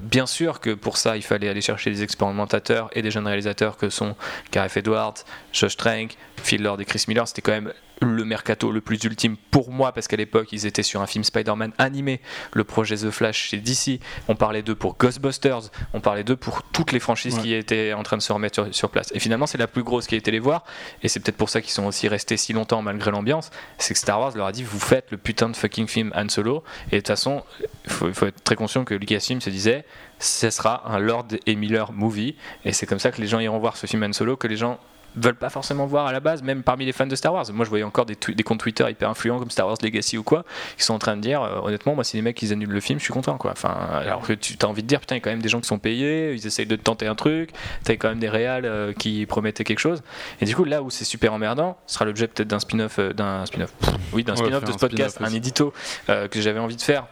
bien 0.04 0.26
sûr 0.26 0.60
que 0.60 0.72
pour 0.72 0.98
ça, 0.98 1.16
il 1.16 1.24
fallait 1.24 1.50
aller 1.50 1.62
chercher 1.62 1.92
des 1.92 2.04
expérimentateurs 2.04 2.90
et 2.94 3.02
des 3.02 3.12
jeunes 3.12 3.28
réalisateurs 3.28 3.78
que 3.78 3.90
sont 3.90 4.16
Gareth 4.52 4.78
Edwards, 4.78 5.16
Josh 5.54 5.78
Trank, 5.78 6.18
Phil 6.44 6.62
Lord 6.62 6.82
et 6.82 6.86
Chris 6.86 7.06
Miller. 7.08 7.28
C'était 7.28 7.42
quand 7.42 7.52
même 7.52 7.72
le 8.02 8.26
mercato 8.26 8.72
le 8.72 8.82
plus 8.82 9.04
ultime 9.04 9.38
pour 9.52 9.72
moi 9.72 9.92
parce 9.92 10.08
qu'à 10.08 10.18
l'époque 10.18 10.52
ils 10.52 10.66
étaient 10.66 10.84
sur 10.84 11.02
un 11.02 11.08
film 11.08 11.24
Spider-Man 11.24 11.74
animé, 11.78 12.22
le 12.54 12.64
projet 12.64 12.96
The 12.96 13.10
Flash 13.10 13.50
chez 13.50 13.58
DC, 13.58 14.00
on 14.28 14.36
parlait 14.36 14.62
d'eux 14.62 14.76
pour 14.76 14.98
Ghostbusters, 14.98 15.72
on 15.94 16.02
parlait 16.02 16.24
d'eux 16.24 16.36
pour 16.36 16.64
toutes 16.64 16.92
les 16.92 17.00
franchises 17.00 17.38
qui 17.38 17.54
étaient 17.54 17.94
en 17.94 18.04
train 18.04 18.18
de 18.18 18.22
se 18.22 18.34
remettre 18.34 18.74
sur, 18.74 18.90
place. 18.90 19.12
Et 19.14 19.20
finalement 19.20 19.48
c'est 19.48 19.58
la 19.58 19.68
plus 19.68 19.84
grosse 19.84 20.08
qui 20.08 20.16
a 20.16 20.18
été 20.18 20.32
les 20.32 20.40
voir 20.40 20.64
et 21.04 21.08
c'est 21.08 21.20
peut-être 21.20 21.38
pour 21.38 21.50
ça 21.50 21.62
qu'ils 21.62 21.72
sont 21.72 21.86
aussi 21.86 22.08
restés 22.08 22.38
si 22.38 22.54
longtemps 22.54 22.82
malgré 22.82 23.12
l'ambiance, 23.12 23.50
c'est 23.78 23.94
que 23.94 24.00
Star 24.00 24.20
Wars 24.20 24.36
leur 24.36 24.48
a 24.48 24.52
dit 24.52 24.64
vous 24.64 24.80
faites 24.80 25.12
le 25.12 25.18
putain 25.18 25.50
de 25.50 25.56
fucking 25.56 25.88
film 25.88 26.12
Han 26.16 26.30
Solo. 26.30 26.64
Et 26.92 26.96
de 26.96 27.00
toute 27.00 27.08
façon 27.08 27.44
il 27.86 27.92
faut, 27.92 28.26
être 28.26 28.44
très 28.44 28.56
conscient 28.56 28.84
que 28.84 28.94
Lucasfilm 28.94 29.42
se 29.42 29.50
disait 29.50 29.86
ce 30.20 30.50
sera 30.50 30.90
un 30.90 31.00
Lord 31.00 31.28
et 31.46 31.56
Miller 31.56 31.92
movie 31.92 32.36
et 32.64 32.74
c'est 32.74 32.86
comme 32.86 33.00
ça 33.00 33.12
que 33.12 33.22
les 33.22 33.28
gens 33.28 33.40
iront 33.40 33.60
voir 33.60 33.78
ce 33.78 33.88
film 33.88 34.04
Han 34.04 34.14
Solo 34.14 34.38
que 34.38 34.48
les 34.48 34.58
gens 34.58 34.80
veulent 35.16 35.36
pas 35.36 35.50
forcément 35.50 35.86
voir 35.86 36.08
à 36.08 36.14
la 36.14 36.20
base, 36.20 36.44
même 36.44 36.64
parmi 36.64 36.86
les 36.86 36.92
fans 36.92 37.08
de 37.08 37.16
Star 37.16 37.34
Wars. 37.34 37.46
Moi, 37.54 37.66
je 37.66 37.70
voyais 37.70 37.84
encore 37.84 38.06
des, 38.06 38.16
des 38.16 38.44
comptes 38.44 38.60
Twitter 38.60 38.86
hyper 38.90 39.10
influents 39.10 39.40
comme 39.40 39.50
Star 39.50 39.68
Wars 39.68 39.78
Legacy 39.82 40.18
ou 40.18 40.24
quoi, 40.24 40.44
qui 40.78 40.84
sont 40.84 40.94
en 40.94 41.00
train 41.00 41.16
de 41.16 41.22
dire, 41.22 41.42
euh, 41.42 41.60
honnêtement, 41.62 41.96
moi, 41.96 42.04
si 42.04 42.18
les 42.18 42.22
mecs 42.22 42.42
ils 42.42 42.54
annulent 42.54 42.72
le 42.72 42.80
film, 42.80 43.00
je 43.00 43.04
suis 43.04 43.14
content, 43.14 43.38
quoi. 43.38 43.52
Enfin, 43.52 43.76
alors 43.94 44.22
que 44.22 44.34
tu 44.34 44.56
as 44.62 44.66
envie 44.66 44.84
de 44.84 44.88
dire, 44.88 45.00
putain, 45.00 45.16
il 45.16 45.20
y 45.20 45.22
a 45.22 45.24
quand 45.24 45.30
même 45.30 45.42
des 45.42 45.50
gens 45.50 45.62
qui 45.62 45.68
sont 45.68 45.80
payés, 45.80 46.34
ils 46.34 46.46
essayent 46.48 46.66
de 46.66 46.76
tenter 46.76 47.08
un 47.08 47.16
truc, 47.16 47.52
t'as 47.84 47.94
quand 47.94 48.10
même 48.10 48.20
des 48.20 48.30
réals 48.30 48.66
euh, 48.66 48.94
qui 48.94 49.26
promettaient 49.26 49.64
quelque 49.64 49.80
chose. 49.80 50.04
Et 50.42 50.46
du 50.46 50.56
coup, 50.56 50.66
là 50.66 50.82
où 50.82 50.90
c'est 50.90 51.06
super 51.06 51.34
emmerdant, 51.34 51.78
ce 51.88 51.96
sera 51.96 52.06
l'objet 52.06 52.28
peut-être 52.28 52.48
d'un 52.48 52.60
spin-off, 52.60 53.00
euh, 53.00 53.14
d'un 53.14 53.46
spin-off, 53.46 53.72
oui, 54.14 54.24
d'un 54.24 54.36
spin-off 54.36 54.64
de 54.64 54.72
ce 54.72 54.78
podcast, 54.78 55.18
un 55.22 55.34
édito 55.34 55.74
que 56.08 56.42
j'avais 56.42 56.60
envie 56.60 56.76
de 56.76 56.82
faire. 56.82 57.06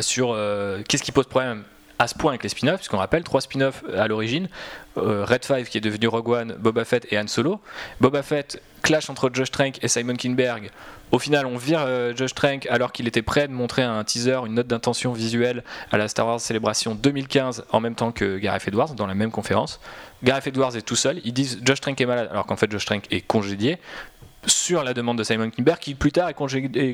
sur 0.00 0.36
qu'est-ce 0.88 1.02
qui 1.02 1.12
pose 1.12 1.26
problème? 1.26 1.64
À 1.98 2.08
ce 2.08 2.14
point 2.14 2.32
avec 2.32 2.42
les 2.42 2.48
spin-offs, 2.48 2.76
puisqu'on 2.76 2.98
rappelle 2.98 3.24
trois 3.24 3.40
spin-offs 3.40 3.82
à 3.96 4.06
l'origine 4.06 4.48
euh, 4.98 5.24
Red 5.24 5.44
5 5.44 5.64
qui 5.66 5.78
est 5.78 5.80
devenu 5.80 6.08
Rogue 6.08 6.28
One, 6.28 6.56
Boba 6.58 6.84
Fett 6.84 7.06
et 7.10 7.18
Han 7.18 7.26
Solo. 7.26 7.60
Boba 8.00 8.22
Fett 8.22 8.62
clash 8.82 9.10
entre 9.10 9.30
Josh 9.32 9.50
Trank 9.50 9.78
et 9.82 9.88
Simon 9.88 10.14
Kinberg. 10.14 10.70
Au 11.12 11.18
final, 11.18 11.46
on 11.46 11.56
vire 11.56 11.84
euh, 11.86 12.14
Josh 12.14 12.34
Trank 12.34 12.66
alors 12.66 12.92
qu'il 12.92 13.06
était 13.06 13.22
prêt 13.22 13.46
de 13.48 13.52
montrer 13.52 13.82
un 13.82 14.02
teaser, 14.04 14.40
une 14.46 14.54
note 14.54 14.66
d'intention 14.66 15.12
visuelle 15.12 15.62
à 15.92 15.98
la 15.98 16.08
Star 16.08 16.26
Wars 16.26 16.40
Célébration 16.40 16.94
2015 16.94 17.64
en 17.70 17.80
même 17.80 17.94
temps 17.94 18.12
que 18.12 18.38
Gareth 18.38 18.68
Edwards 18.68 18.94
dans 18.94 19.06
la 19.06 19.14
même 19.14 19.30
conférence. 19.30 19.80
Gareth 20.22 20.46
Edwards 20.46 20.76
est 20.76 20.82
tout 20.82 20.96
seul. 20.96 21.20
Ils 21.24 21.32
disent 21.32 21.60
Josh 21.62 21.80
Trank 21.80 22.00
est 22.00 22.06
malade 22.06 22.28
alors 22.30 22.46
qu'en 22.46 22.56
fait 22.56 22.70
Josh 22.70 22.84
Trank 22.84 23.06
est 23.10 23.20
congédié 23.20 23.78
sur 24.46 24.84
la 24.84 24.94
demande 24.94 25.18
de 25.18 25.24
Simon 25.24 25.50
Kinberg, 25.50 25.78
qui 25.78 25.94
plus 25.94 26.12
tard 26.12 26.28
est 26.28 26.34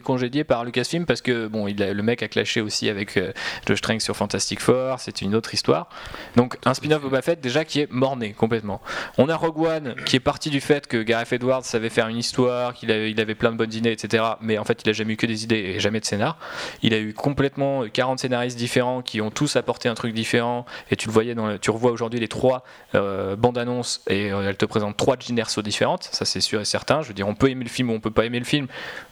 congédié, 0.00 0.44
par 0.44 0.64
Lucasfilm 0.64 1.06
parce 1.06 1.20
que 1.20 1.46
bon, 1.46 1.66
il 1.68 1.76
le 1.76 2.02
mec 2.02 2.22
a 2.22 2.28
clashé 2.28 2.60
aussi 2.60 2.88
avec 2.88 3.16
euh, 3.16 3.32
Josh 3.66 3.80
sur 3.98 4.16
Fantastic 4.16 4.60
Four, 4.60 5.00
c'est 5.00 5.22
une 5.22 5.34
autre 5.34 5.52
histoire. 5.54 5.88
Donc 6.36 6.56
un 6.64 6.74
spin-off 6.74 7.02
Boba 7.02 7.22
Fett 7.22 7.40
déjà 7.40 7.64
qui 7.64 7.80
est 7.80 7.90
morné 7.90 8.32
complètement. 8.32 8.80
On 9.18 9.28
a 9.28 9.36
Rogue 9.36 9.58
One 9.58 9.94
qui 10.06 10.16
est 10.16 10.20
parti 10.20 10.50
du 10.50 10.60
fait 10.60 10.86
que 10.86 11.02
Gareth 11.02 11.32
Edwards 11.32 11.64
savait 11.64 11.90
faire 11.90 12.08
une 12.08 12.16
histoire, 12.16 12.74
qu'il 12.74 12.90
avait, 12.90 13.10
il 13.10 13.20
avait 13.20 13.34
plein 13.34 13.52
de 13.52 13.56
bonnes 13.56 13.72
idées, 13.72 13.92
etc. 13.92 14.24
Mais 14.40 14.58
en 14.58 14.64
fait, 14.64 14.82
il 14.84 14.90
a 14.90 14.92
jamais 14.92 15.14
eu 15.14 15.16
que 15.16 15.26
des 15.26 15.44
idées 15.44 15.56
et 15.56 15.80
jamais 15.80 16.00
de 16.00 16.04
scénar. 16.04 16.38
Il 16.82 16.94
a 16.94 16.98
eu 16.98 17.12
complètement 17.12 17.84
40 17.88 18.18
scénaristes 18.20 18.56
différents 18.56 19.02
qui 19.02 19.20
ont 19.20 19.30
tous 19.30 19.56
apporté 19.56 19.88
un 19.88 19.94
truc 19.94 20.14
différent. 20.14 20.64
Et 20.90 20.96
tu 20.96 21.08
le 21.08 21.12
voyais 21.12 21.34
dans, 21.34 21.58
tu 21.58 21.70
revois 21.70 21.90
aujourd'hui 21.90 22.20
les 22.20 22.28
trois 22.28 22.64
euh, 22.94 23.36
bandes 23.36 23.58
annonces 23.58 24.02
et 24.08 24.32
euh, 24.32 24.48
elles 24.48 24.56
te 24.56 24.66
présentent 24.66 24.96
trois 24.96 25.16
générations 25.18 25.62
différentes. 25.62 26.08
Ça 26.12 26.24
c'est 26.24 26.40
sûr 26.40 26.60
et 26.60 26.64
certain. 26.64 27.02
Je 27.02 27.08
veux 27.08 27.14
dire, 27.14 27.28
on 27.28 27.34
peut 27.42 27.50
aimer 27.50 27.64
le 27.64 27.70
film 27.70 27.90
ou 27.90 27.94
on 27.94 28.00
peut 28.00 28.12
pas 28.12 28.24
aimer 28.24 28.38
le 28.38 28.44
film. 28.44 28.68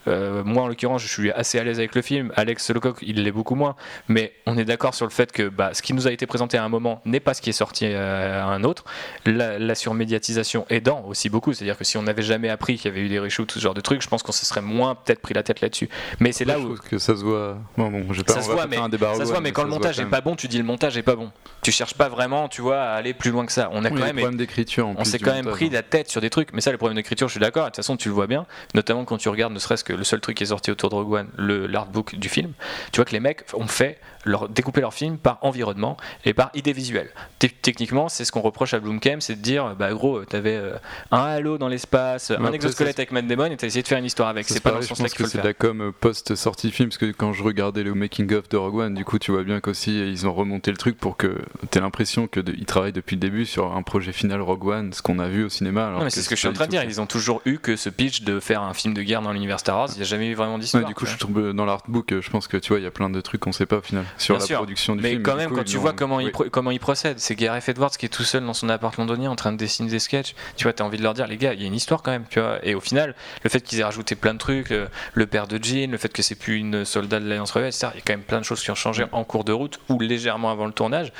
Euh, 0.06 0.44
moi, 0.44 0.62
en 0.62 0.68
l'occurrence, 0.68 1.02
je 1.02 1.08
suis 1.08 1.32
assez 1.32 1.58
à 1.58 1.64
l'aise 1.64 1.78
avec 1.78 1.96
le 1.96 2.02
film. 2.02 2.32
Alex 2.36 2.70
Lecoq, 2.70 2.98
il 3.02 3.24
l'est 3.24 3.32
beaucoup 3.32 3.56
moins. 3.56 3.74
Mais 4.06 4.32
on 4.46 4.56
est 4.56 4.64
d'accord 4.64 4.94
sur 4.94 5.04
le 5.04 5.10
fait 5.10 5.32
que 5.32 5.48
bah, 5.48 5.70
ce 5.72 5.82
qui 5.82 5.94
nous 5.94 6.06
a 6.06 6.12
été 6.12 6.26
présenté 6.26 6.56
à 6.56 6.64
un 6.64 6.68
moment 6.68 7.02
n'est 7.04 7.18
pas 7.18 7.34
ce 7.34 7.42
qui 7.42 7.50
est 7.50 7.54
sorti 7.54 7.86
euh, 7.86 8.40
à 8.40 8.46
un 8.46 8.62
autre. 8.62 8.84
La, 9.26 9.74
surmédiatisation 9.74 10.64
aidant 10.68 11.04
aussi 11.08 11.28
beaucoup. 11.28 11.52
C'est-à-dire 11.52 11.76
que 11.76 11.84
si 11.84 11.96
on 11.96 12.02
n'avait 12.02 12.22
jamais 12.22 12.50
appris 12.50 12.76
qu'il 12.76 12.90
y 12.90 12.94
avait 12.94 13.04
eu 13.04 13.08
des 13.08 13.18
reshoots, 13.18 13.48
tout 13.48 13.58
ce 13.58 13.62
genre 13.62 13.74
de 13.74 13.80
trucs, 13.80 14.02
je 14.02 14.08
pense 14.08 14.22
qu'on 14.22 14.32
se 14.32 14.46
serait 14.46 14.60
moins 14.60 14.94
peut-être 14.94 15.20
pris 15.20 15.34
la 15.34 15.42
tête 15.42 15.60
là-dessus. 15.60 15.88
Mais 16.20 16.30
c'est 16.32 16.44
là 16.44 16.58
où. 16.60 16.76
que 16.76 16.98
ça 16.98 17.16
se 17.16 17.24
voit. 17.24 17.58
Bon, 17.76 17.90
bon, 17.90 18.04
pas, 18.06 18.34
ça 18.34 18.42
se 18.42 18.50
voit, 18.50 18.66
mais, 18.66 18.76
un 18.76 18.88
débat 18.88 19.14
ça 19.14 19.24
se 19.24 19.30
voit, 19.30 19.40
mais 19.40 19.52
quand 19.52 19.64
le 19.64 19.70
montage 19.70 19.98
est 19.98 20.06
pas 20.06 20.20
bon, 20.20 20.36
tu 20.36 20.46
dis 20.46 20.58
le 20.58 20.64
montage 20.64 20.96
est 20.96 21.02
pas 21.02 21.16
bon. 21.16 21.32
Tu 21.62 21.72
cherches 21.72 21.94
pas 21.94 22.08
vraiment, 22.08 22.48
tu 22.48 22.62
vois, 22.62 22.80
à 22.80 22.94
aller 22.94 23.14
plus 23.14 23.30
loin 23.30 23.44
que 23.44 23.52
ça. 23.52 23.70
On 23.72 23.84
a 23.84 23.90
quand 23.90 24.12
même. 24.12 24.36
d'écriture. 24.36 24.88
On 24.96 25.04
s'est 25.04 25.18
quand 25.18 25.32
même 25.32 25.46
pris 25.46 25.68
la 25.70 25.82
tête 25.82 26.08
sur 26.08 26.20
des 26.20 26.30
trucs. 26.30 26.52
Mais 26.52 26.60
ça, 26.60 26.70
le 26.70 26.78
problème 26.78 26.96
d'écriture, 26.96 27.28
je 27.28 27.32
suis 27.32 27.40
d'accord. 27.40 27.64
De 27.64 27.68
toute 27.70 27.76
façon, 27.76 27.96
tu 27.96 28.08
le 28.08 28.14
vois 28.14 28.19
bien, 28.26 28.46
notamment 28.74 29.04
quand 29.04 29.18
tu 29.18 29.28
regardes 29.28 29.52
ne 29.52 29.58
serait-ce 29.58 29.84
que 29.84 29.92
le 29.92 30.04
seul 30.04 30.20
truc 30.20 30.36
qui 30.36 30.44
est 30.44 30.48
sorti 30.48 30.70
autour 30.70 30.90
de 30.90 30.94
Rogue 30.94 31.12
One, 31.12 31.28
l'artbook 31.38 32.16
du 32.16 32.28
film, 32.28 32.52
tu 32.92 32.96
vois 32.96 33.04
que 33.04 33.12
les 33.12 33.20
mecs 33.20 33.44
ont 33.54 33.66
fait 33.66 33.98
leur, 34.24 34.48
découper 34.48 34.80
leur 34.80 34.94
film 34.94 35.18
par 35.18 35.38
environnement 35.42 35.96
et 36.24 36.34
par 36.34 36.50
idée 36.54 36.72
visuelle. 36.72 37.10
Techniquement, 37.38 38.08
c'est 38.08 38.24
ce 38.24 38.32
qu'on 38.32 38.40
reproche 38.40 38.74
à 38.74 38.80
Blumkamp, 38.80 39.20
c'est 39.20 39.36
de 39.36 39.40
dire, 39.40 39.74
bah 39.78 39.92
gros, 39.92 40.24
t'avais 40.24 40.56
euh, 40.56 40.74
un 41.10 41.22
halo 41.22 41.58
dans 41.58 41.68
l'espace, 41.68 42.30
un 42.30 42.52
exosquelette 42.52 42.98
avec 42.98 43.12
Matt 43.12 43.26
Damon 43.26 43.46
et 43.46 43.56
t'as 43.56 43.66
essayé 43.66 43.82
de 43.82 43.88
faire 43.88 43.98
une 43.98 44.04
histoire 44.04 44.28
avec. 44.28 44.46
C'est 44.48 44.60
pas 44.60 44.72
dans 44.72 44.82
ce 44.82 44.88
sens-là 44.88 45.08
que 45.08 45.26
c'est 45.26 45.38
de 45.38 45.46
la 45.46 45.54
com 45.54 45.92
post-sortie 46.00 46.70
film, 46.70 46.88
parce 46.88 46.98
que 46.98 47.12
quand 47.12 47.32
je 47.32 47.42
regardais 47.42 47.82
le 47.82 47.94
making-of 47.94 48.48
de 48.48 48.56
Rogue 48.56 48.76
One, 48.76 48.94
du 48.94 49.04
coup, 49.04 49.18
tu 49.18 49.32
vois 49.32 49.42
bien 49.42 49.60
qu'aussi 49.60 49.98
ils 49.98 50.26
ont 50.26 50.34
remonté 50.34 50.70
le 50.70 50.76
truc 50.76 50.98
pour 50.98 51.16
que 51.16 51.38
t'aies 51.70 51.80
l'impression 51.80 52.26
qu'ils 52.26 52.66
travaillent 52.66 52.92
depuis 52.92 53.16
le 53.16 53.20
début 53.20 53.46
sur 53.46 53.74
un 53.74 53.82
projet 53.82 54.12
final 54.12 54.40
Rogue 54.40 54.66
One, 54.66 54.92
ce 54.92 55.02
qu'on 55.02 55.18
a 55.18 55.28
vu 55.28 55.44
au 55.44 55.48
cinéma. 55.48 55.90
Non, 55.90 56.04
mais 56.04 56.10
c'est 56.10 56.22
ce 56.22 56.28
que 56.28 56.34
je 56.34 56.40
suis 56.40 56.48
en 56.48 56.52
train 56.52 56.66
de 56.66 56.70
dire, 56.70 56.84
ils 56.84 57.00
ont 57.00 57.06
toujours 57.06 57.40
eu 57.44 57.58
que 57.58 57.76
ce 57.76 57.88
pitch 57.88 58.22
de 58.22 58.40
faire 58.40 58.62
un 58.62 58.74
film 58.74 58.94
de 58.94 59.02
guerre 59.02 59.22
dans 59.22 59.32
l'univers 59.32 59.60
Star 59.60 59.76
Wars, 59.76 59.88
il 59.92 59.96
n'y 59.96 60.02
a 60.02 60.06
jamais 60.06 60.28
eu 60.28 60.34
vraiment 60.34 60.58
d'histoire. 60.58 60.84
du 60.84 60.94
coup, 60.94 61.06
je 61.06 61.16
trouve 61.16 61.52
dans 61.52 61.64
l'artbook, 61.64 62.20
je 62.20 62.30
pense 62.30 62.48
que 62.48 62.56
tu 62.56 62.68
vois, 62.68 62.78
il 62.78 62.84
y 62.84 62.86
a 62.86 62.90
plein 62.90 63.10
de 63.10 63.20
trucs 63.20 63.40
qu'on 63.40 63.52
sait 63.52 63.66
pas 63.66 63.78
au 63.78 63.82
final 63.82 64.04
sur 64.18 64.38
la 64.38 64.46
production 64.56 64.96
du 64.96 65.02
mais 65.02 65.10
film. 65.10 65.20
Mais 65.20 65.24
quand 65.24 65.36
même, 65.36 65.50
quand 65.50 65.64
tu 65.64 65.76
vois 65.76 65.92
comment, 65.92 66.20
il 66.20 66.30
comment 66.32 66.70
il 66.70 66.80
procède, 66.80 67.18
c'est 67.18 67.34
Gareth 67.34 67.68
Edwards 67.68 67.90
qui 67.90 68.06
est 68.06 68.10
tout 68.10 68.22
seul 68.22 68.44
dans 68.44 68.54
son 68.54 68.68
appart 68.68 68.96
londonien 68.96 69.30
en 69.30 69.36
train 69.36 69.52
de 69.52 69.56
dessiner 69.56 69.90
des 69.90 69.98
sketchs. 69.98 70.34
Tu 70.56 70.64
vois, 70.64 70.72
t'as 70.72 70.84
envie 70.84 70.98
de 70.98 71.02
leur 71.02 71.14
dire, 71.14 71.26
les 71.26 71.36
gars, 71.36 71.54
il 71.54 71.60
y 71.60 71.64
a 71.64 71.66
une 71.66 71.74
histoire 71.74 72.02
quand 72.02 72.10
même, 72.10 72.24
tu 72.28 72.40
vois. 72.40 72.58
Et 72.64 72.74
au 72.74 72.80
final, 72.80 73.14
le 73.42 73.50
fait 73.50 73.60
qu'ils 73.60 73.80
aient 73.80 73.84
rajouté 73.84 74.14
plein 74.14 74.34
de 74.34 74.38
trucs, 74.38 74.70
le, 74.70 75.26
père 75.26 75.46
de 75.46 75.62
Jean, 75.62 75.90
le 75.90 75.98
fait 75.98 76.12
que 76.12 76.22
c'est 76.22 76.34
plus 76.34 76.56
une 76.58 76.84
soldat 76.84 77.20
de 77.20 77.28
l'Alliance 77.28 77.52
Rebelle, 77.52 77.68
etc. 77.68 77.88
Il 77.94 77.98
y 77.98 78.00
a 78.00 78.04
quand 78.06 78.12
même 78.12 78.22
plein 78.22 78.40
de 78.40 78.44
choses 78.44 78.62
qui 78.62 78.70
ont 78.70 78.74
changé 78.74 79.04
en 79.12 79.24
cours 79.24 79.44
de 79.44 79.52
route 79.52 79.80
ou 79.88 79.98
légèrement 79.98 80.50
avant 80.50 80.66
le 80.66 80.72
tournage. 80.72 81.12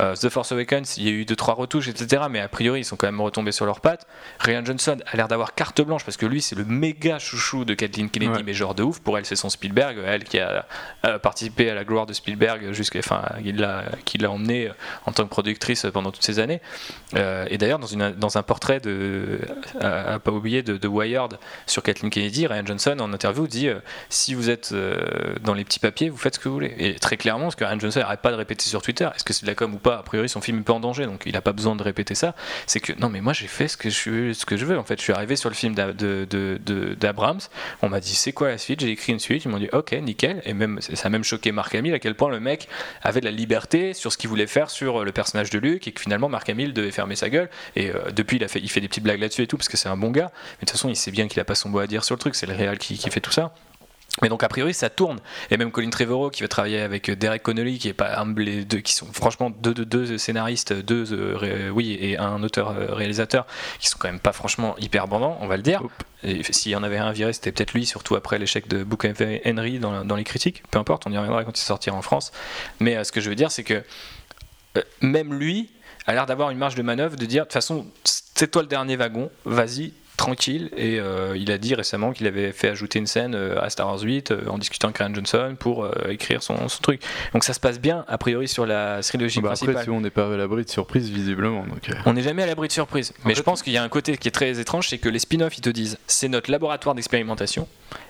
Euh, 0.00 0.14
The 0.14 0.28
Force 0.28 0.52
Awakens, 0.52 0.96
il 0.98 1.04
y 1.04 1.08
a 1.08 1.12
eu 1.12 1.24
deux 1.24 1.36
trois 1.36 1.54
retouches, 1.54 1.88
etc. 1.88 2.24
Mais 2.30 2.40
a 2.40 2.48
priori, 2.48 2.80
ils 2.80 2.84
sont 2.84 2.96
quand 2.96 3.06
même 3.06 3.20
retombés 3.20 3.52
sur 3.52 3.66
leurs 3.66 3.80
pattes. 3.80 4.06
Ryan 4.38 4.64
Johnson 4.64 4.98
a 5.06 5.16
l'air 5.16 5.28
d'avoir 5.28 5.54
carte 5.54 5.80
blanche 5.80 6.04
parce 6.04 6.16
que 6.16 6.26
lui, 6.26 6.42
c'est 6.42 6.56
le 6.56 6.64
méga 6.64 7.18
chouchou 7.18 7.64
de 7.64 7.74
Kathleen 7.74 8.10
Kennedy, 8.10 8.42
mais 8.44 8.54
genre 8.54 8.74
de 8.74 8.82
ouf. 8.82 9.00
Pour 9.00 9.18
elle, 9.18 9.26
c'est 9.26 9.36
son 9.36 9.50
Spielberg, 9.50 9.98
elle 10.06 10.24
qui 10.24 10.38
a, 10.38 10.66
participé 11.22 11.70
à 11.70 11.74
la 11.74 11.84
gloire 11.84 12.06
de 12.06 12.12
Spielberg 12.12 12.35
jusqu'à, 12.72 12.98
enfin, 12.98 13.22
qui 14.04 14.18
l'a 14.18 14.30
emmené 14.30 14.70
en 15.04 15.12
tant 15.12 15.24
que 15.24 15.30
productrice 15.30 15.86
pendant 15.92 16.10
toutes 16.10 16.24
ces 16.24 16.38
années. 16.38 16.60
Euh, 17.14 17.46
et 17.50 17.58
d'ailleurs, 17.58 17.78
dans, 17.78 18.38
un 18.38 18.42
portrait 18.42 18.80
de, 18.80 19.40
à, 19.80 20.18
pas 20.18 20.30
oublier, 20.30 20.62
de, 20.62 20.86
Wired 20.86 21.38
sur 21.66 21.82
Kathleen 21.82 22.10
Kennedy, 22.10 22.46
Ryan 22.46 22.64
Johnson 22.64 22.96
en 23.00 23.12
interview 23.12 23.46
dit 23.46 23.68
euh, 23.68 23.80
si 24.08 24.34
vous 24.34 24.50
êtes 24.50 24.70
euh, 24.72 25.34
dans 25.42 25.54
les 25.54 25.64
petits 25.64 25.80
papiers, 25.80 26.08
vous 26.08 26.16
faites 26.16 26.36
ce 26.36 26.40
que 26.40 26.48
vous 26.48 26.54
voulez. 26.54 26.74
Et 26.78 26.94
très 26.94 27.16
clairement, 27.16 27.50
ce 27.50 27.56
que 27.56 27.64
Ryan 27.64 27.78
Johnson 27.78 28.00
n'arrête 28.00 28.20
pas 28.20 28.30
de 28.30 28.36
répéter 28.36 28.64
sur 28.64 28.82
Twitter, 28.82 29.08
est-ce 29.14 29.24
que 29.24 29.32
c'est 29.32 29.42
de 29.42 29.50
la 29.50 29.54
com 29.54 29.74
ou 29.74 29.78
pas? 29.78 29.98
A 29.98 30.02
priori, 30.02 30.28
son 30.28 30.40
film 30.40 30.60
est 30.60 30.62
pas 30.62 30.72
en 30.72 30.80
danger, 30.80 31.06
donc 31.06 31.24
il 31.26 31.32
n'a 31.32 31.40
pas 31.40 31.52
besoin 31.52 31.76
de 31.76 31.82
répéter 31.82 32.14
ça. 32.14 32.34
C'est 32.66 32.80
que 32.80 32.92
non, 32.98 33.08
mais 33.08 33.20
moi 33.20 33.32
j'ai 33.32 33.46
fait 33.46 33.68
ce 33.68 33.76
que 33.76 33.90
je, 33.90 34.64
veux. 34.64 34.78
En 34.78 34.84
fait, 34.84 34.98
je 34.98 35.02
suis 35.02 35.12
arrivé 35.12 35.36
sur 35.36 35.50
le 35.50 35.54
film 35.54 35.74
d'Abrams, 35.74 37.40
on 37.82 37.88
m'a 37.88 38.00
dit 38.00 38.14
c'est 38.14 38.32
quoi 38.32 38.48
la 38.48 38.58
suite, 38.58 38.80
j'ai 38.80 38.90
écrit 38.90 39.12
une 39.12 39.20
suite, 39.20 39.44
ils 39.44 39.48
m'ont 39.48 39.58
dit 39.58 39.68
ok, 39.72 39.92
nickel. 39.92 40.42
Et 40.44 40.54
même 40.54 40.80
ça 40.80 41.06
a 41.06 41.10
même 41.10 41.24
choqué 41.24 41.52
Mark 41.52 41.74
Hamill 41.74 41.94
à 41.94 41.98
quel 41.98 42.14
point 42.14 42.25
le 42.28 42.40
mec 42.40 42.68
avait 43.02 43.20
de 43.20 43.26
la 43.26 43.30
liberté 43.30 43.94
sur 43.94 44.12
ce 44.12 44.18
qu'il 44.18 44.28
voulait 44.28 44.46
faire 44.46 44.70
sur 44.70 45.04
le 45.04 45.12
personnage 45.12 45.50
de 45.50 45.58
Luke 45.58 45.86
et 45.88 45.92
que 45.92 46.00
finalement 46.00 46.28
Mark 46.28 46.48
Hamill 46.48 46.72
devait 46.72 46.90
fermer 46.90 47.16
sa 47.16 47.28
gueule. 47.28 47.48
Et 47.74 47.90
euh, 47.90 48.10
depuis, 48.14 48.38
il, 48.38 48.48
fait, 48.48 48.80
des 48.80 48.88
petites 48.88 49.04
blagues 49.04 49.20
là-dessus 49.20 49.42
et 49.42 49.46
tout 49.46 49.56
parce 49.56 49.68
que 49.68 49.76
c'est 49.76 49.88
un 49.88 49.96
bon 49.96 50.10
gars. 50.10 50.30
Mais 50.32 50.54
de 50.54 50.60
toute 50.60 50.70
façon, 50.70 50.88
il 50.88 50.96
sait 50.96 51.10
bien 51.10 51.28
qu'il 51.28 51.40
a 51.40 51.44
pas 51.44 51.54
son 51.54 51.68
mot 51.68 51.78
à 51.78 51.86
dire 51.86 52.04
sur 52.04 52.14
le 52.14 52.20
truc. 52.20 52.34
C'est 52.34 52.46
le 52.46 52.54
réel 52.54 52.78
qui 52.78 52.96
fait 52.96 53.20
tout 53.20 53.32
ça. 53.32 53.52
Mais 54.22 54.28
donc 54.28 54.42
a 54.42 54.48
priori 54.48 54.72
ça 54.72 54.88
tourne. 54.88 55.18
Et 55.50 55.56
même 55.56 55.70
Colin 55.70 55.90
Trevorrow 55.90 56.30
qui 56.30 56.42
va 56.42 56.48
travailler 56.48 56.80
avec 56.80 57.10
Derek 57.10 57.42
Connolly 57.42 57.78
qui 57.78 57.88
est 57.88 57.94
pas 57.94 58.18
un 58.18 58.34
les 58.34 58.64
deux 58.64 58.78
qui 58.78 58.94
sont 58.94 59.06
franchement 59.12 59.50
deux, 59.50 59.74
deux, 59.74 59.84
deux 59.84 60.18
scénaristes 60.18 60.72
deux 60.72 61.12
euh, 61.12 61.68
oui 61.70 61.96
et 62.00 62.18
un 62.18 62.42
auteur 62.42 62.70
euh, 62.70 62.94
réalisateur 62.94 63.46
qui 63.78 63.88
sont 63.88 63.98
quand 63.98 64.08
même 64.08 64.20
pas 64.20 64.32
franchement 64.32 64.74
hyper 64.78 65.06
bandants 65.08 65.38
on 65.40 65.46
va 65.46 65.56
le 65.56 65.62
dire. 65.62 65.82
S'il 66.50 66.72
y 66.72 66.76
en 66.76 66.82
avait 66.82 66.96
un 66.96 67.12
viré 67.12 67.32
c'était 67.32 67.52
peut-être 67.52 67.74
lui 67.74 67.84
surtout 67.86 68.16
après 68.16 68.38
l'échec 68.38 68.68
de 68.68 68.82
Book 68.82 69.04
of 69.04 69.20
Henry 69.44 69.78
dans, 69.78 70.04
dans, 70.04 70.16
les 70.16 70.24
critiques. 70.24 70.62
Peu 70.70 70.78
importe 70.78 71.06
on 71.06 71.12
y 71.12 71.18
reviendra 71.18 71.44
quand 71.44 71.58
il 71.58 71.62
sortira 71.62 71.96
en 71.96 72.02
France. 72.02 72.32
Mais 72.80 73.02
ce 73.04 73.12
que 73.12 73.20
je 73.20 73.28
veux 73.28 73.36
dire 73.36 73.50
c'est 73.50 73.64
que 73.64 73.82
même 75.00 75.34
lui 75.34 75.70
a 76.06 76.14
l'air 76.14 76.26
d'avoir 76.26 76.50
une 76.50 76.58
marge 76.58 76.74
de 76.74 76.82
manœuvre 76.82 77.16
de 77.16 77.26
dire 77.26 77.42
de 77.42 77.48
toute 77.48 77.54
façon 77.54 77.86
c'est 78.04 78.50
toi 78.50 78.62
le 78.62 78.68
dernier 78.68 78.96
wagon 78.96 79.30
vas-y 79.44 79.92
tranquille 80.16 80.70
et 80.76 80.98
euh, 80.98 81.36
il 81.36 81.50
a 81.50 81.58
dit 81.58 81.74
récemment 81.74 82.12
qu'il 82.12 82.26
avait 82.26 82.52
fait 82.52 82.68
ajouter 82.68 82.98
une 82.98 83.06
scène 83.06 83.34
euh, 83.34 83.60
à 83.60 83.70
Star 83.70 83.86
Wars 83.86 84.00
8 84.00 84.30
euh, 84.30 84.48
en 84.48 84.58
discutant 84.58 84.88
avec 84.88 84.98
Ryan 84.98 85.14
Johnson 85.14 85.56
pour 85.58 85.88
écrire 86.08 86.42
son, 86.42 86.56
truc. 86.82 87.02
Donc 87.32 87.44
ça 87.44 87.52
se 87.52 87.60
passe 87.60 87.80
bien 87.80 88.04
a 88.08 88.18
priori 88.18 88.48
sur 88.48 88.66
la 88.66 89.00
trilogie 89.02 89.40
bah 89.40 89.48
principale. 89.48 89.76
Après, 89.78 89.90
on 89.90 90.00
n'est 90.00 90.10
pas 90.10 90.32
à 90.32 90.36
l'abri 90.36 90.64
de 90.64 90.70
surprise 90.70 91.10
visiblement. 91.10 91.64
Donc... 91.66 91.90
On 92.04 92.12
n'est 92.12 92.22
jamais 92.22 92.42
à 92.42 92.46
l'abri 92.46 92.68
de 92.68 92.72
surprise. 92.72 93.12
Mais 93.24 93.34
je 93.34 93.42
pense 93.42 93.62
qu'il 93.62 93.72
y 93.72 93.76
a 93.76 93.82
un 93.82 93.88
côté 93.88 94.16
qui 94.16 94.28
est 94.28 94.32
très 94.32 94.58
étrange, 94.58 94.88
c'est 94.88 94.98
que 94.98 95.08
les 95.08 95.18
spin-offs 95.18 95.58
ils 95.58 95.62
te 95.62 95.70
disent 95.70 95.98
c'est 96.06 96.28
notre 96.28 96.50
laboratoire 96.50 96.94
d'expérimentation 96.94 97.68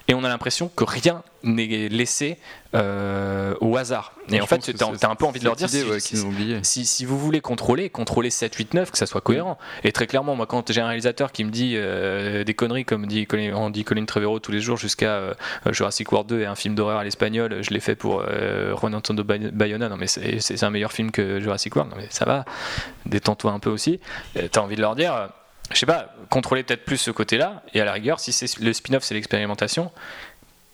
et 0.08 0.14
on 0.14 0.24
a 0.24 0.28
l'impression 0.28 0.70
que 0.74 0.84
rien 0.84 1.22
n'est 1.46 1.88
laissé 1.88 2.38
euh, 2.74 3.54
au 3.60 3.76
hasard. 3.76 4.12
Et 4.30 4.40
en 4.40 4.46
fait, 4.46 4.58
tu 4.58 4.84
as, 4.84 5.08
un 5.08 5.14
peu 5.14 5.24
envie 5.24 5.40
de 5.40 5.44
leur 5.44 5.56
dire 5.56 5.68
si, 5.68 6.86
si, 6.86 7.04
vous 7.04 7.18
voulez 7.18 7.40
contrôler, 7.40 7.90
contrôler 7.90 8.30
7, 8.30 8.54
8, 8.54 8.74
9, 8.74 8.90
que 8.90 8.98
ça 8.98 9.06
soit 9.06 9.20
cohérent. 9.20 9.58
Et 9.84 9.92
très 9.92 10.06
clairement, 10.06 10.34
moi, 10.36 10.46
quand 10.46 10.72
j'ai 10.72 10.80
un 10.80 10.88
réalisateur 10.88 11.32
qui 11.32 11.44
me 11.44 11.50
dit 11.50 11.74
euh, 11.76 12.44
des 12.44 12.54
conneries 12.54 12.84
comme 12.84 13.06
dit 13.06 13.26
Colin, 13.26 13.54
on 13.54 13.70
dit 13.70 13.84
Colin 13.84 14.04
Trevorrow 14.04 14.40
tous 14.40 14.52
les 14.52 14.60
jours 14.60 14.76
jusqu'à 14.76 15.12
euh, 15.12 15.34
Jurassic 15.70 16.10
World 16.12 16.28
2 16.28 16.40
et 16.40 16.46
un 16.46 16.54
film 16.54 16.74
d'horreur 16.74 16.98
à 16.98 17.04
l'espagnol, 17.04 17.62
je 17.62 17.70
l'ai 17.70 17.80
fait 17.80 17.94
pour 17.94 18.22
Juan 18.80 18.94
Antonio 18.94 19.24
Bayona, 19.24 19.88
non 19.88 19.96
mais 19.96 20.06
c'est 20.06 20.62
un 20.62 20.70
meilleur 20.70 20.92
film 20.92 21.10
que 21.10 21.40
Jurassic 21.40 21.74
World, 21.74 21.92
non 21.92 21.98
mais 22.00 22.08
ça 22.10 22.24
va, 22.24 22.44
détends-toi 23.06 23.52
un 23.52 23.58
peu 23.58 23.70
aussi. 23.70 24.00
tu 24.34 24.58
as 24.58 24.62
envie 24.62 24.76
de 24.76 24.80
leur 24.80 24.96
dire 24.96 25.28
je 25.72 25.78
sais 25.78 25.86
pas, 25.86 26.14
contrôler 26.30 26.62
peut-être 26.62 26.84
plus 26.84 26.96
ce 26.96 27.10
côté-là, 27.10 27.62
et 27.74 27.80
à 27.80 27.84
la 27.84 27.92
rigueur, 27.92 28.20
si 28.20 28.32
le 28.60 28.72
spin-off, 28.72 29.02
c'est 29.02 29.14
l'expérimentation, 29.14 29.90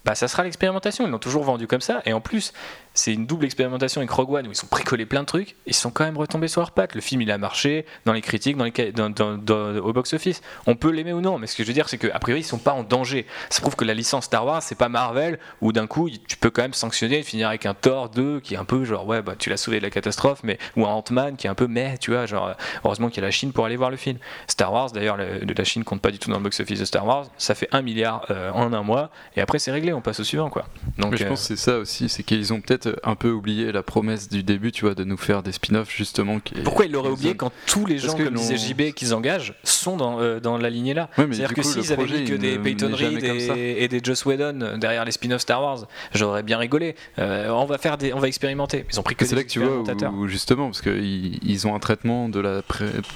bah 0.05 0.15
ça 0.15 0.29
sera 0.29 0.43
l'expérimentation. 0.43 1.07
Ils 1.07 1.11
l'ont 1.11 1.19
toujours 1.19 1.45
vendu 1.45 1.67
comme 1.67 1.81
ça. 1.81 2.03
Et 2.05 2.13
en 2.13 2.21
plus, 2.21 2.53
c'est 2.95 3.13
une 3.13 3.27
double 3.27 3.45
expérimentation 3.45 4.01
avec 4.01 4.11
Rogue 4.11 4.33
One 4.33 4.47
où 4.47 4.51
ils 4.51 4.57
sont 4.57 4.67
bricolés 4.71 5.07
plein 5.07 5.21
de 5.21 5.27
trucs. 5.27 5.57
Ils 5.67 5.75
sont 5.75 5.91
quand 5.91 6.05
même 6.05 6.17
retombés 6.17 6.49
sur 6.49 6.61
leurs 6.61 6.73
pattes. 6.73 6.95
Le 6.95 7.01
film, 7.01 7.23
il 7.23 7.31
a 7.31 7.39
marché 7.39 7.87
dans 8.05 8.13
les 8.13 8.21
critiques, 8.21 8.57
dans 8.57 8.65
les, 8.65 8.93
dans, 8.93 9.77
au 9.79 9.93
box-office. 9.93 10.43
On 10.67 10.77
peut 10.77 10.91
l'aimer 10.91 11.13
ou 11.13 11.21
non, 11.21 11.39
mais 11.39 11.47
ce 11.47 11.57
que 11.57 11.63
je 11.63 11.69
veux 11.69 11.75
dire, 11.75 11.89
c'est 11.89 11.99
qu'à 11.99 12.19
priori, 12.19 12.41
ils 12.41 12.45
sont 12.45 12.59
pas 12.59 12.73
en 12.73 12.83
danger. 12.83 13.27
Ça 13.51 13.61
prouve 13.61 13.77
que 13.77 13.85
la 13.85 13.95
licence 13.95 14.25
Star 14.25 14.45
Wars, 14.45 14.63
c'est 14.63 14.77
pas 14.77 14.89
Marvel 14.89 15.39
où 15.61 15.73
d'un 15.73 15.87
coup, 15.87 16.11
tu 16.11 16.37
peux 16.37 16.51
quand 16.51 16.63
même 16.63 16.75
sanctionner 16.75 17.19
et 17.19 17.23
finir 17.23 17.49
avec 17.49 17.67
un 17.67 17.75
Thor 17.75 18.11
2 18.11 18.41
qui 18.41 18.55
est 18.55 18.59
un 18.59 18.65
peu 18.65 18.85
genre, 18.85 19.07
ouais, 19.07 19.23
bah 19.23 19.35
tu 19.39 19.51
l'as 19.51 19.57
sauvé 19.57 19.79
de 19.79 19.85
la 19.85 19.91
catastrophe, 19.91 20.41
mais 20.43 20.59
ou 20.77 20.87
un 20.87 20.91
Ant-Man 20.91 21.37
qui 21.37 21.47
est 21.47 21.51
un 21.51 21.55
peu 21.55 21.67
mais, 21.67 21.97
tu 21.99 22.11
vois, 22.11 22.27
genre, 22.27 22.55
heureusement 22.85 23.09
qu'il 23.09 23.23
y 23.23 23.25
a 23.25 23.27
la 23.27 23.31
Chine 23.31 23.53
pour 23.53 23.65
aller 23.65 23.77
voir 23.77 23.91
le 23.91 23.97
film. 23.97 24.19
Star 24.47 24.73
Wars, 24.73 24.91
d'ailleurs, 24.93 25.17
la 25.17 25.65
Chine 25.65 25.85
compte 25.85 26.01
pas 26.01 26.11
du 26.11 26.19
tout 26.19 26.31
dans 26.31 26.37
le 26.37 26.43
box-office 26.43 26.81
de 26.81 26.85
Star 26.85 27.07
Wars. 27.07 27.27
Ça 27.39 27.55
fait 27.55 27.69
un 27.73 27.83
milliard 27.83 28.27
euh, 28.31 28.51
en 28.53 28.73
un 28.73 28.83
mois, 28.83 29.11
et 29.37 29.41
après, 29.41 29.59
c'est 29.59 29.73
réglé, 29.73 29.93
on 29.93 30.01
passe 30.01 30.21
au 30.21 30.25
suivant, 30.25 30.51
quoi. 30.51 30.67
Donc, 30.99 31.17
je 31.17 31.25
pense 31.25 31.51
euh, 31.51 31.55
que 31.55 31.59
c'est 31.59 31.65
ça 31.65 31.79
aussi, 31.79 32.09
c'est 32.09 32.23
qu'ils 32.23 32.53
ont 32.53 32.61
peut-être 32.61 32.82
un 33.03 33.15
peu 33.15 33.31
oublié 33.31 33.73
la 33.73 33.83
promesse 33.83 34.29
du 34.29 34.43
début, 34.43 34.73
tu 34.73 34.85
vois, 34.85 34.95
de 34.95 35.05
nous 35.05 35.17
faire 35.17 35.43
des 35.43 35.53
spin-offs 35.53 35.95
justement. 35.95 36.41
Qui 36.41 36.55
Pourquoi 36.63 36.87
ils 36.87 36.93
l'auraient 36.93 37.11
oublié 37.11 37.35
quand 37.35 37.53
tous 37.67 37.87
les 37.87 37.99
gens, 37.99 38.17
comme 38.17 38.35
disait 38.35 38.57
JB, 38.57 38.93
qu'ils 38.95 39.15
engagent, 39.15 39.55
sont 39.65 39.97
dans, 39.97 40.21
euh, 40.21 40.41
dans 40.41 40.59
la 40.59 40.71
lignée 40.71 40.95
là 40.95 41.09
C'est-à-dire 41.17 41.55
que 41.55 41.63
s'ils 41.63 41.93
avaient 41.93 42.05
mis 42.05 42.25
que 42.25 42.35
des 42.35 42.59
Peyton 42.59 42.91
Reed 42.93 43.25
et, 43.25 43.89
des 43.89 44.01
Joss 44.03 44.25
Whedon 44.25 44.79
derrière 44.79 45.05
les 45.05 45.13
spin-offs 45.13 45.43
Star 45.43 45.63
Wars, 45.63 45.87
j'aurais 46.15 46.43
bien 46.43 46.59
rigolé. 46.59 46.95
Euh, 47.19 47.49
on 47.51 47.65
va 47.65 47.79
faire 47.79 47.99
des, 47.99 48.13
on 48.13 48.19
va 48.19 48.29
expérimenter. 48.29 48.85
Ils 48.91 49.01
ont 49.01 49.03
pris 49.03 49.15
que 49.15 49.25
C'est 49.25 49.37
là 49.37 49.45
que 49.45 49.49
tu 49.49 49.61
vois 49.61 49.83
où, 50.13 50.29
justement, 50.29 50.67
parce 50.67 50.81
qu'ils 50.81 51.39
ils 51.43 51.67
ont 51.67 51.75
un 51.75 51.79
traitement 51.79 52.29
de 52.29 52.41
la 52.41 52.63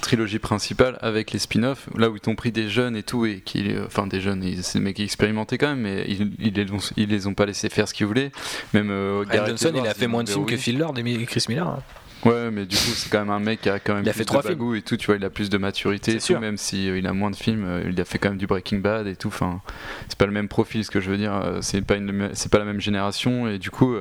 trilogie 0.01 0.39
principale 0.39 0.97
avec 1.01 1.31
les 1.31 1.39
spin-offs, 1.39 1.89
là 1.95 2.09
où 2.09 2.17
ils 2.21 2.29
ont 2.29 2.35
pris 2.35 2.51
des 2.51 2.69
jeunes 2.69 2.95
et 2.95 3.03
tout, 3.03 3.25
et 3.25 3.41
qui, 3.43 3.73
enfin 3.85 4.07
des 4.07 4.21
jeunes, 4.21 4.43
c'est 4.61 4.79
des 4.79 4.83
mecs 4.83 4.99
expérimentés 4.99 5.57
quand 5.57 5.69
même, 5.69 5.81
mais 5.81 6.05
ils, 6.07 6.31
ils, 6.39 6.53
les, 6.53 6.65
ils 6.97 7.09
les 7.09 7.27
ont 7.27 7.33
pas 7.33 7.45
laissé 7.45 7.69
faire 7.69 7.87
ce 7.87 7.93
qu'ils 7.93 8.05
voulaient. 8.05 8.31
Même 8.73 8.89
euh, 8.91 9.25
Il 9.61 9.87
a 9.87 9.93
fait 9.93 10.07
moins 10.07 10.23
de 10.23 10.29
films 10.29 10.45
que 10.45 10.57
Phil 10.57 10.77
Lord 10.77 10.93
et 10.97 11.25
Chris 11.25 11.45
Miller. 11.49 11.77
Ouais, 12.25 12.51
mais 12.51 12.65
du 12.65 12.75
coup, 12.75 12.91
c'est 12.95 13.09
quand 13.09 13.19
même 13.19 13.29
un 13.29 13.39
mec 13.39 13.61
qui 13.61 13.69
a 13.69 13.79
quand 13.79 13.93
même 13.93 14.03
il 14.03 14.09
a 14.09 14.11
plus 14.11 14.19
fait 14.19 14.25
trois 14.25 14.41
de 14.41 14.47
bagou 14.49 14.75
et 14.75 14.81
tout, 14.81 14.97
tu 14.97 15.05
vois, 15.05 15.15
il 15.15 15.25
a 15.25 15.29
plus 15.29 15.49
de 15.49 15.57
maturité 15.57 16.15
et 16.15 16.17
tout, 16.17 16.37
même 16.39 16.57
si 16.57 16.89
euh, 16.89 16.97
il 16.97 17.07
a 17.07 17.13
moins 17.13 17.29
de 17.29 17.35
films, 17.35 17.65
euh, 17.65 17.89
il 17.89 17.99
a 17.99 18.05
fait 18.05 18.17
quand 18.17 18.29
même 18.29 18.37
du 18.37 18.47
Breaking 18.47 18.79
Bad 18.79 19.07
et 19.07 19.15
tout, 19.15 19.27
enfin, 19.27 19.61
c'est 20.07 20.17
pas 20.17 20.25
le 20.25 20.31
même 20.31 20.47
profil, 20.47 20.83
ce 20.83 20.91
que 20.91 20.99
je 20.99 21.09
veux 21.09 21.17
dire, 21.17 21.33
euh, 21.33 21.59
c'est 21.61 21.81
pas 21.81 21.95
une, 21.95 22.29
c'est 22.33 22.51
pas 22.51 22.59
la 22.59 22.65
même 22.65 22.81
génération 22.81 23.47
et 23.47 23.59
du 23.59 23.69
coup, 23.69 23.95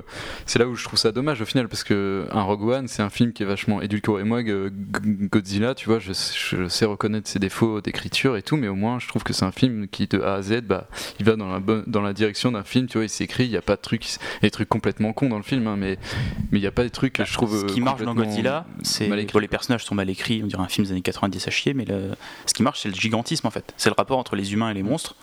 c'est 0.47 0.59
là 0.59 0.67
où 0.67 0.75
je 0.75 0.85
trouve 0.85 0.99
ça 0.99 1.13
dommage 1.13 1.41
au 1.41 1.45
final 1.45 1.69
parce 1.69 1.85
que 1.85 2.27
un 2.33 2.43
Rogue 2.43 2.65
One, 2.65 2.89
c'est 2.89 3.03
un 3.03 3.11
film 3.11 3.33
qui 3.33 3.43
est 3.43 3.47
vachement 3.47 3.83
édulcoré. 3.83 4.25
Moi, 4.25 4.43
Godzilla, 4.43 5.75
tu 5.75 5.89
vois, 5.89 5.99
je, 5.99 6.13
sais 6.13 6.85
reconnaître 6.85 7.29
ses 7.29 7.39
défauts 7.39 7.81
d'écriture 7.81 8.37
et 8.37 8.43
tout, 8.43 8.57
mais 8.57 8.69
au 8.69 8.75
moins, 8.75 8.99
je 8.99 9.09
trouve 9.09 9.25
que 9.25 9.33
c'est 9.33 9.45
un 9.45 9.53
film 9.53 9.89
qui 9.89 10.07
de 10.07 10.21
A 10.21 10.35
à 10.35 10.43
Z, 10.43 10.63
bah, 10.63 10.89
il 11.19 11.27
va 11.27 11.37
dans 11.37 11.53
la 11.53 11.61
dans 11.87 12.03
la 12.03 12.13
direction 12.13 12.53
d'un 12.53 12.63
film, 12.63 12.87
tu 12.87 12.99
vois, 12.99 13.05
il 13.05 13.09
s'écrit, 13.09 13.45
il 13.45 13.51
y 13.51 13.57
a 13.57 13.63
pas 13.63 13.77
de 13.77 13.81
trucs, 13.81 14.07
des 14.43 14.51
trucs 14.51 14.69
complètement 14.69 15.13
cons 15.13 15.29
dans 15.29 15.37
le 15.37 15.43
film, 15.43 15.67
hein, 15.67 15.77
mais 15.77 15.99
mais 16.51 16.59
il 16.59 16.63
y 16.63 16.67
a 16.67 16.73
pas 16.73 16.85
des 16.85 16.91
trucs 16.91 17.15
que 17.15 17.25
je 17.25 17.33
trouve 17.33 17.61
ce 17.61 17.73
qui 17.73 17.81
marche 17.81 18.03
dans 18.03 18.15
Godzilla 18.17 18.67
c'est 18.83 19.09
les 19.09 19.49
personnages 19.49 19.85
sont 19.85 19.95
mal 19.95 20.11
écrits, 20.11 20.43
on 20.43 20.47
dirait 20.47 20.63
un 20.63 20.69
film 20.69 20.87
des 20.87 20.93
années 20.93 21.03
90 21.03 21.47
à 21.47 21.51
chier, 21.51 21.75
mais 21.75 21.85
ce 22.47 22.55
qui 22.55 22.63
marche, 22.63 22.81
c'est 22.81 22.89
le 22.89 22.95
gigantisme 22.95 23.47
en 23.47 23.51
fait. 23.51 23.73
C'est 23.77 23.91
le 23.91 23.95
rapport 23.97 24.19
entre 24.19 24.37
les 24.37 24.53
humains 24.53 24.71
et 24.71 24.75
les 24.75 24.83
monstres 24.83 25.15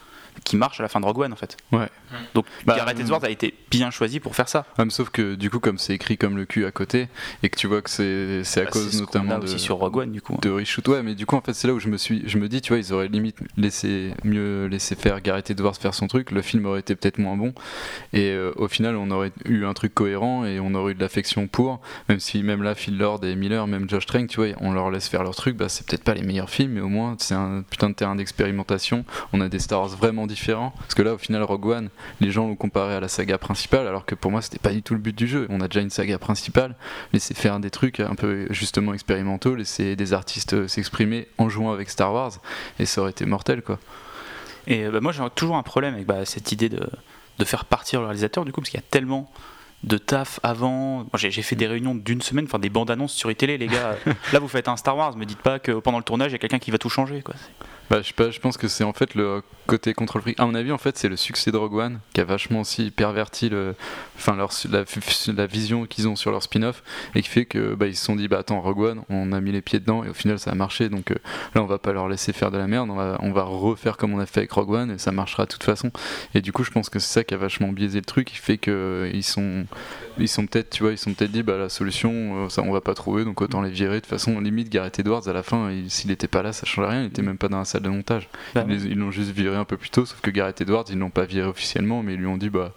qui 0.43 0.57
marche 0.57 0.79
à 0.79 0.83
la 0.83 0.89
fin 0.89 0.99
de 0.99 1.05
Rogue 1.05 1.19
One 1.19 1.33
en 1.33 1.35
fait. 1.35 1.57
Ouais. 1.71 1.87
Donc 2.33 2.45
bah, 2.65 2.75
Gareth 2.77 2.99
Edwards 2.99 3.23
a 3.23 3.29
été 3.29 3.53
bien 3.71 3.89
choisi 3.91 4.19
pour 4.19 4.35
faire 4.35 4.49
ça. 4.49 4.65
Ah, 4.77 4.83
sauf 4.89 5.09
que 5.09 5.35
du 5.35 5.49
coup, 5.49 5.59
comme 5.59 5.77
c'est 5.77 5.93
écrit 5.93 6.17
comme 6.17 6.35
le 6.37 6.45
cul 6.45 6.65
à 6.65 6.71
côté, 6.71 7.07
et 7.43 7.49
que 7.49 7.57
tu 7.57 7.67
vois 7.67 7.81
que 7.81 7.89
c'est 7.89 8.41
à 8.61 8.63
Bah, 8.65 8.71
cause 8.71 8.89
c'est 8.89 8.97
ce 8.97 9.01
notamment 9.01 9.39
de, 9.39 9.43
aussi 9.45 9.59
sur 9.59 9.77
Rogue 9.77 9.97
One 9.97 10.11
du 10.11 10.21
coup. 10.21 10.33
hein. 10.35 10.39
de 10.41 10.49
reshoot. 10.49 10.87
Ouais, 10.87 11.01
mais 11.03 11.15
du 11.15 11.25
coup, 11.25 11.35
en 11.35 11.41
fait, 11.41 11.53
c'est 11.53 11.67
là 11.67 11.73
où 11.73 11.79
je 11.79 11.87
me 11.89 11.97
suis, 11.97 12.23
je 12.27 12.37
me 12.37 12.47
dis, 12.49 12.61
tu 12.61 12.69
vois, 12.73 12.79
ils 12.79 12.93
auraient 12.93 13.07
limite 13.07 13.37
laissé 13.57 14.13
mieux 14.23 14.65
laisser 14.67 14.95
faire 14.95 15.21
Gareth 15.21 15.49
Edwards 15.51 15.75
faire 15.75 15.93
son 15.93 16.07
truc. 16.07 16.31
Le 16.31 16.41
film 16.41 16.65
aurait 16.65 16.79
été 16.81 16.95
peut-être 16.95 17.17
moins 17.17 17.35
bon, 17.37 17.53
et 18.13 18.31
euh, 18.31 18.51
au 18.55 18.67
final, 18.67 18.95
on 18.95 19.09
aurait 19.11 19.31
eu 19.45 19.65
un 19.65 19.73
truc 19.73 19.93
cohérent 19.93 20.45
et 20.45 20.59
on 20.59 20.73
aurait 20.75 20.91
eu 20.91 20.95
de 20.95 21.01
l'affection 21.01 21.47
pour. 21.47 21.79
Même 22.09 22.19
si 22.19 22.43
même 22.43 22.63
là, 22.63 22.75
Phil 22.75 22.97
Lord 22.97 23.23
et 23.25 23.35
Miller, 23.35 23.65
même 23.67 23.89
Josh 23.89 24.05
Trank, 24.05 24.27
tu 24.27 24.37
vois, 24.37 24.47
on 24.61 24.71
leur 24.73 24.91
laisse 24.91 25.07
faire 25.07 25.23
leur 25.23 25.35
truc. 25.35 25.55
Bah, 25.57 25.69
c'est 25.69 25.85
peut-être 25.85 26.03
pas 26.03 26.13
les 26.13 26.21
meilleurs 26.23 26.49
films, 26.49 26.73
mais 26.73 26.81
au 26.81 26.89
moins, 26.89 27.15
c'est 27.19 27.33
un 27.35 27.63
putain 27.69 27.89
de 27.89 27.95
terrain 27.95 28.15
d'expérimentation. 28.15 29.05
On 29.33 29.41
a 29.41 29.49
des 29.49 29.59
Star 29.59 29.81
Wars 29.81 29.95
vraiment 30.23 30.27
différents. 30.27 30.73
Parce 30.79 30.95
que 30.95 31.01
là, 31.01 31.13
au 31.13 31.17
final, 31.17 31.43
Rogue 31.43 31.65
One, 31.65 31.89
les 32.21 32.31
gens 32.31 32.47
l'ont 32.47 32.55
comparé 32.55 32.95
à 32.95 32.99
la 32.99 33.07
saga 33.07 33.37
principale, 33.37 33.87
alors 33.87 34.05
que 34.05 34.15
pour 34.15 34.31
moi, 34.31 34.41
c'était 34.41 34.59
pas 34.59 34.71
du 34.71 34.81
tout 34.81 34.93
le 34.93 34.99
but 34.99 35.15
du 35.15 35.27
jeu. 35.27 35.47
On 35.49 35.61
a 35.61 35.67
déjà 35.67 35.81
une 35.81 35.89
saga 35.89 36.17
principale, 36.17 36.75
laisser 37.11 37.33
faire 37.33 37.59
des 37.59 37.69
trucs 37.69 37.99
un 37.99 38.15
peu 38.15 38.47
justement 38.49 38.93
expérimentaux, 38.93 39.55
laisser 39.55 39.95
des 39.95 40.13
artistes 40.13 40.67
s'exprimer 40.67 41.27
en 41.37 41.49
jouant 41.49 41.71
avec 41.71 41.89
Star 41.89 42.13
Wars, 42.13 42.33
et 42.79 42.85
ça 42.85 43.01
aurait 43.01 43.11
été 43.11 43.25
mortel, 43.25 43.61
quoi. 43.61 43.79
Et 44.65 44.85
euh, 44.85 44.91
bah, 44.91 45.01
moi 45.01 45.11
j'ai 45.11 45.23
toujours 45.35 45.57
un 45.57 45.63
problème 45.63 45.93
avec 45.93 46.05
bah, 46.05 46.23
cette 46.25 46.51
idée 46.53 46.69
de, 46.69 46.89
de 47.37 47.45
faire 47.45 47.65
partir 47.65 47.99
le 47.99 48.05
réalisateur 48.07 48.45
du 48.45 48.53
coup 48.53 48.61
parce 48.61 48.69
qu'il 48.69 48.79
y 48.79 48.83
a 48.83 48.87
tellement 48.89 49.29
de 49.83 49.97
taf 49.97 50.39
avant. 50.43 51.05
J'ai 51.15 51.41
fait 51.41 51.55
des 51.55 51.67
réunions 51.67 51.95
d'une 51.95 52.21
semaine, 52.21 52.45
enfin 52.45 52.59
des 52.59 52.69
bandes 52.69 52.91
annonces 52.91 53.13
sur 53.13 53.31
iTélé, 53.31 53.57
les 53.57 53.67
gars. 53.67 53.95
Là 54.33 54.39
vous 54.39 54.47
faites 54.47 54.67
un 54.67 54.77
Star 54.77 54.97
Wars, 54.97 55.15
me 55.17 55.25
dites 55.25 55.41
pas 55.41 55.59
que 55.59 55.71
pendant 55.73 55.97
le 55.97 56.03
tournage 56.03 56.31
il 56.31 56.33
y 56.33 56.35
a 56.35 56.39
quelqu'un 56.39 56.59
qui 56.59 56.71
va 56.71 56.77
tout 56.77 56.89
changer 56.89 57.21
quoi. 57.21 57.35
Bah, 57.89 58.01
je 58.01 58.07
sais 58.07 58.13
pas, 58.13 58.31
je 58.31 58.39
pense 58.39 58.57
que 58.57 58.67
c'est 58.67 58.83
en 58.83 58.93
fait 58.93 59.13
le 59.13 59.43
côté 59.67 59.93
contrôle 59.93 60.21
fric. 60.21 60.39
À 60.39 60.45
mon 60.45 60.55
avis, 60.55 60.71
en 60.71 60.77
fait, 60.77 60.97
c'est 60.97 61.09
le 61.09 61.17
succès 61.17 61.51
de 61.51 61.57
Rogue 61.57 61.75
One 61.75 61.99
qui 62.13 62.21
a 62.21 62.23
vachement 62.23 62.61
aussi 62.61 62.91
perverti 62.91 63.49
le, 63.49 63.75
enfin 64.15 64.35
leur, 64.35 64.51
la, 64.71 64.83
la 65.33 65.45
vision 65.45 65.85
qu'ils 65.85 66.07
ont 66.07 66.15
sur 66.15 66.31
leur 66.31 66.41
spin-off 66.41 66.81
et 67.13 67.21
qui 67.21 67.29
fait 67.29 67.45
que 67.45 67.75
bah, 67.75 67.87
ils 67.87 67.95
se 67.95 68.05
sont 68.05 68.15
dit 68.15 68.27
bah 68.27 68.39
attends 68.39 68.61
Rogue 68.61 68.79
One, 68.79 69.03
on 69.09 69.31
a 69.31 69.41
mis 69.41 69.51
les 69.51 69.61
pieds 69.61 69.79
dedans 69.79 70.03
et 70.03 70.09
au 70.09 70.13
final 70.13 70.39
ça 70.39 70.51
a 70.51 70.55
marché. 70.55 70.89
Donc 70.89 71.11
euh, 71.11 71.15
là, 71.55 71.61
on 71.61 71.65
va 71.65 71.77
pas 71.77 71.91
leur 71.91 72.07
laisser 72.07 72.33
faire 72.33 72.51
de 72.51 72.57
la 72.57 72.67
merde, 72.67 72.89
on 72.89 72.95
va, 72.95 73.17
on 73.21 73.31
va 73.31 73.43
refaire 73.43 73.97
comme 73.97 74.13
on 74.13 74.19
a 74.19 74.25
fait 74.25 74.39
avec 74.39 74.51
Rogue 74.53 74.71
One 74.71 74.91
et 74.91 74.97
ça 74.97 75.11
marchera 75.11 75.45
de 75.45 75.51
toute 75.51 75.63
façon. 75.63 75.91
Et 76.33 76.41
du 76.41 76.51
coup, 76.53 76.63
je 76.63 76.71
pense 76.71 76.89
que 76.89 76.99
c'est 76.99 77.13
ça 77.13 77.23
qui 77.23 77.33
a 77.33 77.37
vachement 77.37 77.67
biaisé 77.69 77.99
le 77.99 78.05
truc, 78.05 78.27
qui 78.29 78.37
fait 78.37 78.57
que 78.57 78.71
euh, 78.71 79.11
ils 79.13 79.23
sont, 79.23 79.65
ils 80.17 80.27
sont 80.27 80.45
peut-être, 80.45 80.69
tu 80.69 80.83
vois, 80.83 80.91
ils 80.91 80.97
sont 80.97 81.13
peut-être 81.13 81.31
dit 81.31 81.43
bah 81.43 81.57
la 81.57 81.69
solution, 81.69 82.45
euh, 82.45 82.49
ça 82.49 82.61
on 82.61 82.71
va 82.71 82.81
pas 82.81 82.93
trouver, 82.93 83.23
donc 83.25 83.41
autant 83.41 83.61
les 83.61 83.69
virer. 83.71 83.95
De 83.95 83.99
toute 84.01 84.09
façon, 84.09 84.39
limite 84.39 84.69
Gareth 84.69 84.99
Edwards 84.99 85.27
à 85.27 85.33
la 85.33 85.43
fin, 85.43 85.71
il- 85.71 85.89
s'il 85.89 86.11
était 86.11 86.27
pas 86.27 86.41
là, 86.43 86.53
ça 86.53 86.65
change 86.65 86.85
rien, 86.87 87.01
il 87.01 87.07
était 87.07 87.21
même 87.21 87.37
pas 87.37 87.47
dans 87.49 87.59
la 87.59 87.65
salle 87.65 87.81
de 87.83 87.89
montage. 87.89 88.29
Bah, 88.55 88.73
ils 88.85 88.97
l'ont 88.97 89.11
juste 89.11 89.31
viré 89.31 89.55
un 89.55 89.65
peu 89.65 89.77
plus 89.77 89.89
tôt, 89.89 90.05
sauf 90.05 90.19
que 90.21 90.29
Gareth 90.31 90.61
Edwards, 90.61 90.85
ils 90.89 90.97
l'ont 90.97 91.09
pas 91.09 91.25
viré 91.25 91.47
officiellement, 91.47 92.03
mais 92.03 92.13
ils 92.13 92.19
lui 92.19 92.27
ont 92.27 92.37
dit 92.37 92.49
bah 92.49 92.73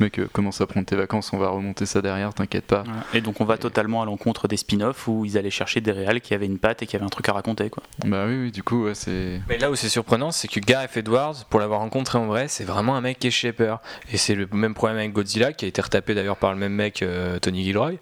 mec, 0.00 0.18
euh, 0.18 0.28
commence 0.32 0.60
à 0.60 0.66
prendre 0.66 0.86
tes 0.86 0.96
vacances, 0.96 1.32
on 1.32 1.38
va 1.38 1.48
remonter 1.48 1.86
ça 1.86 2.02
derrière, 2.02 2.34
t'inquiète 2.34 2.66
pas. 2.66 2.84
Et 3.14 3.20
donc 3.20 3.40
on 3.40 3.44
va 3.44 3.58
totalement 3.58 4.02
à 4.02 4.04
l'encontre 4.04 4.48
des 4.48 4.56
spin-offs 4.56 5.08
où 5.08 5.24
ils 5.24 5.38
allaient 5.38 5.50
chercher 5.50 5.80
des 5.80 5.92
réals 5.92 6.20
qui 6.20 6.34
avaient 6.34 6.46
une 6.46 6.58
patte 6.58 6.82
et 6.82 6.86
qui 6.86 6.96
avaient 6.96 7.04
un 7.04 7.10
truc 7.10 7.28
à 7.28 7.32
raconter 7.32 7.70
quoi. 7.70 7.82
Bah 8.04 8.24
oui, 8.26 8.36
oui, 8.42 8.52
du 8.52 8.62
coup, 8.62 8.84
ouais, 8.84 8.94
c'est. 8.94 9.40
Mais 9.48 9.58
là 9.58 9.70
où 9.70 9.74
c'est 9.74 9.88
surprenant, 9.88 10.30
c'est 10.30 10.48
que 10.48 10.60
Gareth 10.60 10.96
Edwards, 10.96 11.44
pour 11.48 11.60
l'avoir 11.60 11.80
rencontré 11.80 12.18
en 12.18 12.26
vrai, 12.26 12.48
c'est 12.48 12.64
vraiment 12.64 12.96
un 12.96 13.00
mec 13.00 13.18
qui 13.18 13.28
est 13.28 13.30
shaper. 13.30 13.76
Et 14.12 14.16
c'est 14.16 14.34
le 14.34 14.48
même 14.52 14.74
problème 14.74 14.98
avec 14.98 15.12
Godzilla, 15.12 15.52
qui 15.52 15.64
a 15.64 15.68
été 15.68 15.80
retapé 15.80 16.14
d'ailleurs 16.14 16.36
par 16.36 16.52
le 16.52 16.58
même 16.58 16.72
mec, 16.72 17.02
euh, 17.02 17.38
Tony 17.38 17.64
Gilroy. 17.64 17.92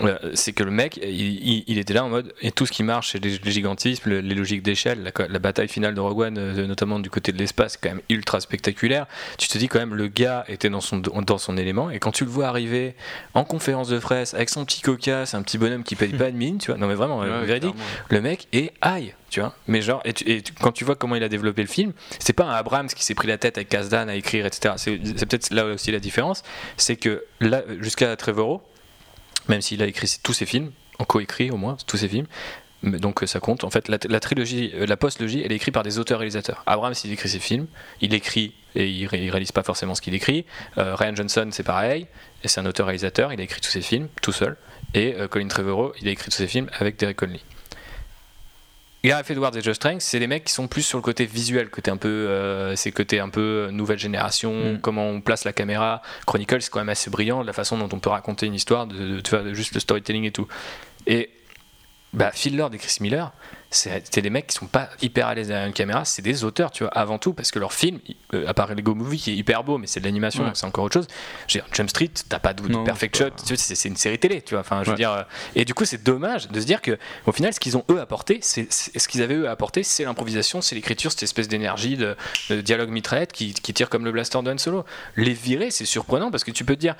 Euh, 0.00 0.16
c'est 0.32 0.54
que 0.54 0.62
le 0.64 0.70
mec, 0.70 0.98
il, 1.02 1.78
était 1.78 1.92
là 1.92 2.02
en 2.02 2.08
mode, 2.08 2.32
et 2.40 2.50
tout 2.50 2.64
ce 2.64 2.72
qui 2.72 2.82
marche, 2.82 3.12
c'est 3.12 3.22
les, 3.22 3.36
les 3.38 3.50
gigantismes, 3.50 4.08
le- 4.08 4.20
les 4.20 4.34
logiques 4.34 4.62
d'échelle, 4.62 5.02
la, 5.02 5.28
la 5.28 5.38
bataille 5.38 5.68
finale 5.68 5.94
de 5.94 6.00
Rogue 6.00 6.18
One, 6.20 6.38
euh, 6.38 6.66
notamment 6.66 6.98
du 6.98 7.10
côté 7.10 7.30
de 7.30 7.36
l'espace, 7.36 7.72
c'est 7.72 7.78
quand 7.80 7.94
même 7.94 8.00
ultra 8.08 8.40
spectaculaire. 8.40 9.06
Tu 9.36 9.48
te 9.48 9.58
dis 9.58 9.68
quand 9.68 9.78
même, 9.78 9.94
le 9.94 10.08
gars 10.08 10.44
était 10.48 10.70
dans 10.70 10.80
son, 10.80 10.96
dans 10.98 11.36
son 11.38 11.58
élément, 11.58 11.90
et 11.90 11.98
quand 11.98 12.10
tu 12.10 12.24
le 12.24 12.30
vois 12.30 12.46
arriver 12.48 12.94
en 13.34 13.44
conférence 13.44 13.88
de 13.88 13.98
presse, 13.98 14.32
avec 14.32 14.48
son 14.48 14.64
petit 14.64 14.80
cocasse, 14.80 15.34
un 15.34 15.42
petit 15.42 15.58
bonhomme 15.58 15.84
qui 15.84 15.94
paye 15.94 16.14
pas 16.14 16.30
de 16.30 16.36
mine, 16.36 16.56
tu 16.56 16.70
vois, 16.70 16.78
non 16.78 16.86
mais 16.88 16.94
vraiment, 16.94 17.22
euh, 17.22 17.40
Ouais, 17.40 17.46
véridique, 17.46 17.74
le 18.08 18.20
mec 18.22 18.48
est 18.54 18.72
aïe, 18.80 19.14
tu 19.28 19.40
vois. 19.40 19.54
Mais 19.68 19.82
genre, 19.82 20.00
et, 20.06 20.14
tu- 20.14 20.28
et 20.28 20.40
tu- 20.40 20.54
quand 20.54 20.72
tu 20.72 20.84
vois 20.86 20.96
comment 20.96 21.16
il 21.16 21.22
a 21.22 21.28
développé 21.28 21.60
le 21.60 21.68
film, 21.68 21.92
c'est 22.18 22.32
pas 22.32 22.44
un 22.44 22.54
Abrams 22.54 22.88
qui 22.88 23.04
s'est 23.04 23.14
pris 23.14 23.28
la 23.28 23.36
tête 23.36 23.58
avec 23.58 23.68
Kasdan 23.68 24.08
à 24.08 24.14
écrire, 24.14 24.46
etc. 24.46 24.74
C'est 24.78 24.98
c'est 25.16 25.26
peut-être 25.26 25.50
là 25.52 25.66
aussi 25.66 25.92
la 25.92 26.00
différence, 26.00 26.42
c'est 26.78 26.96
que 26.96 27.24
là, 27.40 27.62
jusqu'à 27.80 28.16
Trevorrow, 28.16 28.62
même 29.48 29.60
s'il 29.62 29.82
a 29.82 29.86
écrit 29.86 30.08
tous 30.22 30.32
ses 30.32 30.46
films, 30.46 30.72
en 30.98 31.04
coécrit 31.04 31.50
au 31.50 31.56
moins, 31.56 31.76
tous 31.86 31.96
ses 31.96 32.08
films, 32.08 32.26
donc 32.82 33.22
euh, 33.22 33.26
ça 33.26 33.38
compte. 33.40 33.64
En 33.64 33.70
fait, 33.70 33.88
la, 33.88 34.20
trilogie, 34.20 34.72
euh, 34.74 34.86
la 34.86 34.96
post-logie, 34.96 35.42
elle 35.44 35.52
est 35.52 35.56
écrite 35.56 35.72
par 35.74 35.84
des 35.84 35.98
auteurs-réalisateurs. 35.98 36.62
Abrams, 36.66 36.94
il 37.04 37.12
écrit 37.12 37.28
ses 37.28 37.38
films, 37.38 37.66
il 38.00 38.12
écrit 38.12 38.54
et 38.74 38.88
il, 38.88 39.06
ré- 39.06 39.22
il 39.22 39.30
réalise 39.30 39.52
pas 39.52 39.62
forcément 39.62 39.94
ce 39.94 40.00
qu'il 40.00 40.14
écrit. 40.14 40.44
Euh, 40.78 40.96
Ryan 40.96 41.14
Johnson, 41.14 41.48
c'est 41.52 41.62
pareil, 41.62 42.06
c'est 42.44 42.60
un 42.60 42.66
auteur-réalisateur, 42.66 43.32
il 43.32 43.40
a 43.40 43.44
écrit 43.44 43.60
tous 43.60 43.70
ses 43.70 43.82
films 43.82 44.08
tout 44.20 44.32
seul. 44.32 44.56
Et 44.94 45.14
Colin 45.30 45.48
Trevorrow, 45.48 45.94
il 46.02 46.08
a 46.08 46.10
écrit 46.10 46.30
tous 46.30 46.36
ses 46.36 46.46
films 46.46 46.68
avec 46.78 46.98
Derek 46.98 47.16
Conley. 47.16 47.40
Gareth 49.04 49.30
Edwards 49.30 49.56
et 49.56 49.62
Josh 49.62 49.78
Trank, 49.80 50.00
c'est 50.00 50.18
les 50.20 50.28
mecs 50.28 50.44
qui 50.44 50.52
sont 50.52 50.68
plus 50.68 50.82
sur 50.82 50.96
le 50.98 51.02
côté 51.02 51.26
visuel, 51.26 51.70
côté 51.70 51.90
un 51.90 51.96
peu, 51.96 52.08
euh, 52.08 52.76
c'est 52.76 52.92
côté 52.92 53.18
un 53.18 53.28
peu 53.30 53.68
nouvelle 53.72 53.98
génération, 53.98 54.74
Mm. 54.74 54.78
comment 54.80 55.08
on 55.08 55.20
place 55.20 55.44
la 55.44 55.52
caméra. 55.52 56.02
Chronicle, 56.26 56.62
c'est 56.62 56.70
quand 56.70 56.78
même 56.78 56.88
assez 56.88 57.10
brillant, 57.10 57.42
la 57.42 57.52
façon 57.52 57.76
dont 57.78 57.88
on 57.92 57.98
peut 57.98 58.10
raconter 58.10 58.46
une 58.46 58.54
histoire, 58.54 58.86
de, 58.86 59.20
de 59.20 59.54
juste 59.54 59.74
le 59.74 59.80
storytelling 59.80 60.24
et 60.24 60.30
tout. 60.30 60.46
Et 61.08 61.30
bah, 62.12 62.30
Phil 62.32 62.56
Lord 62.56 62.74
et 62.74 62.78
Chris 62.78 62.96
Miller, 63.00 63.32
c'est 63.70 64.02
c'est 64.12 64.20
des 64.20 64.28
mecs 64.28 64.48
qui 64.48 64.54
sont 64.56 64.66
pas 64.66 64.90
hyper 65.00 65.28
à 65.28 65.34
l'aise 65.34 65.48
derrière 65.48 65.66
une 65.66 65.72
caméra, 65.72 66.04
c'est 66.04 66.20
des 66.20 66.44
auteurs, 66.44 66.70
tu 66.70 66.84
vois, 66.84 66.92
avant 66.92 67.16
tout, 67.18 67.32
parce 67.32 67.50
que 67.50 67.58
leur 67.58 67.72
film, 67.72 68.00
euh, 68.34 68.46
à 68.46 68.52
part 68.52 68.74
Lego 68.74 68.94
Movie 68.94 69.16
qui 69.18 69.30
est 69.30 69.34
hyper 69.34 69.64
beau, 69.64 69.78
mais 69.78 69.86
c'est 69.86 70.00
de 70.00 70.04
l'animation, 70.04 70.44
Ouais. 70.44 70.50
c'est 70.52 70.66
encore 70.66 70.84
autre 70.84 70.92
chose. 70.92 71.06
Je 71.48 71.56
veux 71.58 71.64
dire, 71.64 71.72
Jump 71.74 71.88
Street, 71.88 72.10
t'as 72.28 72.38
pas 72.38 72.52
de, 72.52 72.68
Non, 72.68 72.84
perfect 72.84 73.16
shot, 73.16 73.30
c'est 73.56 73.88
une 73.88 73.96
série 73.96 74.18
télé, 74.18 74.42
tu 74.42 74.52
vois, 74.54 74.60
enfin, 74.60 74.80
je 74.82 74.88
veux 74.88 74.92
Ouais. 74.92 74.96
dire, 74.98 75.12
euh, 75.12 75.22
et 75.54 75.64
du 75.64 75.72
coup, 75.72 75.86
c'est 75.86 76.02
dommage 76.02 76.48
de 76.48 76.60
se 76.60 76.66
dire 76.66 76.82
que, 76.82 76.98
au 77.24 77.32
final, 77.32 77.54
ce 77.54 77.60
qu'ils 77.60 77.78
ont 77.78 77.84
eux 77.90 77.98
apporté, 78.00 78.40
c'est 78.42 78.70
c'est- 78.70 78.98
ce 78.98 79.08
qu'ils 79.08 79.22
avaient 79.22 79.36
eux 79.36 79.48
apporté, 79.48 79.82
c'est 79.82 80.04
l'improvisation, 80.04 80.60
c'est 80.60 80.74
l'écriture, 80.74 81.10
cette 81.10 81.22
espèce 81.22 81.48
d'énergie, 81.48 81.96
de, 81.96 82.14
de 82.50 82.60
dialogue 82.60 82.90
mitraillette 82.90 83.32
qui, 83.32 83.54
qui 83.54 83.72
tire 83.72 83.88
comme 83.88 84.04
le 84.04 84.12
blaster 84.12 84.38
de 84.42 84.50
Han 84.52 84.58
Solo. 84.58 84.84
Les 85.16 85.32
virer, 85.32 85.70
c'est 85.70 85.86
surprenant 85.86 86.30
parce 86.30 86.44
que 86.44 86.50
tu 86.50 86.64
peux 86.66 86.74
te 86.76 86.80
dire, 86.80 86.94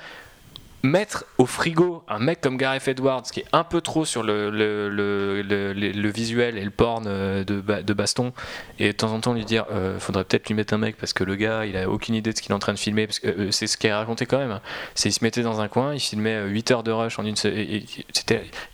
mettre 0.85 1.23
au 1.37 1.45
frigo 1.45 2.03
un 2.09 2.19
mec 2.19 2.41
comme 2.41 2.57
Gareth 2.57 2.89
Edwards 2.89 3.23
qui 3.23 3.39
est 3.39 3.45
un 3.53 3.63
peu 3.63 3.79
trop 3.79 4.03
sur 4.03 4.21
le, 4.21 4.49
le, 4.49 4.89
le, 4.89 5.41
le- 5.41 6.09
visuel 6.09 6.57
et 6.57 6.63
le 6.63 6.71
porn 6.71 7.05
euh, 7.07 7.45
de, 7.45 7.61
de 7.81 7.93
baston 7.93 8.33
et 8.79 8.87
de 8.87 8.91
temps 8.91 9.13
en 9.13 9.21
temps 9.21 9.33
lui 9.33 9.45
dire 9.45 9.65
euh, 9.71 9.97
faudrait 9.97 10.25
peut-être 10.25 10.47
lui 10.49 10.55
mettre 10.55 10.73
un 10.73 10.77
mec 10.77 10.97
parce 10.97 11.13
que 11.13 11.23
le 11.23 11.35
gars 11.35 11.65
il 11.65 11.77
a 11.77 11.89
aucune 11.89 12.15
idée 12.15 12.31
de 12.33 12.37
ce 12.37 12.41
qu'il 12.41 12.51
est 12.51 12.55
en 12.55 12.59
train 12.59 12.73
de 12.73 12.77
filmer 12.79 13.07
parce 13.07 13.19
que 13.19 13.27
euh, 13.29 13.51
c'est 13.51 13.65
ce 13.67 13.77
qu'il 13.77 13.89
a 13.91 13.97
raconté 13.97 14.25
quand 14.25 14.37
même 14.37 14.51
hein. 14.51 14.61
c'est 14.93 15.07
il 15.07 15.13
se 15.13 15.23
mettait 15.23 15.41
dans 15.41 15.61
un 15.61 15.69
coin 15.69 15.93
il 15.93 16.01
filmait 16.01 16.35
euh, 16.35 16.47
8 16.47 16.71
heures 16.71 16.83
de 16.83 16.91
rush 16.91 17.17
en 17.17 17.25
une 17.25 17.35
et- 17.45 17.85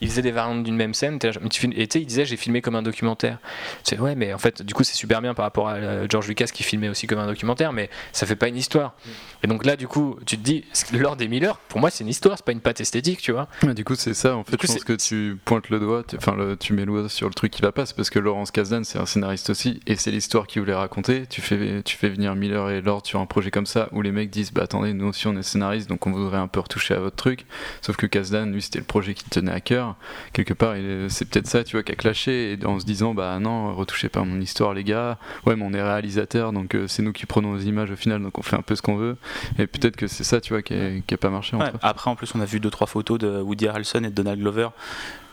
il 0.02 0.10
faisait 0.10 0.22
des 0.24 0.32
variantes 0.32 0.64
d'une 0.64 0.76
même 0.76 0.94
scène 0.96 1.20
et 1.24 1.84
il 2.00 2.06
disait 2.08 2.26
j'ai 2.26 2.38
filmé 2.38 2.62
comme 2.62 2.76
un 2.76 2.82
documentaire. 2.82 3.38
C'est 3.84 4.00
ouais 4.00 4.16
mais 4.16 4.34
en 4.34 4.38
fait 4.40 4.62
du 4.64 4.74
coup 4.74 4.84
c'est 4.84 4.96
super 4.96 5.22
bien 5.22 5.34
par 5.36 5.44
rapport 5.46 5.70
à 5.70 5.74
euh, 5.76 6.08
George 6.10 6.28
Lucas 6.28 6.46
qui 6.48 6.64
filmait 6.64 6.90
aussi 6.90 7.06
comme 7.08 7.20
un 7.20 7.28
documentaire 7.28 7.72
mais 7.72 7.90
ça 8.14 8.26
fait 8.26 8.36
pas 8.36 8.48
une 8.48 8.58
histoire. 8.58 8.96
Et 9.44 9.48
donc 9.48 9.66
là 9.66 9.76
du 9.76 9.88
coup 9.88 10.18
tu 10.26 10.38
te 10.38 10.42
dis 10.44 10.66
Lord 10.92 11.16
des 11.18 11.28
Miller 11.28 11.58
pour 11.70 11.80
moi 11.80 11.90
c'est 12.00 12.04
une 12.06 12.10
histoire 12.10 12.38
c'est 12.38 12.46
pas 12.46 12.52
une 12.54 12.62
patte 12.62 12.80
esthétique 12.82 13.20
tu 13.22 13.32
vois 13.32 13.48
Ouais, 13.64 13.74
du 13.74 13.84
coup, 13.84 13.96
c'est 13.96 14.14
ça. 14.14 14.36
En 14.38 14.44
fait, 14.44 14.56
coup, 14.58 14.68
je 14.68 14.68
pense 14.74 14.84
que 14.86 14.94
tu 14.94 15.38
pointes 15.44 15.70
le 15.70 15.80
doigt, 15.80 16.04
tu- 16.08 16.16
enfin, 16.16 16.34
le- 16.36 16.56
tu 16.58 16.74
mets 16.74 16.86
le 16.86 16.92
doigt 16.94 17.10
sur 17.10 17.28
le 17.28 17.34
truc 17.34 17.52
qui 17.52 17.62
va 17.62 17.72
pas, 17.72 17.86
c'est 17.86 17.96
parce 17.96 18.10
que 18.10 18.20
Laurence 18.20 18.52
Kasdan, 18.52 18.84
c'est 18.84 18.98
un 19.00 19.06
scénariste 19.06 19.50
aussi, 19.50 19.80
et 19.86 19.96
c'est 19.96 20.12
l'histoire 20.12 20.48
qu'il 20.48 20.62
voulait 20.62 20.74
raconter. 20.74 21.26
Tu 21.30 21.42
fais, 21.42 21.84
tu 21.84 21.98
fais 21.98 22.10
venir 22.10 22.34
Miller 22.36 22.70
et 22.70 22.82
Lord 22.82 23.06
sur 23.06 23.20
un 23.20 23.26
projet 23.26 23.52
comme 23.52 23.66
ça, 23.66 23.90
où 23.92 24.02
les 24.02 24.12
mecs 24.12 24.30
disent, 24.30 24.52
bah 24.54 24.64
attendez, 24.64 24.94
nous 24.94 25.08
aussi 25.08 25.28
on 25.28 25.36
est 25.38 25.44
scénariste, 25.44 25.90
donc 25.90 26.08
on 26.08 26.12
voudrait 26.12 26.38
un 26.38 26.48
peu 26.48 26.60
retoucher 26.62 26.94
à 26.94 27.00
votre 27.00 27.16
truc. 27.18 27.46
Sauf 27.82 27.98
que 27.98 28.06
Kasdan, 28.06 28.52
lui, 28.52 28.62
c'était 28.62 28.80
le 28.80 28.86
projet 28.86 29.14
qui 29.14 29.26
tenait 29.26 29.52
à 29.52 29.60
cœur. 29.60 29.96
Quelque 30.34 30.54
part, 30.54 30.78
il 30.78 31.08
c'est 31.10 31.26
peut-être 31.30 31.48
ça, 31.48 31.64
tu 31.64 31.76
vois, 31.76 31.84
qui 31.84 31.92
a 31.92 31.96
clashé, 31.96 32.54
et 32.54 32.66
en 32.66 32.80
se 32.80 32.86
disant, 32.86 33.14
bah 33.14 33.38
non, 33.40 33.76
retouchez 33.76 34.08
pas 34.10 34.24
mon 34.24 34.40
histoire, 34.40 34.74
les 34.74 34.84
gars. 34.84 35.18
Ouais, 35.46 35.56
mais 35.56 35.66
on 35.66 35.74
est 35.74 35.82
réalisateur, 35.84 36.54
donc 36.54 36.76
euh, 36.76 36.88
c'est 36.88 37.02
nous 37.04 37.12
qui 37.14 37.26
prenons 37.26 37.56
les 37.56 37.66
images 37.68 37.92
au 37.92 37.96
final, 37.98 38.22
donc 38.22 38.38
on 38.38 38.42
fait 38.42 38.56
un 38.56 38.62
peu 38.62 38.76
ce 38.76 38.82
qu'on 38.82 38.96
veut. 38.96 39.18
Et 39.58 39.68
peut-être 39.68 39.96
que 39.98 40.08
c'est 40.08 40.24
ça, 40.24 40.40
tu 40.40 40.54
vois, 40.54 40.62
qui 40.62 40.74
a, 40.74 41.00
qui 41.06 41.14
a 41.14 41.18
pas 41.18 41.30
marché 41.30 41.58
Ouais. 41.58 41.72
Après, 41.90 42.10
en 42.10 42.16
plus, 42.16 42.34
on 42.36 42.40
a 42.40 42.46
vu 42.46 42.60
deux 42.60 42.70
trois 42.70 42.88
photos 42.88 43.18
de 43.18 43.42
Woody 43.42 43.68
Harrelson 43.68 44.04
et 44.04 44.10
de 44.10 44.16
Donald 44.16 44.40
Glover 44.40 44.70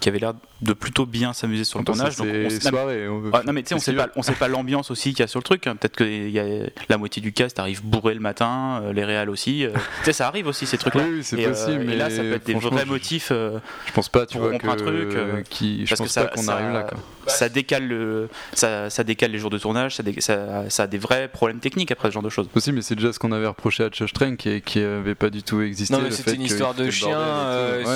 qui 0.01 0.09
avaient 0.09 0.19
l'air 0.19 0.35
de 0.63 0.73
plutôt 0.73 1.05
bien 1.07 1.33
s'amuser 1.33 1.65
sur 1.65 1.79
le 1.79 1.85
tournage. 1.85 2.17
Donc, 2.17 2.27
on 2.29 2.51
soirée, 2.61 3.09
on 3.09 3.19
veut- 3.21 3.31
Ouais, 3.31 3.41
non 3.47 3.53
mais 3.53 3.63
tu 3.63 3.69
sais, 3.69 3.75
on 3.75 3.79
c'est 3.79 3.87
sait 3.87 3.93
ce 3.93 3.97
pas, 3.97 4.05
qu'il 4.05 4.13
on 4.17 4.23
sait 4.23 4.33
pas 4.33 4.49
l'ambiance 4.49 4.91
aussi 4.91 5.11
qu'il 5.11 5.21
y 5.21 5.23
a 5.23 5.27
sur 5.27 5.39
le 5.41 5.45
truc. 5.45 5.67
hein. 5.67 5.77
Peut-être 5.77 5.97
que 5.97 6.05
y 6.05 6.39
a 6.39 6.45
la 6.89 6.97
moitié 6.99 7.21
du 7.21 7.33
cast 7.33 7.59
arrive 7.59 7.83
bourré 7.85 8.15
le 8.15 8.21
matin, 8.21 8.81
euh, 8.83 8.93
les 8.93 9.05
réals 9.05 9.29
aussi. 9.31 9.65
euh. 9.65 9.71
tu 9.99 10.05
sais, 10.07 10.13
ça 10.15 10.29
arrive 10.29 10.47
aussi 10.47 10.67
ces 10.67 10.79
trucs-là. 10.79 11.03
Oui, 11.07 11.17
oui, 11.17 11.25
c'est 11.25 11.39
et, 11.39 11.47
euh, 11.47 11.51
possible, 11.51 11.83
et 11.83 11.85
mais 11.85 11.97
là, 11.97 12.09
ça 12.11 12.23
peut 12.23 12.33
être 12.35 12.47
des 12.47 12.55
vrais 12.55 12.83
je- 12.85 12.87
motifs 12.91 13.29
euh, 13.33 13.59
Je 13.87 13.93
pense 13.93 14.09
pas, 14.09 14.25
tu 14.27 14.39
pour 14.39 14.49
vois, 14.49 14.59
que, 14.59 14.67
un 14.67 14.77
truc, 14.77 14.89
euh, 15.15 15.43
qui, 15.49 15.85
je 15.85 15.89
parce 15.91 15.99
pense 16.01 16.09
que 16.09 16.13
ça, 16.13 16.25
pas 16.25 16.29
qu'on 16.37 16.49
arrive 16.49 16.73
là. 16.73 16.83
Quoi. 16.85 16.99
ça 17.27 17.49
décale 17.49 17.87
le, 17.87 18.29
ça, 18.55 18.89
ça 18.89 19.05
décale 19.05 19.33
les 19.33 19.39
jours 19.39 19.51
de 19.51 19.59
tournage, 19.59 19.97
ça, 19.97 20.03
dé- 20.03 20.21
ça, 20.21 20.71
ça 20.71 20.85
a 20.85 20.87
des 20.87 20.99
vrais 20.99 21.29
problèmes 21.29 21.59
techniques 21.59 21.91
après 21.91 22.09
ce 22.09 22.15
genre 22.15 22.23
de 22.23 22.31
choses. 22.31 22.49
Aussi, 22.55 22.73
mais 22.73 22.81
c'est 22.83 22.95
déjà 22.95 23.13
ce 23.13 23.19
qu'on 23.19 23.33
avait 23.33 23.47
reproché 23.47 23.85
à 23.85 23.89
Josh 23.93 24.13
Trank 24.13 24.47
et 24.47 24.61
qui 24.63 24.81
avait 24.81 25.15
pas 25.15 25.29
du 25.31 25.43
tout 25.43 25.61
existé. 25.61 25.95
Non, 25.95 26.01
mais 26.03 26.11
c'était 26.11 26.35
une 26.35 26.43
histoire 26.43 26.73
de 26.75 26.89
chien 26.91 27.09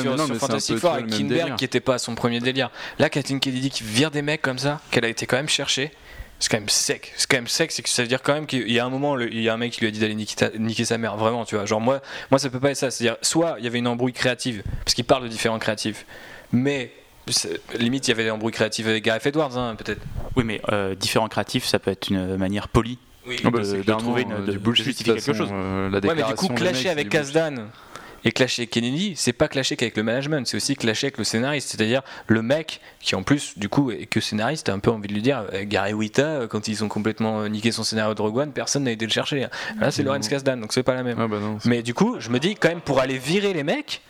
sur, 0.03 0.17
peu, 0.17 0.77
Four 0.79 0.93
avec 0.95 1.07
Kinberg 1.07 1.57
qui 1.57 1.65
était 1.65 1.81
pas 1.81 1.90
son 1.99 2.15
premier 2.15 2.41
délire. 2.41 2.71
Là, 2.99 3.09
Kathleen 3.09 3.41
Kennedy 3.41 3.71
qui 3.71 3.83
vire 3.85 4.11
des 4.11 4.23
mecs 4.23 4.43
comme 4.43 4.59
ça, 4.59 4.81
qu'elle 4.91 5.05
a 5.05 5.09
été 5.09 5.27
quand 5.27 5.37
même 5.37 5.49
chercher. 5.49 5.91
c'est 6.43 6.51
quand 6.51 6.57
même 6.59 6.71
sec. 6.71 7.13
C'est 7.19 7.29
quand 7.31 7.37
même 7.37 7.49
sec, 7.49 7.71
c'est 7.71 7.83
que 7.83 7.89
ça 7.91 8.01
veut 8.01 8.09
dire 8.09 8.23
quand 8.23 8.33
même 8.33 8.47
qu'il 8.47 8.71
y 8.73 8.79
a 8.79 8.85
un 8.87 8.89
moment, 8.89 9.15
le- 9.15 9.31
il 9.31 9.43
y 9.43 9.51
a 9.51 9.53
un 9.53 9.59
mec 9.59 9.73
qui 9.73 9.81
lui 9.83 9.89
a 9.89 9.91
dit 9.91 9.99
d'aller 10.01 10.15
niquer, 10.15 10.85
sa 10.87 10.97
mère, 10.97 11.17
vraiment, 11.19 11.45
tu 11.45 11.55
vois. 11.55 11.67
Genre, 11.67 11.83
moi, 11.83 12.01
moi, 12.31 12.39
ça 12.39 12.49
peut 12.49 12.59
pas 12.61 12.71
être 12.71 12.79
ça. 12.79 12.91
C'est-à-dire, 12.91 13.19
soit 13.21 13.57
il 13.59 13.65
y 13.65 13.67
avait 13.67 13.79
une 13.79 13.87
embrouille 13.87 14.15
créative, 14.15 14.63
parce 14.85 14.95
qu'il 14.95 15.05
parle 15.05 15.25
de 15.25 15.29
différents 15.29 15.59
créatifs, 15.59 16.07
mais 16.51 16.93
limite, 17.79 18.09
il 18.09 18.11
y 18.11 18.15
avait 18.15 18.25
des 18.25 18.31
embrouilles 18.31 18.53
créatives 18.55 18.89
avec 18.89 19.05
Gareth 19.05 19.27
Edwards, 19.27 19.57
hein, 19.59 19.75
peut-être. 19.77 20.01
Oui, 20.35 20.45
mais 20.45 20.63
euh, 20.73 20.95
différents 20.95 21.29
créatifs, 21.29 21.67
ça 21.67 21.79
peut 21.79 21.91
être 21.91 22.09
une 22.09 22.37
manière 22.39 22.69
polie. 22.69 22.99
Oui. 23.27 23.37
Ah 23.45 23.51
bah, 23.51 23.61
de- 23.61 23.83
trouver 23.99 24.23
une- 24.23 24.33
euh, 24.33 24.47
de- 24.47 24.53
du 24.53 24.59
bullshit, 24.59 24.99
de 25.07 25.13
quelque 25.13 25.35
chose. 25.35 25.51
euh, 25.53 25.91
la 25.91 25.99
Ouais, 25.99 26.15
mais 26.15 26.23
du 26.23 26.35
coup, 26.35 26.49
clasher 26.49 26.89
avec. 26.89 27.11
Kasdan 27.11 27.67
et 28.25 28.33
clasher 28.33 28.63
avec 28.63 28.71
Kennedy, 28.71 29.15
c'est 29.17 29.33
pas 29.33 29.49
clasher 29.49 29.77
qu'avec 29.77 29.97
le 29.97 30.03
management, 30.03 30.47
c'est 30.47 30.57
aussi 30.57 30.77
clasher 30.77 31.07
avec 31.09 31.19
le 31.19 31.25
scénariste. 31.25 31.71
C'est-à-dire 31.71 32.03
le 32.27 32.43
mec 32.43 32.81
qui, 33.01 33.15
en 33.15 33.23
plus, 33.23 33.57
du 33.59 33.69
coup, 33.69 33.91
est 33.91 34.07
que 34.07 34.21
scénariste, 34.21 34.67
t'as 34.67 34.73
un 34.75 34.79
peu 34.79 34.91
envie 34.91 35.09
de 35.09 35.15
lui 35.15 35.23
dire 35.23 35.45
euh, 35.53 35.65
Gary 35.67 35.93
Wita, 35.93 36.23
euh, 36.23 36.47
quand 36.47 36.69
ils 36.69 36.85
ont 36.85 36.89
complètement 36.89 37.41
euh, 37.41 37.49
niqué 37.49 37.73
son 37.73 37.83
scénario 37.85 38.15
de 38.15 38.23
Rogue 38.23 38.37
One, 38.37 38.53
personne 38.53 38.85
n'a 38.85 38.91
été 38.93 39.07
le 39.07 39.13
chercher. 39.13 39.45
hein. 39.45 39.51
Là, 39.81 39.91
c'est 39.91 40.03
Non. 40.03 40.11
Lawrence 40.13 40.29
Kasdan, 40.29 40.57
donc 40.61 40.73
c'est 40.73 40.83
pas 40.83 40.95
la 40.95 41.03
même. 41.03 41.19
Ah 41.19 41.29
bah 41.29 41.39
non, 41.41 41.59
Mais 41.65 41.83
du 41.83 41.95
coup, 41.95 42.17
je 42.19 42.31
me 42.31 42.39
dis 42.39 42.55
quand 42.57 42.69
même 42.69 42.81
pour 42.81 43.01
aller 43.01 43.19
virer 43.19 43.53
les 43.53 43.65
mecs, 43.65 44.03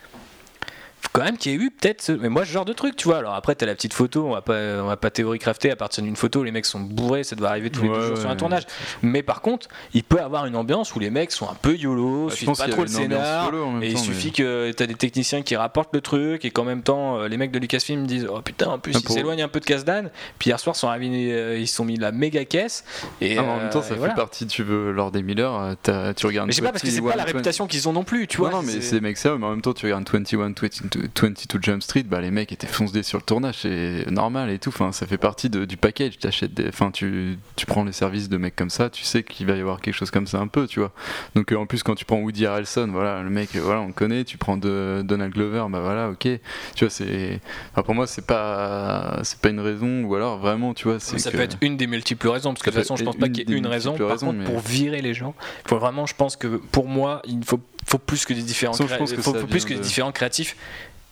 quand 1.13 1.23
même 1.25 1.37
qu'il 1.37 1.53
y 1.53 1.55
ait 1.55 1.59
eu 1.59 1.71
peut-être. 1.71 2.03
ce- 2.03 2.13
Mais 2.13 2.29
moi, 2.29 2.45
ce 2.45 2.51
genre 2.53 2.65
de 2.65 2.73
truc, 2.73 2.97
tu 2.97 3.09
vois. 3.09 3.19
Alors 3.19 3.35
après, 3.35 3.55
t'as 3.55 3.67
la 3.67 3.75
petite 3.75 3.95
photo, 3.95 4.27
on 4.27 4.33
va 4.33 4.43
pas, 4.43 4.55
on 4.83 4.87
va 4.87 4.97
pas 4.97 5.11
théorie 5.11 5.39
crafter 5.39 5.71
à 5.71 5.77
partir 5.77 6.03
d'une 6.05 6.17
photo. 6.17 6.43
Les 6.45 6.53
mecs 6.53 6.67
sont 6.67 6.81
bourrés, 6.81 7.25
ça 7.25 7.37
doit 7.37 7.49
arriver 7.49 7.71
tous 7.71 7.83
les 7.83 7.89
deux 7.89 7.95
Ouais, 7.95 8.07
jours 8.09 8.19
sur 8.19 8.29
un 8.29 8.33
ouais, 8.33 8.37
tournage. 8.37 8.63
Mais 9.03 9.23
par 9.23 9.41
contre, 9.41 9.69
il 9.95 10.05
peut 10.05 10.21
avoir 10.21 10.47
une 10.47 10.57
ambiance 10.57 10.95
où 10.95 10.99
les 11.01 11.11
mecs 11.11 11.33
sont 11.33 11.49
un 11.49 11.55
peu 11.61 11.75
YOLO, 11.77 12.27
Bah, 12.29 12.35
suivent 12.35 12.49
pas 12.57 12.69
trop 12.69 12.83
le 12.83 12.89
scénar. 12.89 13.51
Et 13.83 13.89
il 13.89 13.95
temps, 13.95 14.01
suffit 14.01 14.29
mais- 14.29 14.33
que 14.45 14.73
t'as 14.73 14.87
des 14.87 14.95
techniciens 14.95 15.43
qui 15.43 15.57
rapportent 15.57 15.95
le 15.95 16.01
truc 16.01 16.45
et 16.45 16.51
qu'en 16.51 16.65
même 16.65 16.83
temps 16.83 17.19
euh, 17.19 17.29
les 17.29 17.37
mecs 17.37 17.51
de 17.51 17.59
Lucasfilm 17.59 18.07
disent 18.07 18.27
oh 18.31 18.41
putain 18.43 18.69
en 18.69 18.79
plus 18.79 18.93
Ah, 18.97 19.01
ils 19.03 19.13
s'éloignent 19.13 19.43
un 19.43 19.49
peu 19.49 19.61
de 19.61 19.65
Casdan 19.65 20.11
puis 20.39 20.51
hier 20.51 20.61
soir 20.61 20.77
sont 20.77 20.89
arrivés, 20.89 21.33
euh, 21.33 21.59
ils 21.59 21.67
sont 21.69 21.85
mis 21.85 21.97
la 21.97 22.13
méga 22.13 22.45
caisse 22.45 22.85
et 23.21 23.39
Ah, 23.39 23.43
en 23.43 23.57
même 23.59 23.71
temps, 23.71 23.79
euh, 23.81 23.83
ça 23.83 23.89
fait 23.91 23.95
voilà. 23.97 24.15
partie, 24.15 24.47
tu 24.47 24.63
veux, 24.63 24.93
lors 24.93 25.11
des 25.11 25.23
Miller, 25.23 25.75
tu 26.17 26.27
regardes. 26.27 26.47
mais 26.47 26.53
je 26.53 26.57
sais 26.57 26.63
pas 26.63 26.71
parce 26.73 26.83
que 26.83 26.89
c'est 26.91 27.01
pas 27.01 27.11
la 27.11 27.17
21, 27.19 27.25
réputation 27.27 27.67
qu'ils 27.67 27.89
ont 27.89 27.93
non 27.93 28.05
plus 28.05 28.27
tu 28.27 28.37
vois 28.39 28.51
non, 28.51 28.63
mais 28.63 28.81
c'est 28.81 29.01
mecs 29.01 29.17
sérieux, 29.17 29.39
mais 29.39 29.47
en 29.47 29.51
même 29.51 29.63
temps, 29.63 29.73
tu 29.73 29.87
regardes 29.87 30.09
21, 30.09 30.39
22, 30.39 31.00
22 31.15 31.59
Jump 31.63 31.83
Street, 31.83 32.03
bah, 32.05 32.21
les 32.21 32.31
mecs 32.31 32.53
étaient 32.53 32.67
foncés 32.67 33.03
sur 33.03 33.19
le 33.19 33.25
tournage, 33.25 33.57
c'est 33.63 34.11
normal 34.11 34.51
et 34.51 34.59
tout. 34.59 34.71
Enfin, 34.71 34.93
ça 34.93 35.07
fait 35.07 35.19
partie 35.19 35.49
de- 35.51 35.65
du 35.65 35.77
package. 35.77 36.19
T'achètes 36.19 36.55
des, 36.55 36.69
enfin, 36.69 36.91
tu, 36.91 37.39
tu 37.57 37.67
prends 37.67 37.85
les 37.85 37.93
services 37.93 38.29
de 38.29 38.37
mecs 38.37 38.57
comme 38.57 38.71
ça, 38.71 38.91
tu 38.91 39.05
sais 39.05 39.23
qu'il 39.23 39.47
va 39.47 39.57
y 39.57 39.61
avoir 39.61 39.81
quelque 39.81 39.95
chose 39.95 40.11
comme 40.11 40.27
ça 40.27 40.39
un 40.39 40.47
peu, 40.49 40.67
tu 40.67 40.81
vois. 40.81 40.93
Donc, 41.35 41.53
euh, 41.53 41.57
en 41.57 41.67
plus, 41.67 41.83
quand 41.83 41.95
tu 41.95 42.05
prends 42.05 42.19
Woody 42.21 42.47
Harrelson, 42.47 42.89
voilà, 42.91 43.23
le 43.23 43.31
mec, 43.31 43.55
euh, 43.57 43.61
voilà, 43.63 43.81
on 43.81 43.89
le 43.89 43.93
connaît. 43.93 44.25
Tu 44.25 44.39
prends 44.39 44.57
de, 44.57 45.03
Donald 45.05 45.33
Glover, 45.33 45.65
bah 45.71 45.81
voilà, 45.81 46.11
ok. 46.11 46.29
Tu 46.75 46.85
vois, 46.85 46.91
c'est, 46.91 47.41
enfin, 47.73 47.83
pour 47.83 47.95
moi, 47.95 48.07
c'est 48.07 48.27
pas, 48.27 49.21
c'est 49.23 49.39
pas 49.41 49.49
une 49.51 49.61
raison, 49.61 50.05
ou 50.05 50.15
alors 50.15 50.39
vraiment, 50.39 50.75
tu 50.75 50.85
vois, 50.89 50.99
c'est 51.01 51.19
ça 51.19 51.31
que- 51.31 51.37
peut 51.37 51.43
être 51.43 51.57
une 51.61 51.77
des 51.77 51.87
multiples 51.87 52.29
raisons, 52.29 52.53
parce 52.55 52.63
que 52.63 52.71
de 52.71 52.75
toute 52.75 52.83
façon, 52.83 52.97
je 52.97 53.05
pense 53.05 53.17
pas 53.17 53.29
qu'il 53.29 53.49
y 53.49 53.53
ait 53.53 53.57
une 53.57 53.67
raison. 53.67 53.97
Par 53.97 54.09
raisons, 54.11 54.27
contre, 54.29 54.39
mais- 54.41 54.45
pour 54.45 54.61
virer 54.61 55.01
les 55.03 55.15
gens, 55.15 55.35
faut 55.67 55.79
vraiment, 55.79 56.07
je 56.07 56.15
pense 56.15 56.37
que 56.37 56.47
pour 56.47 56.87
moi, 56.87 57.23
il 57.27 57.43
faut, 57.45 57.61
faut 57.87 57.99
plus 57.99 58.25
que 58.25 58.35
des 58.35 58.41
que 59.17 59.23
faut, 59.23 59.33
faut 59.41 59.47
plus 59.47 59.65
que 59.65 59.75
de- 59.75 59.79
différents 59.81 60.13
créatifs. 60.13 60.57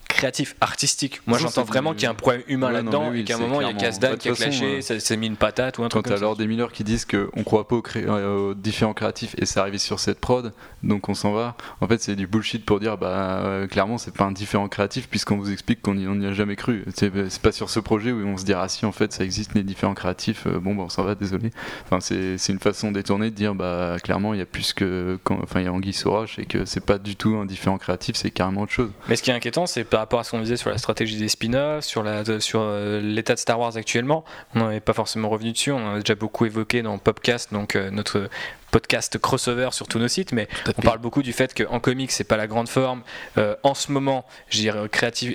Créatifs, 0.09 0.57
artistiques. 0.61 1.21
Moi, 1.27 1.39
j'entends 1.39 1.63
vraiment 1.65 1.93
qu'il 1.93 2.03
y 2.05 2.07
a 2.07 2.11
un 2.11 2.15
problème 2.15 2.43
humain 2.49 2.69
Ouais, 2.69 2.73
là-dedans 2.73 3.11
oui, 3.13 3.21
et 3.21 3.25
qu'à 3.25 3.37
un 3.37 3.39
moment, 3.39 3.61
il 3.61 3.67
y 3.67 3.71
a 3.71 3.73
de 3.73 4.17
qui 4.17 4.29
a 4.29 4.33
clashé, 4.35 4.65
euh, 4.65 4.81
ça 4.81 4.99
s'est 4.99 5.17
mis 5.17 5.27
une 5.27 5.37
patate 5.37 5.79
ou 5.79 5.83
un 5.83 5.85
Quand 5.85 6.01
truc 6.01 6.07
comme 6.07 6.17
ça. 6.17 6.21
Lord 6.23 6.37
des 6.37 6.47
Miller 6.47 6.73
qui 6.73 6.83
disent 6.83 7.05
qu'on 7.07 7.45
croit 7.45 7.69
pas 7.69 7.77
aux, 7.77 7.83
cré- 7.83 8.05
euh, 8.07 8.51
aux 8.51 8.55
différents 8.55 8.95
créatifs 8.95 9.35
et 9.39 9.47
c'est 9.47 9.61
arrivé 9.61 9.79
sur 9.79 10.01
cette 10.01 10.19
prod, 10.19 10.53
donc 10.83 11.09
on 11.09 11.15
s'en 11.15 11.33
va. 11.33 11.57
En 11.81 11.87
fait, 11.87 12.01
c'est 12.03 12.17
du 12.17 12.27
bullshit 12.27 12.65
pour 12.65 12.81
dire, 12.81 12.97
bah 12.99 13.43
euh, 13.45 13.67
clairement, 13.67 13.99
c'est 13.99 14.15
pas 14.15 14.25
un 14.25 14.33
différent 14.33 14.69
créatif 14.69 15.09
puisqu'on 15.09 15.37
vous 15.37 15.53
explique 15.53 15.83
qu'on 15.83 15.95
n'y 15.95 16.27
a 16.27 16.33
jamais 16.33 16.57
cru. 16.57 16.85
C'est 16.95 17.11
pas 17.41 17.53
sur 17.53 17.71
ce 17.71 17.79
projet 17.81 18.11
où 18.11 18.27
on 18.27 18.37
se 18.37 18.45
dira, 18.45 18.63
ah, 18.65 18.69
si 18.69 18.87
en 18.87 18.93
fait 18.93 19.13
ça 19.13 19.25
existe 19.25 19.55
les 19.55 19.63
différents 19.63 19.95
créatifs, 19.95 20.47
euh, 20.47 20.59
bon, 20.59 20.75
bah 20.75 20.83
on 20.87 20.89
s'en 20.89 21.05
va, 21.05 21.15
désolé. 21.15 21.51
Enfin, 21.91 22.01
c'est 22.01 22.49
une 22.53 22.59
façon 22.59 22.91
détournée 22.93 23.31
de 23.31 23.35
dire, 23.37 23.55
bah 23.55 23.97
clairement, 24.03 24.35
il 24.35 24.39
y 24.39 24.43
a 24.43 24.47
plus 24.47 24.73
que. 24.73 25.19
quand- 25.23 25.39
Enfin, 25.43 25.61
il 25.61 25.65
y 25.65 25.69
a 25.69 25.73
Anguille 25.73 25.93
sous 25.93 26.11
roche 26.11 26.39
et 26.39 26.47
que 26.47 26.65
c'est 26.65 26.85
pas 26.85 26.99
du 26.99 27.15
tout 27.17 27.37
un 27.37 27.47
différent 27.47 27.79
créatif, 27.79 28.17
c'est 28.17 28.31
carrément 28.31 28.63
autre 28.63 28.73
chose. 28.73 28.91
Mais 29.09 29.17
ce 29.17 29.23
qui 29.23 29.31
est 29.31 29.35
inquiétant, 29.35 29.67
c'est 29.67 29.85
par 29.99 30.03
rapport 30.05 30.21
à 30.21 30.25
ce 30.25 30.31
qu'on 30.31 30.39
disait 30.39 30.57
sur 30.57 30.71
la 30.71 30.79
stratégie 30.79 31.17
des 31.17 31.27
spin-offs, 31.27 31.85
sur 31.85 32.05
la- 32.05 32.23
de- 32.23 32.39
sur 32.39 32.61
euh, 32.63 33.01
l'état 33.01 33.35
de 33.35 33.41
Star 33.41 33.59
Wars 33.59 33.77
actuellement. 33.77 34.25
On 34.55 34.61
n'en 34.61 34.71
est 34.71 34.79
pas 34.79 34.93
forcément 34.93 35.29
revenu 35.29 35.51
dessus, 35.51 35.73
on 35.73 35.85
en 35.85 35.95
a 35.97 35.99
déjà 35.99 36.15
beaucoup 36.15 36.47
évoqué 36.47 36.83
dans 36.83 36.97
Popcast, 36.99 37.53
donc 37.53 37.75
euh, 37.75 37.91
notre 37.91 38.29
podcast 38.71 39.17
crossover 39.19 39.71
sur 39.73 39.89
tous 39.89 39.99
nos 39.99 40.07
sites, 40.09 40.31
mais 40.33 40.47
on 40.77 40.83
parle 40.83 40.99
beaucoup 40.99 41.23
du 41.23 41.33
fait 41.33 41.53
qu'en 41.55 41.81
comics 41.81 42.13
c'est 42.13 42.23
pas 42.23 42.37
la 42.37 42.47
grande 42.47 42.69
forme. 42.69 43.03
Euh, 43.39 43.57
en 43.65 43.75
ce 43.75 43.91
moment, 43.91 44.25
je 44.51 44.59
dirais 44.59 44.79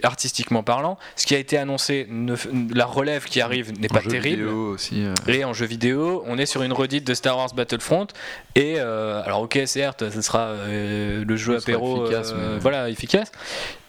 artistiquement 0.04 0.64
parlant, 0.64 0.98
ce 1.18 1.26
qui 1.26 1.36
a 1.36 1.40
été 1.40 1.58
annoncé, 1.58 2.08
ne 2.10 2.36
la 2.74 2.86
relève 2.86 3.26
qui 3.26 3.42
arrive 3.42 3.78
n'est 3.80 3.88
pas 3.90 4.00
terrible. 4.02 4.44
vidéo 4.44 4.70
aussi. 4.76 5.04
euh, 5.04 5.14
Et 5.28 5.44
en 5.44 5.52
jeu 5.54 5.66
vidéo, 5.66 6.24
on 6.28 6.38
est 6.38 6.46
sur 6.46 6.62
une 6.64 6.74
redite 6.74 7.06
de 7.06 7.14
Star 7.16 7.36
Wars 7.38 7.54
Battlefront. 7.54 8.08
Et 8.56 8.76
euh, 8.78 9.22
alors, 9.26 9.42
ok, 9.42 9.60
certes, 9.66 10.10
ce 10.10 10.22
sera 10.22 10.54
le 10.68 11.36
jeu 11.36 11.58
apéro, 11.58 12.06
efficace, 12.06 12.34
mais- 12.38 12.60
voilà, 12.60 12.88
efficace. 12.90 13.32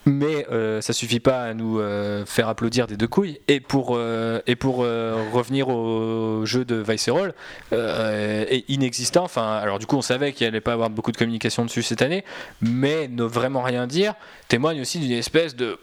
Mais 0.07 0.47
euh, 0.53 0.81
ça 0.81 0.93
suffit 0.93 1.21
pas 1.21 1.43
à 1.45 1.55
nous 1.55 1.79
euh, 1.81 2.27
faire 2.27 2.49
applaudir 2.49 2.87
des 2.87 2.97
deux 2.97 3.09
couilles. 3.09 3.41
Et 3.49 3.61
pour, 3.61 3.95
euh, 3.97 4.41
et 4.47 4.55
pour 4.55 4.83
euh, 4.83 5.25
revenir 5.33 5.69
au 5.69 6.45
jeu 6.45 6.65
de 6.65 6.77
Viceroy, 6.77 7.29
euh, 7.73 8.45
est 8.49 8.65
inexistant. 8.69 9.25
Enfin, 9.25 9.53
alors 9.57 9.79
du 9.79 9.87
coup, 9.87 9.97
on 9.97 10.03
savait 10.03 10.33
qu'il 10.33 10.47
allait 10.47 10.61
pas 10.61 10.73
avoir 10.75 10.91
beaucoup 10.91 11.11
de 11.13 11.17
communication 11.17 11.65
dessus 11.65 11.83
cette 11.83 12.03
année, 12.03 12.25
mais 12.61 13.09
ne 13.09 13.23
vraiment 13.25 13.63
rien 13.63 13.87
dire 13.87 14.15
témoigne 14.49 14.81
aussi 14.83 14.99
d'une 14.99 15.13
espèce 15.13 15.57
de. 15.57 15.79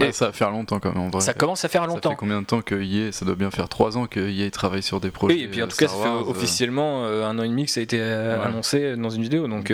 ouais, 0.00 0.10
ça 0.12 0.26
va 0.26 0.32
faire 0.32 0.50
longtemps 0.50 0.80
quand 0.80 0.92
même 0.92 1.02
en 1.04 1.08
vrai. 1.10 1.20
ça 1.20 1.32
commence 1.32 1.64
à 1.64 1.68
faire 1.68 1.82
Ça 1.82 1.86
longtemps. 1.88 2.10
fait 2.10 2.16
combien 2.16 2.40
de 2.42 2.46
temps 2.46 2.60
que 2.62 2.74
EA, 2.74 3.12
ça 3.12 3.24
doit 3.24 3.36
bien 3.36 3.50
faire 3.52 3.68
3 3.68 3.96
ans 3.96 4.06
que 4.06 4.18
EA 4.20 4.50
travaille 4.50 4.82
sur 4.82 5.00
des 5.00 5.10
projets 5.10 5.34
Oui, 5.36 5.42
et 5.44 5.48
puis 5.48 5.62
en 5.62 5.68
tout 5.68 5.76
cas, 5.76 5.86
ça 5.88 5.94
fait 5.94 6.08
officiellement 6.08 7.04
un 7.04 7.38
an 7.38 7.42
et 7.44 7.48
demi 7.48 7.66
que 7.66 7.70
ça 7.70 7.78
a 7.80 7.82
été 7.84 7.98
Ouais. 8.00 8.36
annoncé 8.44 8.96
dans 8.96 9.10
une 9.10 9.22
vidéo. 9.22 9.46
Donc, 9.46 9.72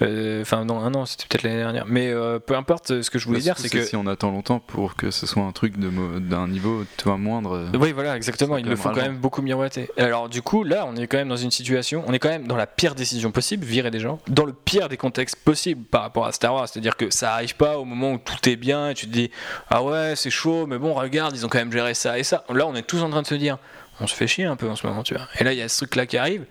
enfin, 0.00 0.64
non, 0.64 0.80
un 0.80 0.94
an, 0.94 1.06
c'était 1.06 1.24
peut-être 1.28 1.42
l'année 1.44 1.58
dernière. 1.58 1.84
Mais 1.86 2.12
peu 2.46 2.56
importe, 2.56 3.02
ce 3.02 3.10
que 3.10 3.18
je 3.18 3.28
voulais 3.36 3.42
dire, 3.44 3.54
surtout, 3.58 3.68
c'est 3.70 3.78
que. 3.78 3.84
si 3.84 3.96
on 3.96 4.06
attend 4.06 4.30
longtemps 4.30 4.58
pour 4.58 4.94
que 4.96 5.10
ce 5.10 5.26
soit 5.26 5.42
un 5.42 5.52
truc 5.52 5.78
de 5.78 5.88
mo- 5.88 6.18
d'un 6.20 6.48
niveau 6.48 6.84
toi 6.96 7.16
moindre. 7.16 7.52
euh, 7.56 7.78
Oui, 7.78 7.92
voilà, 7.92 8.16
exactement. 8.16 8.54
C'est 8.56 8.60
Il 8.60 8.64
quand 8.64 8.70
le 8.70 8.76
faut 8.76 8.88
quand 8.90 8.96
même 8.96 9.16
beaucoup 9.18 9.42
miroiter. 9.42 9.88
Alors, 9.96 10.28
du 10.28 10.42
coup, 10.42 10.64
là, 10.64 10.84
on 10.88 10.96
est 10.96 11.06
quand 11.06 11.16
même 11.18 11.28
dans 11.28 11.36
une 11.36 11.50
situation, 11.50 12.02
on 12.06 12.12
est 12.12 12.18
quand 12.18 12.28
même 12.28 12.46
dans 12.46 12.56
la 12.56 12.66
pire 12.66 12.94
décision 12.94 13.30
possible, 13.30 13.64
virer 13.64 13.90
des 13.90 14.00
gens, 14.00 14.18
dans 14.28 14.44
le 14.44 14.52
pire 14.52 14.88
des 14.88 14.96
contextes 14.96 15.36
possibles 15.36 15.84
par 15.84 16.02
rapport 16.02 16.26
à 16.26 16.32
Star 16.32 16.54
Wars. 16.54 16.68
C'est-à-dire 16.68 16.96
que 16.96 17.10
ça 17.10 17.34
arrive 17.34 17.56
pas 17.56 17.78
au 17.78 17.84
moment 17.84 18.12
où 18.12 18.18
tout 18.18 18.48
est 18.48 18.56
bien 18.56 18.90
et 18.90 18.94
tu 18.94 19.06
te 19.06 19.12
dis, 19.12 19.30
ah 19.70 19.82
ouais, 19.82 20.14
c'est 20.16 20.30
chaud, 20.30 20.66
mais 20.66 20.78
bon, 20.78 20.94
regarde, 20.94 21.34
ils 21.36 21.44
ont 21.44 21.48
quand 21.48 21.58
même 21.58 21.72
géré 21.72 21.94
ça 21.94 22.18
et 22.18 22.22
ça. 22.24 22.44
Là, 22.52 22.66
on 22.66 22.74
est 22.74 22.82
tous 22.86 23.02
en 23.02 23.10
train 23.10 23.22
de 23.22 23.26
se 23.26 23.34
dire, 23.34 23.58
on 24.00 24.06
se 24.06 24.14
fait 24.14 24.26
chier 24.26 24.44
un 24.44 24.56
peu 24.56 24.68
en 24.68 24.76
ce 24.76 24.86
moment, 24.86 25.02
tu 25.02 25.14
vois. 25.14 25.26
Et 25.38 25.44
là, 25.44 25.52
il 25.52 25.58
y 25.58 25.62
a 25.62 25.68
ce 25.68 25.78
truc-là 25.78 26.06
qui 26.06 26.18
arrive. 26.18 26.44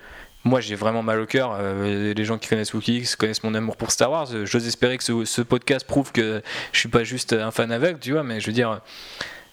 Moi, 0.45 0.61
j'ai 0.61 0.75
vraiment 0.75 1.01
mal 1.01 1.19
au 1.19 1.25
cœur. 1.25 1.57
Euh, 1.59 2.13
les 2.13 2.25
gens 2.25 2.37
qui 2.37 2.47
connaissent 2.47 2.73
Wookiees 2.73 3.15
connaissent 3.17 3.43
mon 3.43 3.55
amour 3.55 3.75
pour 3.77 3.91
Star 3.91 4.11
Wars. 4.11 4.27
J'ose 4.45 4.67
espérer 4.67 4.97
que 4.97 5.03
ce, 5.03 5.25
ce 5.25 5.41
podcast 5.41 5.85
prouve 5.85 6.11
que 6.11 6.41
je 6.71 6.79
suis 6.79 6.87
pas 6.87 7.03
juste 7.03 7.33
un 7.33 7.49
fan 7.49 7.71
aveugle, 7.71 7.99
tu 7.99 8.11
vois, 8.11 8.23
mais 8.23 8.39
je 8.39 8.45
veux 8.45 8.53
dire 8.53 8.79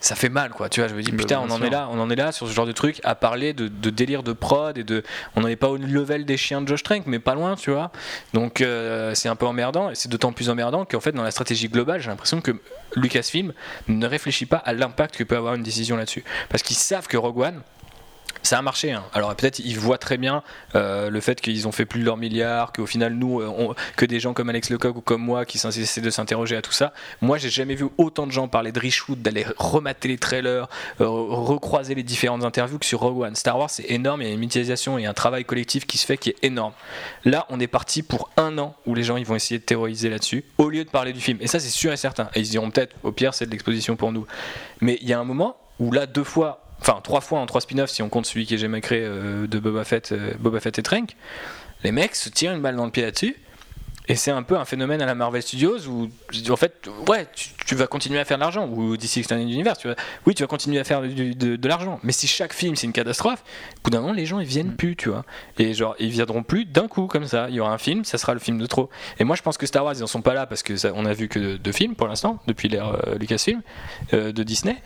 ça 0.03 0.17
fait 0.17 0.29
mal 0.29 0.51
quoi 0.51 0.69
tu 0.69 0.81
vois 0.81 0.89
je 0.89 0.95
me 0.95 1.03
dis 1.03 1.13
putain 1.13 1.39
on 1.39 1.51
en 1.51 1.63
est 1.63 1.71
là 1.71 1.89
on 1.93 2.01
en 2.01 2.11
est 2.11 2.17
là 2.17 2.33
sur 2.33 2.49
ce 2.49 2.53
genre 2.53 2.67
de 2.67 2.73
truc 2.73 3.01
à 3.05 3.15
parler 3.15 3.53
de, 3.53 3.69
de 3.69 3.91
délire 3.91 4.25
de 4.25 4.33
prod 4.33 4.77
et 4.77 4.83
de 4.83 5.05
on 5.37 5.43
n'en 5.43 5.49
est 5.49 5.57
pas 5.57 5.69
au 5.69 5.77
level 5.77 6.25
des 6.25 6.37
chiens 6.37 6.61
de 6.61 6.67
Josh 6.67 6.83
Trank 6.83 7.05
mais 7.07 7.21
pas 7.21 7.37
loin 7.37 7.55
tu 7.55 7.71
vois 7.71 7.93
donc 8.35 8.61
euh, 8.61 9.15
c'est 9.15 9.29
un 9.29 9.37
peu 9.37 9.47
emmerdant 9.47 9.91
et 9.91 9.95
c'est 9.95 10.09
d'autant 10.09 10.33
plus 10.33 10.51
emmerdant 10.51 10.85
qu'en 10.85 10.99
fait 10.99 11.13
dans 11.13 11.23
la 11.23 11.31
stratégie 11.31 11.69
globale 11.69 12.01
j'ai 12.01 12.11
l'impression 12.11 12.41
que 12.41 12.51
Lucasfilm 12.97 13.53
ne 13.87 14.07
réfléchit 14.09 14.47
pas 14.47 14.57
à 14.57 14.73
l'impact 14.73 15.17
que 15.17 15.23
peut 15.23 15.37
avoir 15.37 15.55
une 15.55 15.63
décision 15.63 15.97
là-dessus 15.97 16.25
parce 16.49 16.65
qu'ils 16.65 16.77
savent 16.77 17.07
que 17.07 17.17
Rogue 17.17 17.39
One 17.39 17.63
ça 18.43 18.59
a 18.59 18.63
marché. 18.63 18.93
hein. 18.93 19.05
Alors 19.13 19.35
peut-être 19.35 19.59
ils 19.61 19.79
voient 19.79 19.99
très 19.99 20.19
bien 20.19 20.43
euh, 20.75 21.11
le 21.11 21.21
fait 21.21 21.41
qu'ils 21.41 21.67
ont 21.69 21.73
fait 21.73 21.85
plus 21.85 22.01
de 22.01 22.05
leur 22.05 22.17
milliard, 22.17 22.73
qu'au 22.73 22.87
final 22.87 23.15
nous, 23.15 23.41
euh, 23.41 23.75
que 23.97 24.05
des 24.05 24.21
gens 24.21 24.33
comme 24.35 24.49
Alex 24.49 24.71
Lecoq 24.71 24.97
ou 24.97 25.01
comme 25.01 25.23
moi 25.23 25.45
qui 25.45 25.59
essaient 25.59 26.01
de 26.01 26.11
s'interroger 26.11 26.57
à 26.57 26.63
tout 26.63 26.73
ça. 26.73 26.93
Moi, 27.21 27.39
j'ai 27.39 27.51
jamais 27.51 27.75
vu 27.75 27.87
autant 27.99 28.27
de 28.27 28.33
gens 28.33 28.49
parler 28.49 28.73
de 28.73 28.81
reshoot, 28.81 29.21
d'aller 29.21 29.47
remater 29.57 30.09
les 30.09 30.19
trailers, 30.19 30.69
euh, 31.01 31.09
recroiser 31.09 31.95
les 31.95 32.03
différentes 32.03 32.45
interviews 32.45 32.79
que 32.79 32.87
sur 32.87 33.01
Rogue 33.01 33.21
One. 33.21 33.35
Star 33.35 33.59
Wars, 33.59 33.71
c'est 33.71 33.91
énorme. 33.91 34.23
Il 34.23 34.29
y 34.29 34.31
a 34.31 34.35
une 34.35 34.41
médiatisation 34.41 34.99
et 34.99 35.07
un 35.07 35.15
travail 35.15 35.45
collectif 35.45 35.87
qui 35.87 35.99
se 35.99 36.07
fait 36.07 36.17
qui 36.17 36.31
est 36.31 36.37
énorme. 36.43 36.73
Là, 37.25 37.47
on 37.49 37.61
est 37.61 37.67
parti 37.67 38.03
pour 38.03 38.31
un 38.37 38.59
an 38.59 38.75
où 38.87 38.95
les 38.95 39.03
gens 39.03 39.17
ils 39.17 39.27
vont 39.27 39.35
essayer 39.37 39.59
de 39.59 39.65
théoriser 39.65 40.11
là-dessus 40.11 40.45
au 40.59 40.69
lieu 40.69 40.85
de 40.85 40.91
parler 40.91 41.13
du 41.13 41.21
film. 41.21 41.39
Et 41.41 41.47
ça, 41.47 41.61
c'est 41.61 41.69
sûr 41.71 41.93
et 41.93 41.97
certain. 41.97 42.29
Et 42.35 42.41
ils 42.41 42.49
diront 42.49 42.71
peut-être, 42.71 42.95
au 43.03 43.13
pire, 43.13 43.35
c'est 43.35 43.47
de 43.47 43.51
l'exposition 43.51 43.97
pour 43.97 44.13
nous. 44.13 44.27
Mais 44.81 44.99
il 45.01 45.09
y 45.09 45.13
a 45.13 45.19
un 45.21 45.25
moment 45.25 45.57
où 45.79 45.93
là, 45.93 46.07
deux 46.07 46.25
fois, 46.25 46.72
enfin 46.83 47.01
trois 47.03 47.21
fois 47.21 47.39
en 47.41 47.47
trois 47.47 47.61
spin-offs, 47.61 47.91
si 47.91 48.03
on 48.03 48.09
compte 48.09 48.27
celui 48.27 48.45
qui 48.47 48.55
est 48.55 48.59
jamais 48.59 48.81
créé 48.81 49.01
euh, 49.03 49.47
de 49.47 49.59
Boba 49.59 49.85
Fett, 49.85 50.13
euh, 50.13 50.33
Boba 50.39 50.61
Fett 50.61 50.79
et 50.79 50.83
Trank, 50.83 51.17
les 51.85 51.93
mecs 51.93 52.15
se 52.15 52.29
tirent 52.29 52.53
une 52.53 52.61
balle 52.61 52.77
dans 52.77 52.85
le 52.85 52.91
pied 52.91 53.03
là-dessus. 53.05 53.37
Et 54.09 54.17
c'est 54.17 54.33
un 54.33 54.43
peu 54.43 54.57
un 54.59 54.65
phénomène 54.65 55.01
à 55.01 55.07
la 55.07 55.15
Marvel 55.15 55.41
Studios 55.43 55.87
où, 55.87 56.09
en 56.51 56.57
fait, 56.57 56.89
ouais, 57.09 57.25
tu, 57.37 57.51
tu 57.65 57.77
vas 57.77 57.87
continuer 57.87 58.19
à 58.19 58.25
faire 58.25 58.37
de 58.37 58.41
l'argent, 58.41 58.67
ou 58.69 58.97
DC 58.97 59.19
Extended 59.19 59.49
Universe, 59.49 59.79
tu 59.79 59.87
vas, 59.87 59.95
oui, 60.27 60.35
tu 60.35 60.43
vas 60.43 60.49
continuer 60.49 60.81
à 60.81 60.85
faire 60.85 61.03
du- 61.03 61.37
de, 61.37 61.55
de 61.55 61.69
l'argent. 61.69 62.01
Mais 62.03 62.11
si 62.11 62.27
chaque 62.27 62.53
film 62.53 62.75
c'est 62.75 62.89
une 62.89 62.93
catastrophe, 62.93 63.45
au 63.79 63.81
bout 63.85 63.91
d'un 63.91 64.01
moment, 64.01 64.13
les 64.13 64.27
gens 64.27 64.41
ils 64.41 64.47
viennent 64.47 64.75
plus, 64.75 64.97
tu 64.97 65.09
vois. 65.09 65.25
Et 65.61 65.73
genre, 65.73 65.95
ils 66.01 66.11
viendront 66.11 66.43
plus 66.43 66.65
d'un 66.65 66.89
coup 66.89 67.07
comme 67.07 67.27
ça. 67.29 67.47
Il 67.49 67.55
y 67.55 67.61
aura 67.61 67.73
un 67.73 67.79
film, 67.79 68.05
ça 68.05 68.19
sera 68.19 68.35
le 68.35 68.41
film 68.41 68.59
de 68.59 68.67
trop. 68.67 68.91
Et 69.21 69.25
moi, 69.25 69.37
je 69.37 69.43
pense 69.43 69.57
que 69.57 69.67
Star 69.67 69.85
Wars, 69.85 69.95
ils 69.97 70.03
en 70.03 70.09
sont 70.09 70.21
pas 70.21 70.35
là 70.35 70.47
parce 70.47 70.65
que 70.65 70.77
ça, 70.77 70.91
on 70.97 71.05
a 71.07 71.13
vu 71.13 71.29
que 71.29 71.57
deux 71.57 71.73
films 71.73 71.95
pour 71.95 72.09
l'instant, 72.09 72.41
depuis 72.49 72.69
l'ère 72.69 72.89
euh, 73.07 73.15
Lucasfilm, 73.21 73.63
euh, 74.15 74.33
de 74.33 74.43
Disney. 74.43 74.83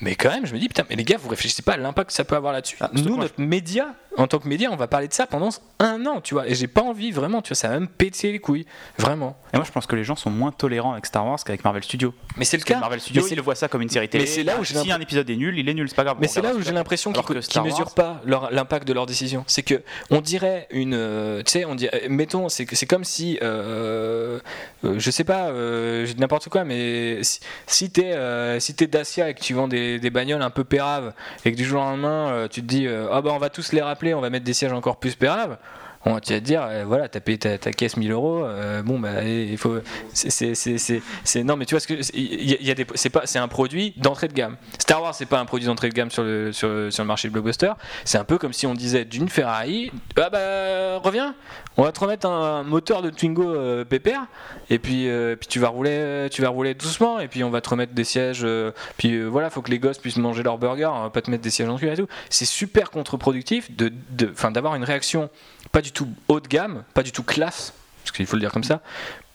Mais 0.00 0.14
quand 0.14 0.30
même, 0.30 0.46
je 0.46 0.54
me 0.54 0.58
dis, 0.60 0.68
putain, 0.68 0.84
mais 0.88 0.96
les 0.96 1.04
gars, 1.04 1.16
vous 1.20 1.28
réfléchissez 1.28 1.62
pas 1.62 1.72
à 1.72 1.76
l'impact 1.76 2.08
que 2.10 2.14
ça 2.14 2.24
peut 2.24 2.36
avoir 2.36 2.52
là-dessus. 2.52 2.76
Ah, 2.80 2.88
Nous, 2.92 3.16
notre 3.16 3.40
média, 3.40 3.94
en 4.16 4.26
tant 4.28 4.38
que 4.38 4.46
média, 4.46 4.70
on 4.70 4.76
va 4.76 4.86
parler 4.86 5.08
de 5.08 5.12
ça 5.12 5.26
pendant 5.26 5.48
un 5.80 6.06
an, 6.06 6.20
tu 6.20 6.34
vois. 6.34 6.48
Et 6.48 6.54
j'ai 6.54 6.68
pas 6.68 6.82
envie, 6.82 7.10
vraiment, 7.10 7.42
tu 7.42 7.48
vois, 7.48 7.56
ça 7.56 7.68
va 7.68 7.80
me 7.80 7.86
péter 7.86 8.30
les 8.30 8.38
couilles. 8.38 8.64
Vraiment. 8.96 9.36
Et 9.52 9.56
moi, 9.56 9.64
je 9.66 9.72
pense 9.72 9.86
que 9.86 9.96
les 9.96 10.04
gens 10.04 10.14
sont 10.16 10.30
moins 10.30 10.52
tolérants 10.52 10.92
avec 10.92 11.06
Star 11.06 11.26
Wars 11.26 11.38
qu'avec 11.44 11.64
Marvel 11.64 11.82
Studios. 11.82 12.14
Mais 12.36 12.44
c'est 12.44 12.56
le 12.56 12.62
Parce 12.62 12.74
cas. 12.74 12.80
Marvel 12.80 13.00
Studios, 13.00 13.26
ils 13.28 13.40
voient 13.40 13.54
ça 13.56 13.66
comme 13.68 13.82
une 13.82 13.88
série 13.88 14.08
télé. 14.08 14.24
mais 14.24 14.30
c'est 14.30 14.44
là 14.44 14.56
où 14.60 14.64
j'ai 14.64 14.74
si 14.76 14.92
un 14.92 15.00
épisode 15.00 15.28
est 15.30 15.36
nul, 15.36 15.58
il 15.58 15.68
est 15.68 15.74
nul, 15.74 15.88
c'est 15.88 15.96
pas 15.96 16.04
grave. 16.04 16.18
Mais 16.20 16.28
c'est 16.28 16.42
là 16.42 16.54
où 16.54 16.62
j'ai 16.62 16.72
l'impression 16.72 17.12
qu'ils 17.12 17.42
Star 17.42 17.64
mesurent 17.64 17.94
pas 17.94 18.20
leur- 18.24 18.50
l'impact 18.52 18.86
de 18.86 18.92
leurs 18.92 19.06
décisions. 19.06 19.42
C'est 19.48 19.62
que 19.62 19.82
on 20.10 20.20
dirait 20.20 20.66
une, 20.70 20.94
euh, 20.94 21.42
tu 21.42 21.52
sais, 21.52 21.64
on 21.64 21.74
dirait, 21.74 22.06
mettons, 22.08 22.48
c'est 22.48 22.66
que- 22.66 22.76
c'est 22.76 22.86
comme 22.86 23.04
si, 23.04 23.38
euh, 23.42 24.38
euh, 24.84 24.94
je 24.98 25.10
sais 25.10 25.24
pas, 25.24 25.48
euh, 25.48 26.06
n'importe 26.18 26.48
quoi, 26.50 26.64
mais 26.64 27.22
si, 27.22 27.40
si 27.66 27.90
t'es 27.90 28.12
euh, 28.12 28.60
si 28.60 28.74
t'es 28.74 28.86
Dacia 28.86 29.30
et 29.30 29.34
que 29.34 29.40
tu 29.40 29.54
vends 29.54 29.68
des, 29.68 29.87
des 29.96 30.10
bagnoles 30.10 30.42
un 30.42 30.50
peu 30.50 30.64
péraves 30.64 31.12
et 31.44 31.52
que 31.52 31.56
du 31.56 31.64
jour 31.64 31.80
au 31.80 31.84
lendemain 31.84 32.30
euh, 32.30 32.48
tu 32.48 32.60
te 32.60 32.66
dis, 32.66 32.86
euh, 32.86 33.08
ah 33.10 33.22
bah 33.22 33.30
on 33.32 33.38
va 33.38 33.48
tous 33.48 33.72
les 33.72 33.80
rappeler, 33.80 34.12
on 34.12 34.20
va 34.20 34.28
mettre 34.28 34.44
des 34.44 34.52
sièges 34.52 34.72
encore 34.72 34.98
plus 34.98 35.14
péraves. 35.14 35.56
Bon, 36.04 36.18
tu 36.20 36.32
vas 36.32 36.38
te 36.40 36.44
dire, 36.44 36.62
euh, 36.62 36.84
voilà, 36.86 37.08
t'as 37.08 37.20
payé 37.20 37.38
ta, 37.38 37.58
caisse 37.58 37.96
1000 37.96 38.12
euros, 38.12 38.44
euh, 38.44 38.82
bon, 38.82 38.98
bah, 38.98 39.22
il 39.24 39.58
faut. 39.58 39.78
c'est- 40.12 41.42
Non, 41.44 41.56
mais 41.56 41.66
tu 41.66 41.74
vois, 41.74 41.80
ce 41.80 41.86
que 41.88 41.94
il 42.16 42.74
des. 42.74 42.86
C'est 42.94 43.10
pas, 43.10 43.22
c'est 43.26 43.38
un 43.38 43.48
produit 43.48 43.92
d'entrée 43.96 44.28
de 44.28 44.32
gamme. 44.32 44.56
Star 44.78 45.02
Wars, 45.02 45.14
c'est 45.14 45.26
pas 45.26 45.38
un 45.40 45.44
produit 45.44 45.66
d'entrée 45.66 45.88
de 45.88 45.94
gamme 45.94 46.10
sur 46.10 46.22
le, 46.22 46.52
sur, 46.52 46.68
sur 46.92 47.02
le 47.02 47.06
marché 47.08 47.28
de 47.28 47.32
blockbuster. 47.32 47.72
C'est 48.04 48.18
un 48.18 48.24
peu 48.24 48.38
comme 48.38 48.52
si 48.52 48.66
on 48.66 48.74
disait 48.74 49.04
d'une 49.04 49.28
Ferrari, 49.28 49.90
ah 50.16 50.30
bah, 50.30 50.98
reviens, 50.98 51.34
on 51.76 51.82
va 51.82 51.92
te 51.92 52.00
remettre 52.00 52.26
un 52.26 52.62
moteur 52.62 53.02
de 53.02 53.10
Twingo 53.10 53.42
euh, 53.54 53.84
pépère, 53.84 54.26
et 54.70 54.78
puis, 54.78 55.08
euh, 55.08 55.36
puis 55.36 55.48
tu 55.48 55.58
vas 55.58 55.68
rouler, 55.68 56.28
tu 56.30 56.42
vas 56.42 56.48
rouler 56.48 56.74
doucement, 56.74 57.18
et 57.20 57.28
puis 57.28 57.42
on 57.44 57.50
va 57.50 57.60
te 57.60 57.68
remettre 57.70 57.92
des 57.92 58.04
sièges. 58.04 58.40
euh, 58.44 58.70
puis 58.96 59.14
euh, 59.14 59.26
voilà, 59.26 59.50
faut 59.50 59.62
que 59.62 59.70
les 59.70 59.78
gosses 59.78 59.98
puissent 59.98 60.16
manger 60.16 60.42
leur 60.42 60.58
burger, 60.58 60.86
on 60.92 61.02
va 61.02 61.10
pas 61.10 61.22
te 61.22 61.30
mettre 61.30 61.42
des 61.42 61.50
sièges 61.50 61.68
en 61.68 61.76
cuir 61.76 61.92
et 61.92 61.96
tout. 61.96 62.08
C'est 62.30 62.44
super 62.44 62.90
contre-productif 62.90 63.70
de, 63.76 63.92
enfin, 64.32 64.50
d'avoir 64.50 64.74
une 64.74 64.84
réaction 64.84 65.28
pas 65.72 65.80
du 65.82 65.92
tout 65.92 66.08
haut 66.28 66.40
de 66.40 66.48
gamme, 66.48 66.84
pas 66.94 67.02
du 67.02 67.12
tout 67.12 67.22
classe, 67.22 67.72
parce 68.02 68.12
qu'il 68.16 68.26
faut 68.26 68.36
le 68.36 68.40
dire 68.40 68.52
comme 68.52 68.64
ça, 68.64 68.80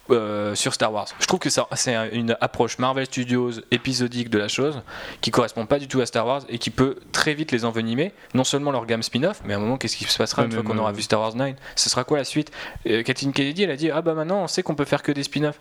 euh, 0.10 0.54
sur 0.56 0.74
Star 0.74 0.92
Wars. 0.92 1.08
Je 1.20 1.26
trouve 1.28 1.40
que 1.40 1.50
c'est 1.50 1.96
un- 1.96 2.10
une 2.12 2.36
approche 2.42 2.78
Marvel 2.78 3.06
Studios 3.06 3.52
épisodique 3.72 4.30
de 4.30 4.38
la 4.38 4.50
chose 4.50 4.82
qui 5.22 5.32
correspond 5.32 5.66
pas 5.66 5.80
du 5.80 5.88
tout 5.88 6.02
à 6.02 6.06
Star 6.06 6.26
Wars 6.28 6.42
et 6.50 6.58
qui 6.60 6.72
peut 6.72 6.98
très 7.14 7.34
vite 7.34 7.52
les 7.54 7.64
envenimer. 7.64 8.14
Non 8.34 8.44
seulement 8.44 8.72
leur 8.72 8.86
gamme 8.86 9.02
spin-off, 9.02 9.42
mais 9.46 9.54
à 9.54 9.58
un 9.58 9.60
moment, 9.62 9.78
qu'est-ce 9.78 9.96
qui 9.96 10.04
se 10.04 10.18
passera 10.18 10.42
Ouais, 10.42 10.48
une 10.50 10.54
fois 10.54 10.64
qu'on 10.64 10.78
aura 10.78 10.90
euh, 10.90 10.94
vu 10.94 11.02
Star 11.04 11.22
Wars 11.22 11.36
9 11.36 11.56
Ce 11.76 11.90
sera 11.90 12.04
quoi 12.04 12.18
la 12.18 12.26
suite? 12.26 12.52
Euh, 12.88 13.02
Kathleen 13.04 13.32
Kennedy, 13.32 13.64
elle 13.64 13.72
a 13.72 13.78
dit 13.78 13.92
Ah 13.92 14.02
bah 14.02 14.14
maintenant, 14.14 14.44
on 14.44 14.48
sait 14.48 14.62
qu'on 14.62 14.76
peut 14.76 14.86
faire 14.86 15.04
que 15.04 15.12
des 15.14 15.24
spin-offs. 15.24 15.60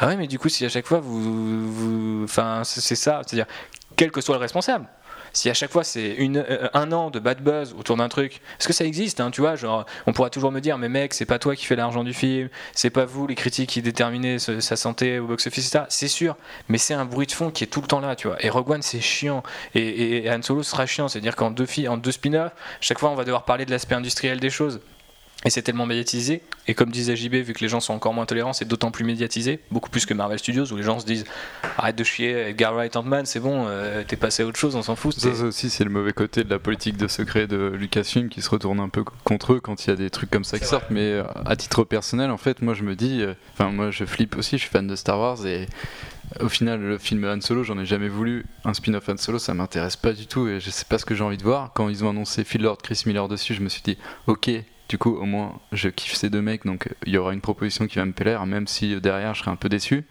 Ah 0.00 0.06
ouais, 0.08 0.16
mais 0.16 0.26
du 0.26 0.38
coup, 0.38 0.48
si 0.50 0.64
à 0.66 0.68
chaque 0.68 0.86
fois 0.86 1.00
vous. 1.00 2.22
Enfin, 2.24 2.62
c'est 2.64 2.94
ça, 2.94 3.22
c'est-à-dire, 3.26 3.46
quel 3.96 4.10
que 4.12 4.20
soit 4.20 4.34
le 4.36 4.40
responsable. 4.42 4.86
Si 5.38 5.48
à 5.48 5.54
chaque 5.54 5.70
fois 5.70 5.84
c'est 5.84 6.14
une, 6.14 6.38
euh, 6.38 6.68
un 6.74 6.90
an 6.90 7.10
de 7.10 7.20
bad 7.20 7.40
buzz 7.40 7.72
autour 7.78 7.96
d'un 7.96 8.08
truc, 8.08 8.40
est-ce 8.58 8.66
que 8.66 8.72
ça 8.72 8.84
existe 8.84 9.20
hein, 9.20 9.30
Tu 9.30 9.40
vois, 9.40 9.54
genre, 9.54 9.86
on 10.08 10.12
pourra 10.12 10.30
toujours 10.30 10.50
me 10.50 10.58
dire, 10.58 10.78
mais 10.78 10.88
mec, 10.88 11.14
c'est 11.14 11.26
pas 11.26 11.38
toi 11.38 11.54
qui 11.54 11.64
fais 11.64 11.76
l'argent 11.76 12.02
du 12.02 12.12
film, 12.12 12.48
c'est 12.72 12.90
pas 12.90 13.04
vous 13.04 13.24
les 13.28 13.36
critiques 13.36 13.70
qui 13.70 13.80
déterminez 13.80 14.40
ce- 14.40 14.58
sa 14.58 14.74
santé 14.74 15.20
au 15.20 15.28
box-office, 15.28 15.68
etc. 15.68 15.84
C'est 15.90 16.08
sûr, 16.08 16.36
mais 16.68 16.76
c'est 16.76 16.94
un 16.94 17.04
bruit 17.04 17.28
de 17.28 17.30
fond 17.30 17.52
qui 17.52 17.62
est 17.62 17.68
tout 17.68 17.80
le 17.80 17.86
temps 17.86 18.00
là, 18.00 18.16
tu 18.16 18.26
vois. 18.26 18.44
Et 18.44 18.50
Rogue 18.50 18.68
One, 18.68 18.82
c'est 18.82 19.00
chiant. 19.00 19.44
Et, 19.76 20.24
et, 20.24 20.28
Han 20.32 20.42
Solo 20.42 20.64
sera 20.64 20.86
chiant, 20.86 21.06
c'est-à-dire 21.06 21.36
qu'en 21.36 21.52
deux, 21.52 21.66
deux 21.98 22.12
spin-offs, 22.12 22.50
chaque 22.80 22.98
fois 22.98 23.10
on 23.10 23.14
va 23.14 23.22
devoir 23.22 23.44
parler 23.44 23.64
de 23.64 23.70
l'aspect 23.70 23.94
industriel 23.94 24.40
des 24.40 24.50
choses. 24.50 24.80
Et 25.44 25.50
c'est 25.50 25.62
tellement 25.62 25.86
médiatisé, 25.86 26.42
et 26.66 26.74
comme 26.74 26.90
disait 26.90 27.14
JB, 27.14 27.34
vu 27.34 27.52
que 27.52 27.60
les 27.60 27.68
gens 27.68 27.78
sont 27.78 27.94
encore 27.94 28.12
moins 28.12 28.26
tolérants, 28.26 28.52
c'est 28.52 28.66
d'autant 28.66 28.90
plus 28.90 29.04
médiatisé, 29.04 29.60
beaucoup 29.70 29.88
plus 29.88 30.04
que 30.04 30.12
Marvel 30.12 30.36
Studios, 30.40 30.72
où 30.72 30.76
les 30.76 30.82
gens 30.82 30.98
se 30.98 31.06
disent 31.06 31.24
arrête 31.76 31.94
de 31.94 32.02
chier, 32.02 32.48
Edgar 32.48 32.74
Wright 32.74 32.96
Ant-Man, 32.96 33.24
c'est 33.24 33.38
bon, 33.38 33.66
euh, 33.68 34.02
t'es 34.04 34.16
passé 34.16 34.42
à 34.42 34.46
autre 34.46 34.58
chose, 34.58 34.74
on 34.74 34.82
s'en 34.82 34.96
fout. 34.96 35.16
Ça, 35.16 35.28
aussi, 35.44 35.70
c'est 35.70 35.84
le 35.84 35.90
mauvais 35.90 36.12
côté 36.12 36.42
de 36.42 36.50
la 36.50 36.58
politique 36.58 36.96
de 36.96 37.06
secret 37.06 37.46
de 37.46 37.72
Lucasfilm 37.72 38.28
qui 38.28 38.42
se 38.42 38.50
retourne 38.50 38.80
un 38.80 38.88
peu 38.88 39.04
contre 39.22 39.52
eux 39.52 39.60
quand 39.60 39.86
il 39.86 39.90
y 39.90 39.92
a 39.92 39.96
des 39.96 40.10
trucs 40.10 40.28
comme 40.30 40.42
ça 40.42 40.58
qui 40.58 40.66
sortent. 40.66 40.90
Mais 40.90 41.12
euh, 41.12 41.22
à 41.46 41.54
titre 41.54 41.84
personnel, 41.84 42.32
en 42.32 42.36
fait, 42.36 42.60
moi 42.60 42.74
je 42.74 42.82
me 42.82 42.96
dis, 42.96 43.22
euh, 43.22 43.34
enfin, 43.52 43.70
moi 43.70 43.92
je 43.92 44.04
flippe 44.04 44.36
aussi, 44.36 44.58
je 44.58 44.62
suis 44.62 44.70
fan 44.70 44.88
de 44.88 44.96
Star 44.96 45.20
Wars 45.20 45.46
et 45.46 45.66
au 46.40 46.48
final, 46.48 46.80
le 46.80 46.98
film 46.98 47.24
Han 47.24 47.40
Solo, 47.40 47.62
j'en 47.62 47.78
ai 47.78 47.86
jamais 47.86 48.08
voulu. 48.08 48.44
Un 48.64 48.74
spin-off 48.74 49.08
Han 49.08 49.16
Solo, 49.16 49.38
ça 49.38 49.54
m'intéresse 49.54 49.96
pas 49.96 50.12
du 50.12 50.26
tout 50.26 50.48
et 50.48 50.58
je 50.58 50.70
sais 50.70 50.84
pas 50.84 50.98
ce 50.98 51.04
que 51.04 51.14
j'ai 51.14 51.22
envie 51.22 51.38
de 51.38 51.44
voir. 51.44 51.70
Quand 51.74 51.88
ils 51.88 52.04
ont 52.04 52.10
annoncé 52.10 52.42
Phil 52.42 52.62
Lord, 52.62 52.78
Chris 52.78 53.04
Miller 53.06 53.28
dessus, 53.28 53.54
je 53.54 53.62
me 53.62 53.68
suis 53.68 53.82
dit, 53.82 53.96
ok. 54.26 54.50
Du 54.88 54.96
coup, 54.96 55.14
au 55.16 55.26
moins, 55.26 55.60
je 55.72 55.90
kiffe 55.90 56.14
ces 56.14 56.30
deux 56.30 56.40
mecs, 56.40 56.64
donc 56.64 56.86
euh, 56.86 56.94
il 57.04 57.12
y 57.12 57.18
aura 57.18 57.34
une 57.34 57.42
proposition 57.42 57.86
qui 57.86 57.96
va 57.96 58.06
me 58.06 58.12
plaire, 58.12 58.46
même 58.46 58.66
si 58.66 58.94
euh, 58.94 59.00
derrière, 59.00 59.34
je 59.34 59.40
serai 59.40 59.50
un 59.50 59.56
peu 59.56 59.68
déçu. 59.68 60.06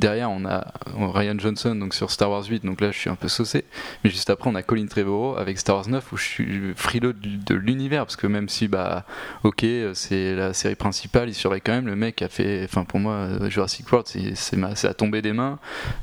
Derrière, 0.00 0.30
on 0.30 0.46
a 0.46 0.72
Ryan 0.96 1.38
Johnson 1.38 1.74
donc 1.74 1.92
sur 1.92 2.10
Star 2.10 2.30
Wars 2.30 2.44
8, 2.48 2.64
donc 2.64 2.80
là 2.80 2.90
je 2.90 2.98
suis 2.98 3.10
un 3.10 3.16
peu 3.16 3.28
saucé. 3.28 3.64
Mais 4.02 4.08
juste 4.10 4.30
après, 4.30 4.48
on 4.48 4.54
a 4.54 4.62
Colin 4.62 4.86
Trevorrow 4.86 5.36
avec 5.36 5.58
Star 5.58 5.76
Wars 5.76 5.88
9 5.88 6.12
où 6.12 6.16
je 6.16 6.24
suis 6.24 6.72
frileux 6.74 7.12
de, 7.12 7.28
de 7.44 7.54
l'univers 7.54 8.06
parce 8.06 8.16
que 8.16 8.26
même 8.26 8.48
si, 8.48 8.66
bah, 8.66 9.04
ok, 9.44 9.64
c'est 9.92 10.34
la 10.34 10.54
série 10.54 10.74
principale, 10.74 11.28
il 11.28 11.34
serait 11.34 11.60
quand 11.60 11.72
même 11.72 11.86
le 11.86 11.96
mec 11.96 12.22
a 12.22 12.28
fait, 12.30 12.62
enfin 12.64 12.84
pour 12.84 12.98
moi, 12.98 13.28
Jurassic 13.50 13.90
World, 13.92 14.06
c'est 14.34 14.88
à 14.88 14.94
tomber 14.94 15.20
des 15.20 15.34
mains. 15.34 15.58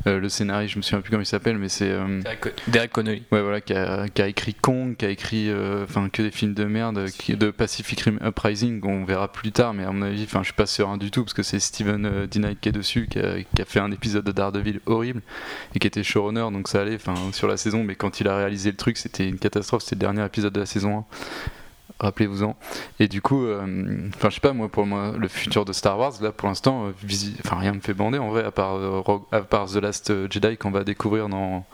Euh, 0.05 0.19
le 0.19 0.29
scénariste, 0.29 0.73
je 0.73 0.77
me 0.77 0.83
souviens 0.83 1.01
plus 1.01 1.09
comment 1.09 1.23
il 1.23 1.25
s'appelle, 1.25 1.57
mais 1.57 1.69
c'est. 1.69 1.89
euh, 1.89 2.21
Derek, 2.67 2.91
Connolly. 2.91 3.23
Ouais, 3.31 3.41
voilà, 3.41 3.61
qui 3.61 3.73
a, 3.73 4.07
qui 4.09 4.21
a 4.21 4.27
écrit 4.27 4.53
Kong, 4.53 4.95
qui 4.95 5.05
a 5.05 5.09
écrit 5.09 5.49
euh, 5.49 5.85
que 6.13 6.21
des 6.21 6.31
films 6.31 6.53
de 6.53 6.65
merde, 6.65 7.09
qui, 7.17 7.35
de 7.35 7.49
Pacific 7.49 7.99
Rim 8.01 8.19
Uprising, 8.23 8.81
on 8.85 9.05
verra 9.05 9.31
plus 9.31 9.51
tard, 9.51 9.73
mais 9.73 9.83
à 9.85 9.91
mon 9.91 10.03
avis, 10.03 10.23
enfin, 10.23 10.41
je 10.41 10.45
suis 10.45 10.53
pas 10.53 10.67
serein 10.67 10.97
du 10.97 11.09
tout 11.09 11.23
parce 11.23 11.33
que 11.33 11.43
c'est 11.43 11.59
Steven 11.59 12.27
D. 12.27 12.39
Knight 12.39 12.59
qui 12.59 12.69
est 12.69 12.73
dessus, 12.73 13.07
qui 13.09 13.19
a, 13.19 13.41
qui 13.55 13.61
a 13.61 13.65
fait 13.65 13.79
un 13.79 13.86
épisode 13.91 14.23
de 14.25 14.31
Daredevil 14.31 14.79
horrible 14.85 15.21
et 15.75 15.79
qui 15.79 15.87
était 15.87 16.03
showrunner, 16.03 16.47
donc 16.51 16.67
ça 16.67 16.81
allait, 16.81 16.95
enfin, 16.95 17.15
sur 17.31 17.47
la 17.47 17.57
saison, 17.57 17.83
mais 17.83 17.95
quand 17.95 18.19
il 18.19 18.27
a 18.27 18.37
réalisé 18.37 18.71
le 18.71 18.77
truc, 18.77 18.97
c'était 18.97 19.27
une 19.27 19.37
catastrophe, 19.39 19.83
c'était 19.83 19.95
le 19.95 19.99
dernier 20.01 20.25
épisode 20.25 20.53
de 20.53 20.59
la 20.59 20.65
saison 20.65 20.99
1. 20.99 21.05
Rappelez-vous-en. 21.99 22.55
Et 22.99 23.07
du 23.07 23.23
coup, 23.23 23.43
euh, 23.45 24.09
enfin, 24.15 24.29
je 24.29 24.35
sais 24.35 24.39
pas, 24.41 24.53
moi, 24.53 24.69
pour 24.69 24.85
moi, 24.85 25.13
le 25.17 25.27
futur 25.27 25.65
de 25.65 25.73
Star 25.73 25.97
Wars, 25.97 26.13
là, 26.21 26.31
pour 26.31 26.47
l'instant, 26.47 26.87
euh, 26.89 26.91
rien 27.51 27.73
me 27.73 27.79
fait 27.79 27.95
bander 27.95 28.19
en 28.19 28.29
vrai, 28.29 28.43
à 28.43 28.51
part, 28.51 28.75
euh, 28.75 29.01
à 29.31 29.41
part 29.41 29.65
The 29.65 29.77
Last 29.77 30.13
Jedi 30.31 30.57
qu'on 30.57 30.69
va 30.69 30.83
découvrir 30.83 31.27
dans, 31.27 31.65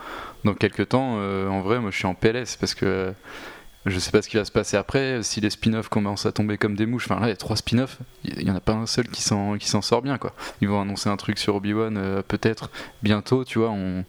dans 0.45 0.53
quelques 0.53 0.89
temps. 0.89 1.15
euh, 1.17 1.49
en 1.49 1.59
vrai, 1.59 1.79
moi, 1.79 1.91
je 1.91 1.97
suis 1.97 2.05
en 2.05 2.13
PLS 2.13 2.55
parce 2.57 2.73
que 2.73 2.85
euh, 2.85 3.11
je 3.85 3.99
sais 3.99 4.11
pas 4.11 4.21
ce 4.21 4.29
qui 4.29 4.37
va 4.37 4.45
se 4.45 4.51
passer 4.51 4.77
après. 4.77 5.23
Si 5.23 5.41
les 5.41 5.49
spin-offs 5.49 5.89
commencent 5.89 6.25
à 6.25 6.31
tomber 6.31 6.57
comme 6.57 6.75
des 6.75 6.85
mouches, 6.85 7.05
enfin 7.09 7.19
là, 7.19 7.27
il 7.27 7.29
y 7.29 7.33
a 7.33 7.37
trois 7.37 7.55
spin-offs, 7.55 7.97
il 8.23 8.43
y 8.43 8.51
en 8.51 8.55
a 8.55 8.61
pas 8.61 8.73
un 8.73 8.85
seul 8.85 9.07
qui 9.07 9.21
s'en 9.21 9.81
sort 9.81 10.01
bien, 10.01 10.17
quoi. 10.17 10.33
Ils 10.61 10.69
vont 10.69 10.81
annoncer 10.81 11.09
un 11.09 11.17
truc 11.17 11.37
sur 11.37 11.55
Obi-Wan 11.55 11.97
euh, 11.97 12.21
peut-être 12.25 12.69
bientôt, 13.01 13.43
tu 13.43 13.59
vois. 13.59 13.71
On... 13.71 14.05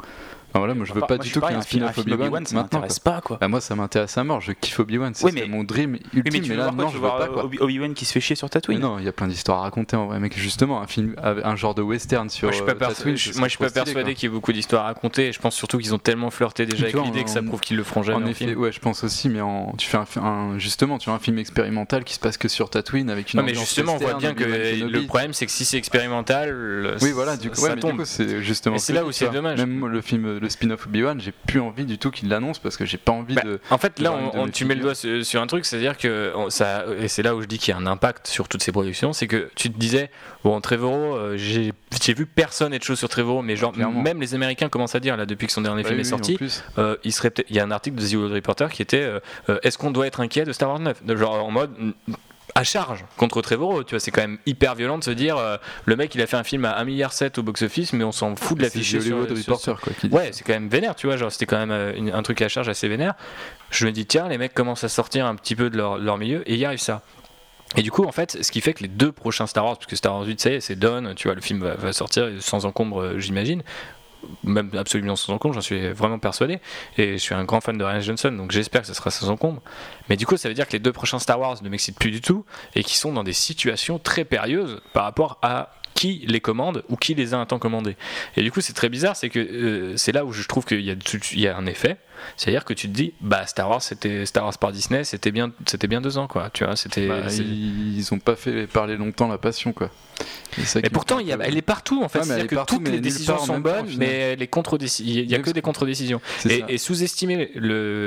Enfin, 0.54 0.60
voilà, 0.60 0.74
moi, 0.74 0.86
je 0.86 0.92
veux 0.92 1.00
pas 1.00 1.18
du 1.18 1.32
tout 1.32 1.40
qu'il 1.40 1.50
y 1.50 1.52
ait 1.52 1.56
un 1.56 1.62
spin-off 1.62 1.98
Obi-Wan 1.98 2.46
ça 2.46 2.54
m'intéresse 2.54 3.00
pas 3.00 3.20
quoi. 3.20 3.38
Bah, 3.40 3.48
moi, 3.48 3.60
ça 3.60 3.74
m'intéresse 3.74 4.16
à 4.16 4.22
mort. 4.22 4.40
Je 4.40 4.52
kiffe 4.52 4.78
Obi-Wan, 4.78 5.12
c'est 5.12 5.24
Oui, 5.24 5.32
mais- 5.34 5.48
mon 5.48 5.64
dream 5.64 5.94
Oui, 5.94 6.00
mais 6.12 6.20
ultime. 6.20 6.42
tu 6.42 6.48
mais 6.50 6.54
veux 6.54 6.60
là, 6.60 6.70
non, 6.70 6.88
je 6.90 6.94
veux 6.98 7.02
veux 7.02 7.08
pas, 7.08 7.26
quoi. 7.26 7.44
Obi- 7.46 7.58
Obi-Wan 7.60 7.92
qui 7.94 8.04
se 8.04 8.12
fait 8.12 8.20
chier 8.20 8.36
sur 8.36 8.48
Tatooine 8.48 8.78
Mais 8.78 8.84
non, 8.84 9.00
il 9.00 9.04
y 9.04 9.08
a 9.08 9.12
plein 9.12 9.26
d'histoires 9.26 9.58
à 9.58 9.62
raconter 9.62 9.96
en 9.96 10.06
vrai, 10.06 10.20
mec. 10.20 10.38
Justement, 10.38 10.80
un 10.80 10.86
film, 10.86 11.16
un 11.20 11.56
genre 11.56 11.74
de 11.74 11.82
western 11.82 12.30
sur 12.30 12.46
Moi, 12.46 12.52
je 12.52 12.56
suis 12.58 12.64
pas, 12.66 12.74
persu- 12.76 12.94
Tatooine, 12.98 13.16
je- 13.16 13.32
moi, 13.38 13.48
je 13.48 13.50
suis 13.50 13.58
pas 13.58 13.70
persuadé 13.70 14.14
qu'il 14.14 14.28
y 14.28 14.32
ait 14.32 14.32
beaucoup 14.32 14.52
d'histoires 14.52 14.84
à 14.84 14.86
raconter. 14.86 15.26
et 15.26 15.32
Je 15.32 15.40
pense 15.40 15.56
surtout 15.56 15.78
qu'ils 15.78 15.92
ont 15.92 15.98
tellement 15.98 16.30
flirté 16.30 16.66
déjà 16.66 16.84
avec 16.84 16.94
vois, 16.94 17.04
l'idée 17.04 17.24
que 17.24 17.30
ça 17.30 17.42
prouve 17.42 17.60
qu'ils 17.60 17.76
le 17.76 17.82
feront 17.82 18.04
jamais 18.04 18.24
En 18.24 18.26
effet, 18.28 18.54
ouais, 18.54 18.70
je 18.70 18.78
pense 18.78 19.02
aussi, 19.02 19.28
mais 19.28 19.40
tu 19.76 19.88
fais 19.88 19.98
un, 20.20 20.56
justement, 20.60 20.98
tu 20.98 21.06
vois 21.10 21.16
un 21.16 21.20
film 21.20 21.38
expérimental 21.38 22.04
qui 22.04 22.14
se 22.14 22.20
passe 22.20 22.38
que 22.38 22.46
sur 22.46 22.70
Tatooine 22.70 23.10
avec 23.10 23.32
une 23.34 23.40
Ouais, 23.40 23.46
mais 23.46 23.54
justement, 23.54 23.94
on 23.94 23.98
voit 23.98 24.14
bien 24.14 24.34
que 24.34 24.44
le 24.44 25.06
problème, 25.06 25.32
c'est 25.32 25.46
que 25.46 25.52
si 25.52 25.64
c'est 25.64 25.78
expérimental, 25.78 26.96
Oui, 27.02 27.10
voilà, 27.10 27.36
du 27.36 27.50
coup, 27.50 27.56
ça 27.56 27.74
mais 27.74 27.80
tombe. 27.80 28.04
c'est 28.04 28.40
justement. 28.40 28.78
C'est 28.78 28.92
là 28.92 29.04
où 29.04 29.10
c'est 29.10 29.24
vois. 29.24 29.34
dommage. 29.34 29.58
Même 29.58 29.84
le 29.86 30.00
film, 30.00 30.38
le 30.44 30.48
spin-off 30.50 30.86
Obi-Wan, 30.86 31.20
j'ai 31.20 31.32
plus 31.32 31.60
envie 31.60 31.84
du 31.84 31.98
tout 31.98 32.10
qu'il 32.10 32.28
l'annonce 32.28 32.58
parce 32.58 32.76
que 32.76 32.84
j'ai 32.84 32.98
pas 32.98 33.12
envie 33.12 33.34
Bah, 33.34 33.42
de. 33.44 33.60
En 33.70 33.78
fait, 33.78 33.98
là, 33.98 34.12
on, 34.34 34.48
tu 34.48 34.64
mets 34.64 34.74
le 34.76 34.82
doigt 34.82 34.94
sur, 34.94 35.24
sur 35.24 35.42
un 35.42 35.46
truc, 35.46 35.64
c'est-à-dire 35.64 35.96
que 35.98 36.32
on- 36.36 36.50
ça, 36.50 36.84
et 37.00 37.08
c'est 37.08 37.22
là 37.22 37.34
où 37.34 37.40
je 37.42 37.46
dis 37.46 37.58
qu'il 37.58 37.72
y 37.72 37.76
a 37.76 37.80
un 37.80 37.86
impact 37.86 38.26
sur 38.28 38.48
toutes 38.48 38.62
ces 38.62 38.70
productions, 38.72 39.12
c'est 39.12 39.26
que 39.26 39.50
tu 39.56 39.70
te 39.72 39.78
disais, 39.78 40.10
bon, 40.44 40.60
Trevorrow, 40.60 41.16
euh, 41.16 41.36
j'ai 41.36 41.72
vu 42.14 42.26
personne 42.26 42.72
être 42.74 42.84
chaud 42.84 42.96
sur 42.96 43.08
Trevorrow, 43.08 43.42
mais 43.42 43.56
genre, 43.56 43.72
Clairement. 43.72 44.00
même 44.02 44.20
les 44.20 44.34
Américains 44.34 44.68
commencent 44.68 44.94
à 44.94 45.00
dire, 45.00 45.16
là, 45.16 45.26
depuis 45.26 45.46
que 45.46 45.52
son 45.52 45.62
dernier 45.62 45.82
Ouais, 45.82 45.88
film 45.88 45.96
oui, 45.96 46.06
est 46.06 46.10
sorti, 46.10 46.38
euh, 46.78 46.96
il 47.04 47.12
serait 47.12 47.30
peut-être- 47.30 47.48
il 47.50 47.56
y 47.56 47.60
a 47.60 47.64
un 47.64 47.70
article 47.70 47.96
de 47.96 48.02
The 48.02 48.14
Hollywood 48.14 48.32
Reporter 48.32 48.70
qui 48.70 48.82
était, 48.82 49.02
euh, 49.02 49.20
euh, 49.48 49.58
est-ce 49.62 49.78
qu'on 49.78 49.90
doit 49.90 50.06
être 50.06 50.20
inquiet 50.20 50.44
de 50.44 50.52
Star 50.52 50.68
Wars 50.68 50.78
9 50.80 51.04
De 51.04 51.16
Genre 51.16 51.44
en 51.44 51.50
mode. 51.50 51.72
À 52.56 52.62
charge 52.62 53.04
contre 53.16 53.42
Trevorrow, 53.42 53.82
tu 53.82 53.90
vois, 53.96 54.00
c'est 54.00 54.12
quand 54.12 54.20
même 54.20 54.38
hyper 54.46 54.76
violent 54.76 54.96
de 54.98 55.02
se 55.04 55.10
dire 55.10 55.36
euh, 55.36 55.56
le 55.86 55.96
mec 55.96 56.14
il 56.14 56.20
a 56.22 56.26
fait 56.28 56.36
un 56.36 56.44
film 56.44 56.64
à 56.64 56.80
1,7 56.80 56.84
milliard 56.84 57.12
au 57.36 57.42
box-office, 57.42 57.92
mais 57.92 58.04
on 58.04 58.12
s'en 58.12 58.36
fout 58.36 58.56
de 58.58 58.62
l'afficher 58.62 58.98
sur, 59.58 59.80
quoi. 59.80 59.92
qui 59.98 60.06
Ouais, 60.08 60.30
c'est 60.32 60.44
quand 60.44 60.52
même 60.52 60.68
vénère, 60.68 60.94
tu 60.94 61.08
vois, 61.08 61.16
genre 61.16 61.32
c'était 61.32 61.46
quand 61.46 61.58
même 61.58 61.72
euh, 61.72 61.92
une- 61.96 62.10
un 62.12 62.22
truc 62.22 62.40
à 62.42 62.48
charge 62.48 62.68
assez 62.68 62.86
vénère. 62.86 63.14
Je 63.70 63.86
me 63.86 63.90
dis, 63.92 64.06
tiens, 64.06 64.28
les 64.28 64.38
mecs 64.38 64.54
commencent 64.54 64.84
à 64.84 64.88
sortir 64.88 65.26
un 65.26 65.34
petit 65.34 65.56
peu 65.56 65.68
de 65.68 65.76
leur, 65.76 65.98
leur 65.98 66.16
milieu 66.16 66.48
et 66.48 66.54
il 66.54 66.58
y 66.60 66.64
arrive 66.64 66.78
ça. 66.78 67.02
Et 67.76 67.82
du 67.82 67.90
coup, 67.90 68.04
en 68.04 68.12
fait, 68.12 68.38
ce 68.40 68.52
qui 68.52 68.60
fait 68.60 68.72
que 68.72 68.82
les 68.82 68.88
deux 68.88 69.10
prochains 69.10 69.48
Star 69.48 69.64
Wars, 69.64 69.74
parce 69.76 69.86
que 69.86 69.96
Star 69.96 70.14
Wars 70.14 70.24
8, 70.24 70.40
ça 70.40 70.50
y 70.50 70.54
est, 70.54 70.60
c'est 70.60 70.76
done, 70.76 71.14
tu 71.16 71.26
vois, 71.26 71.34
le 71.34 71.40
film 71.40 71.60
va, 71.60 71.74
va 71.74 71.92
sortir 71.92 72.28
sans 72.38 72.66
encombre, 72.66 73.00
euh, 73.02 73.18
j'imagine. 73.18 73.64
Même 74.44 74.70
absolument 74.76 75.16
sans 75.16 75.32
encombre, 75.34 75.54
j'en 75.54 75.60
suis 75.60 75.88
vraiment 75.92 76.18
persuadé. 76.18 76.58
Et 76.98 77.12
je 77.12 77.22
suis 77.22 77.34
un 77.34 77.44
grand 77.44 77.60
fan 77.60 77.76
de 77.78 77.84
Ryan 77.84 78.00
Johnson, 78.00 78.32
donc 78.32 78.50
j'espère 78.52 78.82
que 78.82 78.86
ce 78.86 78.94
sera 78.94 79.10
sans 79.10 79.30
encombre. 79.30 79.62
Mais 80.08 80.16
du 80.16 80.26
coup, 80.26 80.36
ça 80.36 80.48
veut 80.48 80.54
dire 80.54 80.66
que 80.66 80.72
les 80.72 80.78
deux 80.78 80.92
prochains 80.92 81.18
Star 81.18 81.38
Wars 81.40 81.56
ne 81.62 81.68
m'excitent 81.68 81.98
plus 81.98 82.10
du 82.10 82.20
tout 82.20 82.44
et 82.74 82.82
qui 82.84 82.96
sont 82.96 83.12
dans 83.12 83.24
des 83.24 83.32
situations 83.32 83.98
très 83.98 84.24
périlleuses 84.24 84.80
par 84.92 85.04
rapport 85.04 85.38
à 85.42 85.70
qui 85.94 86.24
les 86.26 86.40
commande 86.40 86.82
ou 86.88 86.96
qui 86.96 87.14
les 87.14 87.34
a 87.34 87.38
un 87.38 87.46
temps 87.46 87.60
commandés. 87.60 87.96
Et 88.36 88.42
du 88.42 88.50
coup, 88.50 88.60
c'est 88.60 88.72
très 88.72 88.88
bizarre, 88.88 89.14
c'est 89.14 89.30
que 89.30 89.38
euh, 89.38 89.96
c'est 89.96 90.10
là 90.10 90.24
où 90.24 90.32
je 90.32 90.42
trouve 90.46 90.64
qu'il 90.64 90.80
y, 90.80 90.90
a- 90.90 90.96
il 91.32 91.40
y 91.40 91.46
a 91.46 91.56
un 91.56 91.66
effet. 91.66 91.98
C'est-à-dire 92.36 92.64
que 92.64 92.74
tu 92.74 92.88
te 92.88 92.92
dis, 92.92 93.12
bah 93.20 93.46
Star 93.46 93.68
Wars, 93.68 93.82
c'était 93.82 94.26
Star 94.26 94.44
Wars 94.44 94.56
par 94.58 94.72
Disney, 94.72 95.04
c'était 95.04 95.32
bien, 95.32 95.52
c'était 95.66 95.86
bien 95.86 96.00
deux 96.00 96.18
ans, 96.18 96.26
quoi. 96.26 96.50
Tu 96.52 96.64
vois, 96.64 96.76
c'était. 96.76 97.08
Bah, 97.08 97.22
ils, 97.30 98.08
ont 98.12 98.18
pas 98.18 98.36
fait 98.36 98.66
parler 98.66 98.96
longtemps 98.96 99.28
la 99.28 99.38
passion, 99.38 99.72
quoi. 99.72 99.90
Et 100.76 100.90
pourtant, 100.90 101.16
me 101.16 101.22
il 101.22 101.28
y 101.28 101.32
a- 101.32 101.38
elle 101.40 101.56
est 101.56 101.62
partout 101.62 102.02
en 102.04 102.08
fait. 102.08 102.20
Ouais, 102.20 102.24
C'est-à-dire 102.24 102.44
est 102.44 102.48
que 102.48 102.54
partout, 102.54 102.76
toutes 102.76 102.88
les 102.88 103.00
décisions 103.00 103.38
sont 103.38 103.54
temps, 103.54 103.60
bonnes, 103.60 103.88
final. 103.88 104.08
mais 104.08 104.36
les 104.36 104.46
contre-décisions, 104.46 105.22
il 105.24 105.30
y 105.30 105.34
a 105.34 105.38
que 105.40 105.50
des 105.50 105.62
contre-décisions. 105.62 106.20
Et, 106.48 106.78
sous-estimer 106.78 107.50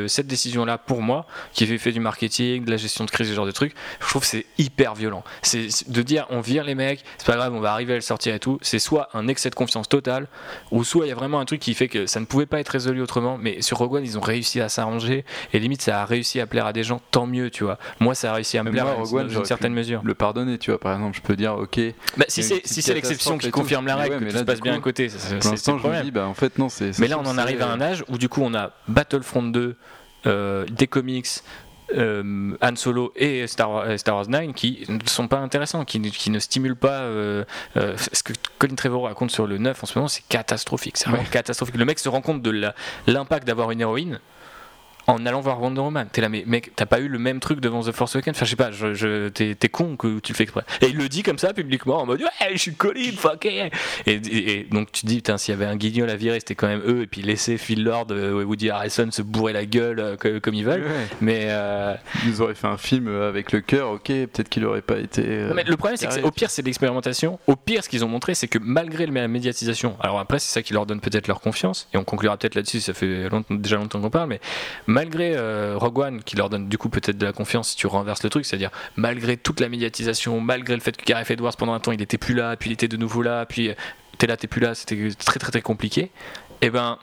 cette 0.07 0.27
décision-là, 0.27 0.77
pour 0.77 1.01
moi, 1.01 1.25
qui 1.53 1.65
fait, 1.65 1.77
fait 1.77 1.91
du 1.91 1.99
marketing, 1.99 2.63
de 2.63 2.71
la 2.71 2.77
gestion 2.77 3.05
de 3.05 3.11
crise, 3.11 3.29
ce 3.29 3.33
genre 3.33 3.45
de 3.45 3.51
trucs, 3.51 3.73
je 3.99 4.07
trouve 4.07 4.21
que 4.21 4.27
c'est 4.27 4.45
hyper 4.57 4.95
violent. 4.95 5.23
C'est 5.41 5.69
c'est 5.69 5.89
de 5.89 6.01
dire 6.01 6.25
on 6.29 6.41
vire 6.41 6.63
les 6.63 6.75
mecs, 6.75 7.03
c'est 7.17 7.27
pas 7.27 7.35
grave, 7.35 7.53
on 7.53 7.59
va 7.59 7.71
arriver 7.71 7.93
à 7.93 7.95
le 7.95 8.01
sortir 8.01 8.33
et 8.33 8.39
tout. 8.39 8.59
C'est 8.61 8.79
soit 8.79 9.09
un 9.13 9.27
excès 9.27 9.49
de 9.49 9.55
confiance 9.55 9.89
total, 9.89 10.27
ou 10.71 10.83
soit 10.83 11.05
il 11.05 11.09
y 11.09 11.11
a 11.11 11.15
vraiment 11.15 11.39
un 11.39 11.45
truc 11.45 11.59
qui 11.59 11.73
fait 11.73 11.87
que 11.87 12.05
ça 12.05 12.19
ne 12.19 12.25
pouvait 12.25 12.45
pas 12.45 12.59
être 12.59 12.69
résolu 12.69 13.01
autrement. 13.01 13.37
Mais 13.37 13.61
sur 13.61 13.77
Rogue 13.77 13.96
One, 13.97 14.03
ils 14.05 14.17
ont 14.17 14.21
réussi 14.21 14.61
à 14.61 14.69
s'arranger, 14.69 15.25
et 15.53 15.59
limite, 15.59 15.81
ça 15.81 16.01
a 16.01 16.05
réussi 16.05 16.39
à 16.39 16.45
plaire 16.47 16.65
à 16.65 16.73
des 16.73 16.83
gens, 16.83 17.01
tant 17.11 17.25
mieux, 17.27 17.49
tu 17.49 17.63
vois. 17.63 17.77
Moi, 17.99 18.15
ça 18.15 18.31
a 18.31 18.35
réussi 18.35 18.57
à 18.57 18.63
me 18.63 18.71
plaire 18.71 18.85
moi, 18.85 18.93
dans 18.93 19.03
Rogue 19.03 19.13
One, 19.15 19.31
une 19.31 19.45
certaine 19.45 19.73
mesure. 19.73 20.01
Le 20.03 20.13
pardonner, 20.13 20.57
tu 20.57 20.71
vois, 20.71 20.79
par 20.79 20.93
exemple, 20.93 21.17
je 21.17 21.21
peux 21.21 21.35
dire, 21.35 21.55
ok, 21.55 21.79
Bah, 22.17 22.25
si 22.27 22.43
c'est 22.43 22.61
si 22.65 22.93
l'exception 22.93 23.37
qui 23.37 23.51
confirme 23.51 23.85
la 23.87 23.95
règle, 23.97 24.13
ouais, 24.15 24.19
que 24.19 24.23
mais 24.25 24.29
tout 24.31 24.35
là, 24.35 24.41
se 24.41 24.45
passe 24.45 24.61
bien 24.61 24.75
à 24.75 24.79
côté, 24.79 25.09
c'est- 25.09 25.33
le 25.33 25.41
je 25.41 25.71
me 25.71 25.77
problème. 25.79 26.03
dis, 26.03 26.11
bah 26.11 26.27
en 26.27 26.33
fait, 26.33 26.57
non, 26.57 26.69
c'est. 26.69 26.97
Mais 26.99 27.07
là, 27.07 27.17
on 27.19 27.25
en 27.25 27.37
arrive 27.37 27.61
à 27.61 27.67
un 27.67 27.81
âge 27.81 28.03
où 28.09 28.17
du 28.17 28.29
coup, 28.29 28.41
on 28.43 28.53
a 28.53 28.71
Battlefront 28.87 29.43
2, 29.43 29.75
euh, 30.25 30.65
des 30.69 30.87
comics, 30.87 31.27
euh, 31.95 32.55
Han 32.61 32.75
Solo 32.75 33.13
et 33.15 33.47
Star 33.47 33.69
Wars, 33.71 33.83
euh, 33.87 33.97
Star 33.97 34.15
Wars 34.15 34.27
9 34.27 34.53
qui 34.53 34.85
ne 34.89 34.99
sont 35.07 35.27
pas 35.27 35.37
intéressants, 35.37 35.85
qui, 35.85 35.99
ne- 35.99 36.09
qui 36.09 36.29
ne 36.29 36.39
stimulent 36.39 36.75
pas. 36.75 37.01
euh, 37.01 37.43
euh, 37.77 37.95
ce 38.11 38.23
que 38.23 38.33
Colin 38.59 38.75
Trevorrow 38.75 39.05
raconte 39.05 39.31
sur 39.31 39.47
le 39.47 39.57
9 39.57 39.83
en 39.83 39.85
ce 39.87 39.97
moment, 39.97 40.07
c'est 40.07 40.23
catastrophique. 40.27 40.97
C'est 40.97 41.09
vraiment 41.09 41.23
catastrophique. 41.31 41.75
Le 41.77 41.85
mec 41.85 41.99
se 41.99 42.09
rend 42.09 42.21
compte 42.21 42.41
de 42.41 42.71
l'impact 43.07 43.47
d'avoir 43.47 43.71
une 43.71 43.81
héroïne. 43.81 44.19
En 45.09 45.25
allant 45.25 45.39
voir 45.39 45.61
Wonder 45.61 45.79
Woman, 45.79 46.07
t'es 46.11 46.19
là, 46.19 46.27
mais 46.27 46.43
mec, 46.45 46.71
t'as 46.75 46.85
pas 46.85 46.99
eu 46.99 47.07
le 47.07 47.17
même 47.17 47.39
truc 47.39 47.61
devant 47.61 47.81
The 47.81 47.93
Force 47.93 48.15
Awakens? 48.17 48.35
Enfin, 48.35 48.43
je 48.45 48.49
sais 48.49 48.55
pas, 48.57 48.71
je, 48.71 48.93
je- 48.93 49.29
t'es, 49.29 49.55
con 49.69 49.95
que 49.95 50.19
tu 50.19 50.33
le 50.33 50.35
fais 50.37 50.43
exprès. 50.43 50.63
Et 50.81 50.87
il 50.87 50.97
le 50.97 51.07
dit 51.07 51.23
comme 51.23 51.37
ça 51.37 51.53
publiquement 51.53 52.01
en 52.01 52.05
mode 52.05 52.21
Ouais, 52.21 52.49
je 52.51 52.57
suis 52.57 52.73
Colin, 52.75 53.11
fuck 53.15 53.45
yeah. 53.45 53.69
et, 54.05 54.11
et- 54.15 54.59
et 54.59 54.63
donc 54.69 54.91
tu 54.91 55.03
te 55.03 55.07
dis, 55.07 55.15
putain, 55.17 55.37
s'il 55.37 55.53
y 55.53 55.55
avait 55.55 55.65
un 55.65 55.77
guignol 55.77 56.09
à 56.09 56.17
virer, 56.17 56.39
c'était 56.41 56.55
quand 56.55 56.67
même 56.67 56.81
eux, 56.85 57.03
et 57.03 57.07
puis 57.07 57.21
laisser 57.21 57.57
Phil 57.57 57.85
Lord 57.85 58.07
euh, 58.11 58.41
et 58.41 58.43
Woody 58.43 58.69
Harrelson 58.69 59.07
se 59.11 59.21
bourrer 59.21 59.53
la 59.53 59.65
gueule 59.65 59.99
euh, 60.01 60.15
que- 60.17 60.39
comme 60.39 60.55
ils 60.55 60.65
veulent. 60.65 60.81
Ouais. 60.83 61.07
Mais, 61.21 61.47
euh, 61.51 61.93
Ils 62.25 62.41
auraient 62.41 62.53
fait 62.55 62.67
un 62.67 62.75
film 62.77 63.07
euh, 63.07 63.29
avec 63.29 63.53
le 63.53 63.61
cœur, 63.61 63.91
ok, 63.91 64.03
peut-être 64.07 64.49
qu'il 64.49 64.65
aurait 64.65 64.81
pas 64.81 64.97
été. 64.97 65.23
euh, 65.25 65.53
mais 65.55 65.63
le 65.63 65.77
problème, 65.77 65.95
c'est 65.95 66.07
que 66.09 66.25
au 66.25 66.31
pire, 66.31 66.49
c'est 66.49 66.61
de 66.63 66.67
l'expérimentation. 66.67 67.39
Au 67.47 67.55
pire, 67.55 67.81
ce 67.81 67.87
qu'ils 67.87 68.03
ont 68.03 68.09
montré, 68.09 68.35
c'est 68.35 68.49
que 68.49 68.59
malgré 68.61 69.05
la 69.05 69.27
médiatisation, 69.29 69.95
alors 70.01 70.19
après, 70.19 70.39
c'est 70.39 70.51
ça 70.51 70.61
qui 70.61 70.73
leur 70.73 70.85
donne 70.85 70.99
peut-être 70.99 71.27
leur 71.29 71.39
confiance, 71.39 71.87
et 71.93 71.97
on 71.97 72.03
conclura 72.03 72.35
peut-être 72.35 72.55
là-dessus, 72.55 72.81
ça 72.81 72.93
fait 72.93 73.29
longtemps- 73.29 73.55
déjà 73.55 73.77
longtemps 73.77 74.01
qu'on 74.01 74.09
parle, 74.09 74.27
mais 74.27 74.41
malgré 74.97 75.35
euh, 75.35 75.75
Rogue 75.77 75.99
One, 75.99 76.23
qui 76.23 76.35
leur 76.35 76.49
donne 76.49 76.67
du 76.69 76.79
coup 76.79 76.89
peut-être 76.89 77.19
de 77.19 77.25
la 77.27 77.33
confiance 77.33 77.69
si 77.69 77.75
tu 77.75 77.85
renverses 77.85 78.23
le 78.23 78.31
truc, 78.31 78.45
c'est-à-dire 78.45 78.71
malgré 78.95 79.37
toute 79.37 79.59
la 79.59 79.69
médiatisation, 79.69 80.41
malgré 80.41 80.73
le 80.73 80.81
fait 80.81 80.97
que 80.97 81.05
Gareth 81.05 81.29
Edwards, 81.29 81.55
pendant 81.55 81.73
un 81.73 81.79
temps, 81.79 81.91
il 81.91 82.01
était 82.01 82.17
plus 82.17 82.33
là, 82.33 82.55
puis 82.55 82.71
il 82.71 82.73
était 82.73 82.87
de 82.87 82.97
nouveau 82.97 83.21
là, 83.21 83.45
puis 83.45 83.69
t'es 84.17 84.25
là, 84.25 84.37
t'es 84.37 84.47
plus 84.47 84.59
là, 84.59 84.73
c'était 84.73 85.09
très 85.23 85.39
très 85.39 85.51
très 85.51 85.61
compliqué, 85.61 86.09
et 86.61 86.71
ben. 86.71 86.97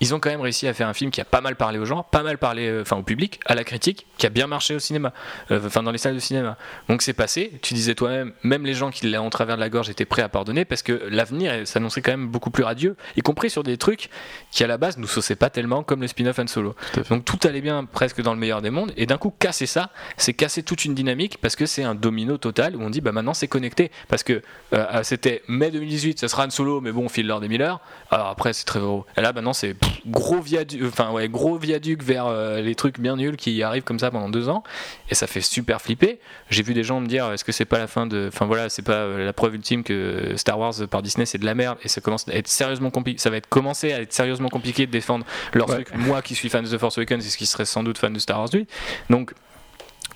Ils 0.00 0.14
ont 0.14 0.20
quand 0.20 0.30
même 0.30 0.40
réussi 0.40 0.66
à 0.66 0.74
faire 0.74 0.88
un 0.88 0.94
film 0.94 1.10
qui 1.10 1.20
a 1.20 1.24
pas 1.24 1.40
mal 1.40 1.56
parlé 1.56 1.78
aux 1.78 1.84
gens, 1.84 2.02
pas 2.02 2.22
mal 2.22 2.38
parlé 2.38 2.68
euh, 2.68 2.82
enfin 2.82 2.96
au 2.96 3.02
public, 3.02 3.40
à 3.46 3.54
la 3.54 3.64
critique, 3.64 4.06
qui 4.18 4.26
a 4.26 4.30
bien 4.30 4.46
marché 4.46 4.74
au 4.74 4.78
cinéma, 4.78 5.12
euh, 5.50 5.60
enfin 5.64 5.82
dans 5.82 5.92
les 5.92 5.98
salles 5.98 6.14
de 6.14 6.20
cinéma. 6.20 6.56
Donc 6.88 7.02
c'est 7.02 7.12
passé, 7.12 7.52
tu 7.62 7.74
disais 7.74 7.94
toi-même, 7.94 8.32
même 8.42 8.66
les 8.66 8.74
gens 8.74 8.90
qui 8.90 9.08
l'ont 9.08 9.26
en 9.26 9.30
travers 9.30 9.56
de 9.56 9.60
la 9.60 9.68
gorge 9.68 9.90
étaient 9.90 10.04
prêts 10.04 10.22
à 10.22 10.28
pardonner 10.28 10.64
parce 10.64 10.82
que 10.82 10.92
l'avenir 11.08 11.66
s'annonçait 11.66 12.02
quand 12.02 12.10
même 12.10 12.28
beaucoup 12.28 12.50
plus 12.50 12.64
radieux, 12.64 12.96
y 13.16 13.20
compris 13.20 13.50
sur 13.50 13.62
des 13.62 13.76
trucs 13.76 14.10
qui 14.50 14.64
à 14.64 14.66
la 14.66 14.76
base 14.76 14.98
nous 14.98 15.06
sauçaient 15.06 15.36
pas 15.36 15.50
tellement 15.50 15.82
comme 15.82 16.00
le 16.00 16.08
spin-off 16.08 16.38
Han 16.38 16.46
Solo. 16.46 16.74
Tout. 16.92 17.02
Donc 17.08 17.24
tout 17.24 17.38
allait 17.44 17.60
bien 17.60 17.84
presque 17.84 18.22
dans 18.22 18.34
le 18.34 18.40
meilleur 18.40 18.62
des 18.62 18.70
mondes 18.70 18.92
et 18.96 19.06
d'un 19.06 19.18
coup 19.18 19.32
casser 19.38 19.66
ça, 19.66 19.90
c'est 20.16 20.32
casser 20.32 20.62
toute 20.62 20.84
une 20.84 20.94
dynamique 20.94 21.38
parce 21.40 21.56
que 21.56 21.66
c'est 21.66 21.84
un 21.84 21.94
domino 21.94 22.38
total 22.38 22.76
où 22.76 22.82
on 22.82 22.90
dit 22.90 23.00
bah 23.00 23.12
maintenant 23.12 23.34
c'est 23.34 23.48
connecté 23.48 23.90
parce 24.08 24.22
que 24.22 24.42
euh, 24.72 25.02
c'était 25.02 25.42
mai 25.48 25.70
2018, 25.70 26.18
ça 26.18 26.28
sera 26.28 26.46
Han 26.46 26.50
Solo 26.50 26.80
mais 26.80 26.92
bon 26.92 27.08
fil 27.08 27.26
Lord 27.26 27.44
et 27.44 27.48
Miller. 27.48 27.80
Alors 28.10 28.28
après 28.28 28.52
c'est 28.52 28.64
très 28.64 28.80
gros. 28.80 29.06
Et 29.16 29.20
là 29.20 29.32
maintenant 29.32 29.52
c'est 29.52 29.76
gros 30.06 30.40
viaduc, 30.40 30.82
enfin 30.86 31.10
ouais 31.12 31.28
gros 31.28 31.56
viaduc 31.58 32.02
vers 32.02 32.26
euh, 32.26 32.60
les 32.60 32.74
trucs 32.74 32.98
bien 33.00 33.16
nuls 33.16 33.36
qui 33.36 33.62
arrivent 33.62 33.82
comme 33.84 33.98
ça 33.98 34.10
pendant 34.10 34.28
deux 34.28 34.48
ans 34.48 34.62
et 35.10 35.14
ça 35.14 35.26
fait 35.26 35.40
super 35.40 35.80
flipper. 35.80 36.18
J'ai 36.50 36.62
vu 36.62 36.74
des 36.74 36.84
gens 36.84 37.00
me 37.00 37.06
dire 37.06 37.30
est-ce 37.32 37.44
que 37.44 37.52
c'est 37.52 37.64
pas 37.64 37.78
la 37.78 37.86
fin 37.86 38.06
de, 38.06 38.26
enfin 38.32 38.46
voilà 38.46 38.68
c'est 38.68 38.82
pas 38.82 38.92
euh, 38.92 39.24
la 39.24 39.32
preuve 39.32 39.54
ultime 39.54 39.82
que 39.84 40.32
Star 40.36 40.58
Wars 40.58 40.74
par 40.90 41.02
Disney 41.02 41.26
c'est 41.26 41.38
de 41.38 41.44
la 41.44 41.54
merde 41.54 41.78
et 41.82 41.88
ça 41.88 42.00
commence 42.00 42.28
à 42.28 42.32
être 42.34 42.48
sérieusement 42.48 42.90
compliqué, 42.90 43.18
ça 43.18 43.30
va 43.30 43.36
être 43.36 43.48
commencé 43.48 43.92
à 43.92 44.00
être 44.00 44.12
sérieusement 44.12 44.48
compliqué 44.48 44.86
de 44.86 44.90
défendre 44.92 45.24
leur 45.52 45.68
Ouais. 45.68 45.84
truc. 45.84 45.94
Moi 45.96 46.22
qui 46.22 46.34
suis 46.34 46.48
fan 46.48 46.64
de 46.64 46.68
The 46.68 46.78
Force 46.78 46.98
Awakens 46.98 47.24
et 47.26 47.30
ce 47.30 47.36
qui 47.36 47.46
serait 47.46 47.64
sans 47.64 47.82
doute 47.82 47.98
fan 47.98 48.12
de 48.12 48.18
Star 48.18 48.38
Wars 48.40 48.48
8, 48.52 48.68
donc 49.10 49.32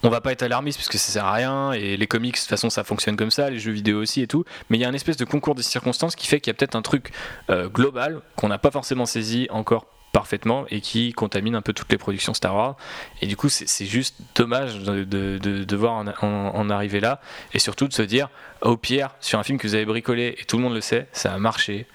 on 0.07 0.11
va 0.11 0.21
pas 0.21 0.33
être 0.33 0.43
alarmiste 0.43 0.79
parce 0.79 0.89
que 0.89 0.99
ça 0.99 1.13
sert 1.13 1.25
à 1.25 1.33
rien 1.33 1.73
et 1.73 1.97
les 1.97 2.07
comics 2.07 2.35
de 2.35 2.39
toute 2.41 2.49
façon 2.49 2.71
ça 2.71 2.85
fonctionne 2.85 3.17
comme 3.17 3.31
ça, 3.33 3.51
les 3.51 3.59
jeux 3.59 3.73
vidéo 3.73 4.01
aussi 4.01 4.23
et 4.23 4.27
tout. 4.27 4.45
Mais 4.71 4.79
il 4.79 4.81
y 4.81 4.85
a 4.85 4.89
un 4.89 4.95
espèce 4.95 5.17
de 5.17 5.25
concours 5.25 5.55
de 5.55 5.63
circonstances 5.63 6.15
qui 6.17 6.27
fait 6.29 6.41
qu'il 6.41 6.51
y 6.51 6.55
a 6.55 6.55
peut-être 6.55 6.77
un 6.77 6.83
truc 6.83 7.11
euh, 7.51 7.69
global 7.69 8.21
qu'on 8.37 8.49
n'a 8.49 8.59
pas 8.59 8.71
forcément 8.71 9.05
saisi 9.07 9.49
encore 9.51 9.87
parfaitement 10.13 10.65
et 10.71 10.81
qui 10.81 11.13
contamine 11.13 11.55
un 11.57 11.61
peu 11.61 11.75
toutes 11.75 11.93
les 11.93 11.99
productions 11.99 12.33
Star 12.33 12.55
Wars. 12.55 12.77
Et 13.21 13.27
du 13.27 13.37
coup 13.37 13.49
c'est 13.51 13.85
juste 13.85 14.17
dommage 14.35 14.79
de, 14.79 15.87
en, 15.87 16.07
en- 16.09 16.25
en 16.55 16.71
arriver 16.71 17.01
là 17.01 17.21
et 17.53 17.59
surtout 17.59 17.87
de 17.89 17.93
se 17.93 18.03
dire 18.03 18.29
au 18.63 18.77
pire 18.79 19.11
sur 19.21 19.39
un 19.39 19.43
film 19.43 19.59
que 19.59 19.67
vous 19.67 19.75
avez 19.75 19.85
bricolé 19.85 20.37
et 20.39 20.45
tout 20.45 20.57
le 20.57 20.63
monde 20.63 20.75
le 20.75 20.81
sait, 20.81 21.09
ça 21.13 21.35
a 21.35 21.39
marché. 21.39 21.87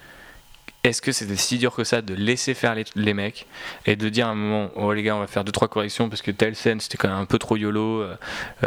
Est-ce 0.84 1.02
que 1.02 1.12
c'était 1.12 1.36
si 1.36 1.60
dur 1.60 1.76
que 1.76 1.84
ça 1.84 2.02
de 2.02 2.16
laisser 2.16 2.56
faire 2.56 2.74
les, 2.74 2.86
les 2.96 3.14
mecs 3.14 3.46
et 3.86 3.96
de 3.96 4.10
dire 4.10 4.26
à 4.28 4.32
un 4.32 4.36
moment, 4.36 4.72
oh 4.76 4.92
les 4.94 5.04
gars, 5.04 5.16
on 5.16 5.20
va 5.20 5.28
faire 5.28 5.44
deux 5.44 5.52
trois 5.52 5.68
corrections 5.68 6.10
parce 6.10 6.24
que 6.24 6.32
telle 6.32 6.56
scène 6.56 6.80
c'était 6.80 6.98
quand 6.98 7.08
même 7.10 7.18
un 7.20 7.26
peu 7.26 7.38
trop 7.38 7.56
yolo. 7.56 8.02
euh, 8.02 8.16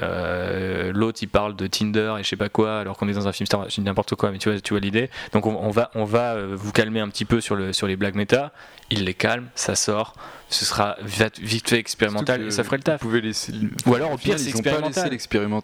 euh, 0.02 0.92
L'autre 0.94 1.18
il 1.22 1.28
parle 1.28 1.56
de 1.56 1.66
Tinder 1.66 2.14
et 2.18 2.22
je 2.22 2.28
sais 2.28 2.36
pas 2.36 2.48
quoi 2.48 2.78
alors 2.78 2.96
qu'on 2.96 3.08
est 3.08 3.14
dans 3.14 3.26
un 3.26 3.32
film 3.32 3.46
Star 3.46 3.60
Wars, 3.60 3.68
je 3.70 3.76
dis 3.76 3.80
n'importe 3.80 4.14
quoi, 4.14 4.30
mais 4.30 4.38
tu 4.38 4.50
vois, 4.50 4.60
tu 4.60 4.74
vois 4.74 4.80
l'idée. 4.80 5.10
Donc 5.32 5.46
on, 5.46 5.56
on 5.56 5.70
va, 5.70 5.90
on 5.94 6.04
va 6.04 6.34
euh, 6.34 6.54
vous 6.56 6.72
calmer 6.72 7.00
un 7.00 7.08
petit 7.08 7.24
peu 7.24 7.40
sur, 7.40 7.56
le, 7.56 7.72
sur 7.72 7.86
les 7.86 7.96
blagues 7.96 8.14
méta. 8.14 8.52
Il 8.90 9.04
les 9.06 9.14
calme, 9.14 9.48
ça 9.54 9.74
sort, 9.76 10.12
ce 10.50 10.66
sera 10.66 10.96
vite, 11.02 11.40
fait 11.70 11.78
expérimental 11.78 12.42
et 12.42 12.50
ça 12.50 12.62
ferait 12.64 12.76
le 12.76 12.82
taf. 12.82 13.00
Vous 13.00 13.08
pouvez 13.08 13.22
laisser. 13.22 13.50
Ou 13.86 13.94
alors, 13.94 14.12
au 14.12 14.18
pire, 14.18 14.38
c'est 14.38 14.50
expérimental. 14.50 15.10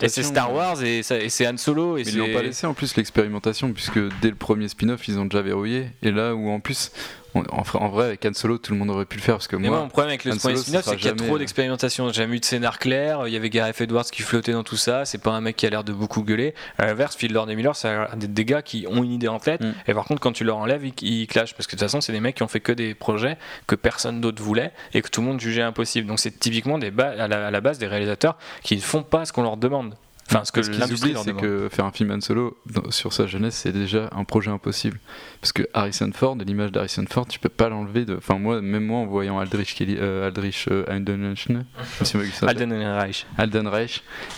Et 0.02 0.08
c'est 0.08 0.22
Star 0.22 0.52
Wars 0.52 0.82
et, 0.82 1.00
et 1.00 1.28
c'est 1.28 1.46
Han 1.46 1.58
Solo 1.58 1.98
et 1.98 2.04
Mais 2.04 2.10
ils 2.10 2.18
l'ont 2.18 2.32
pas 2.32 2.42
laissé 2.42 2.66
en 2.66 2.72
plus 2.72 2.96
l'expérimentation 2.96 3.72
puisque 3.74 4.00
dès 4.22 4.30
le 4.30 4.36
premier 4.36 4.68
spin-off 4.68 5.06
ils 5.06 5.18
ont 5.18 5.26
déjà 5.26 5.42
verrouillé 5.42 5.90
et 6.02 6.10
là 6.10 6.34
où 6.34 6.39
en 6.48 6.60
plus 6.60 6.90
on- 7.34 7.42
en, 7.42 7.62
en 7.74 7.88
vrai 7.88 8.06
avec 8.06 8.24
Han 8.26 8.32
Solo 8.34 8.58
tout 8.58 8.72
le 8.72 8.78
monde 8.78 8.90
aurait 8.90 9.04
pu 9.04 9.16
le 9.16 9.22
faire 9.22 9.36
parce 9.36 9.46
que 9.46 9.54
moi, 9.54 9.68
moi 9.70 9.78
mon 9.82 9.88
problème 9.88 10.08
avec 10.08 10.24
le 10.24 10.34
premier 10.34 10.56
spin-off, 10.56 10.84
ce 10.84 10.90
c'est 10.90 10.96
qu'il 10.96 11.06
y 11.06 11.08
a 11.10 11.12
trop 11.14 11.26
jamais- 11.26 11.38
d'expérimentation. 11.38 12.08
J'ai 12.08 12.14
jamais 12.14 12.36
eu 12.36 12.40
de 12.40 12.44
scénar 12.44 12.78
clair. 12.80 13.28
Il 13.28 13.32
y 13.32 13.36
avait 13.36 13.50
Gareth 13.50 13.80
Edwards 13.80 14.04
qui 14.06 14.22
flottait 14.22 14.52
dans 14.52 14.64
tout 14.64 14.76
ça. 14.76 15.04
C'est 15.04 15.18
pas 15.18 15.30
un 15.30 15.40
mec 15.40 15.54
qui 15.56 15.64
a 15.66 15.70
l'air 15.70 15.84
de 15.84 15.92
beaucoup 15.92 16.22
gueuler. 16.24 16.54
À 16.78 16.86
l'inverse, 16.86 17.14
Phil 17.14 17.32
Lord 17.32 17.48
et 17.50 17.54
Miller, 17.54 17.76
ça 17.76 17.88
a 17.88 17.92
l'air 17.92 18.16
d'être 18.16 18.34
des 18.34 18.44
gars 18.44 18.62
qui 18.62 18.86
ont 18.88 19.04
une 19.04 19.12
idée 19.12 19.28
en 19.28 19.38
tête. 19.38 19.60
Mm. 19.60 19.72
Et 19.86 19.94
par 19.94 20.04
contre, 20.06 20.20
quand 20.20 20.32
tu 20.32 20.42
leur 20.42 20.56
enlèves, 20.56 20.84
ils, 20.84 20.94
ils 21.02 21.26
clashent. 21.28 21.54
Parce 21.54 21.66
que 21.68 21.72
de 21.76 21.78
toute 21.78 21.86
façon, 21.86 22.00
c'est 22.00 22.12
des 22.12 22.20
mecs 22.20 22.34
qui 22.34 22.42
ont 22.42 22.48
fait 22.48 22.60
que 22.60 22.72
des 22.72 22.94
projets 22.94 23.36
que 23.68 23.76
personne 23.76 24.20
d'autre 24.20 24.42
voulait 24.42 24.72
et 24.92 25.00
que 25.02 25.08
tout 25.08 25.20
le 25.20 25.28
monde 25.28 25.40
jugeait 25.40 25.62
impossible. 25.62 26.08
Donc 26.08 26.18
c'est 26.18 26.38
typiquement 26.38 26.78
des 26.78 26.90
ba- 26.90 27.14
à, 27.16 27.28
la, 27.28 27.46
à 27.46 27.50
la 27.52 27.60
base 27.60 27.78
des 27.78 27.86
réalisateurs 27.86 28.38
qui 28.64 28.74
ne 28.74 28.80
font 28.80 29.04
pas 29.04 29.24
ce 29.24 29.32
qu'on 29.32 29.42
leur 29.42 29.56
demande. 29.56 29.94
Enfin, 30.32 30.44
ce 30.44 30.52
que 30.52 30.60
l'industrie 30.78 31.12
leur 31.12 31.22
c'est 31.24 31.30
que 31.40 31.68
faire 31.70 31.84
un 31.84 31.92
film 31.92 32.10
Han 32.12 32.20
Solo 32.20 32.56
dans- 32.72 32.90
sur 32.90 33.12
sa 33.12 33.26
jeunesse 33.26 33.56
c'est 33.56 33.72
déjà 33.72 34.08
un 34.14 34.24
projet 34.24 34.50
impossible. 34.50 34.98
Parce 35.40 35.52
que 35.52 35.62
Harrison 35.74 36.10
Ford 36.14 36.36
l'image 36.36 36.72
d'Harrison 36.72 37.04
Ford 37.08 37.26
tu 37.26 37.38
peux 37.38 37.48
pas 37.48 37.68
l'enlever 37.68 38.04
de 38.04 38.16
enfin 38.16 38.38
moi 38.38 38.60
même 38.60 38.84
moi 38.84 38.98
en 39.00 39.06
voyant 39.06 39.38
Aldrich 39.38 39.74
Kelly 39.74 39.96
euh, 39.98 40.28
Aldrich 40.28 40.66
euh, 40.70 40.84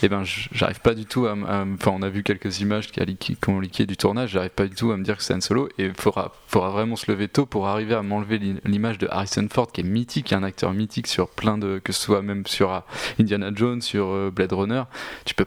et 0.01 0.09
ben 0.09 0.23
j'arrive 0.51 0.79
pas 0.81 0.93
du 0.93 1.05
tout 1.05 1.25
à, 1.27 1.33
enfin 1.33 1.91
on 1.93 2.01
a 2.01 2.09
vu 2.09 2.23
quelques 2.23 2.59
images 2.59 2.87
qui, 2.91 3.37
ont 3.47 3.59
leaké 3.59 3.85
du 3.85 3.97
tournage, 3.97 4.31
j'arrive 4.31 4.51
pas 4.51 4.65
du 4.67 4.75
tout 4.75 4.91
à 4.91 4.97
me 4.97 5.03
dire 5.03 5.17
que 5.17 5.23
c'est 5.23 5.33
Han 5.33 5.41
Solo 5.41 5.69
et 5.77 5.85
il 5.85 5.93
faudra, 5.97 6.31
faudra 6.47 6.69
vraiment 6.69 6.95
se 6.95 7.11
lever 7.11 7.27
tôt 7.27 7.45
pour 7.45 7.67
arriver 7.67 7.93
à 7.95 8.01
m'enlever 8.01 8.37
l'i- 8.39 8.55
l'image 8.65 8.97
de 8.97 9.07
Harrison 9.09 9.47
Ford 9.51 9.71
qui 9.71 9.81
est 9.81 9.85
mythique, 9.85 10.33
un 10.33 10.43
acteur 10.43 10.73
mythique 10.73 11.07
sur 11.07 11.29
plein 11.29 11.57
de, 11.57 11.79
que 11.83 11.91
ce 11.93 12.01
soit 12.01 12.21
même 12.21 12.45
sur 12.47 12.73
euh, 12.73 12.79
Indiana 13.19 13.51
Jones, 13.53 13.81
sur 13.81 14.07
euh, 14.07 14.31
Blade 14.33 14.53
Runner, 14.53 14.83
tu 15.25 15.35
peux 15.35 15.45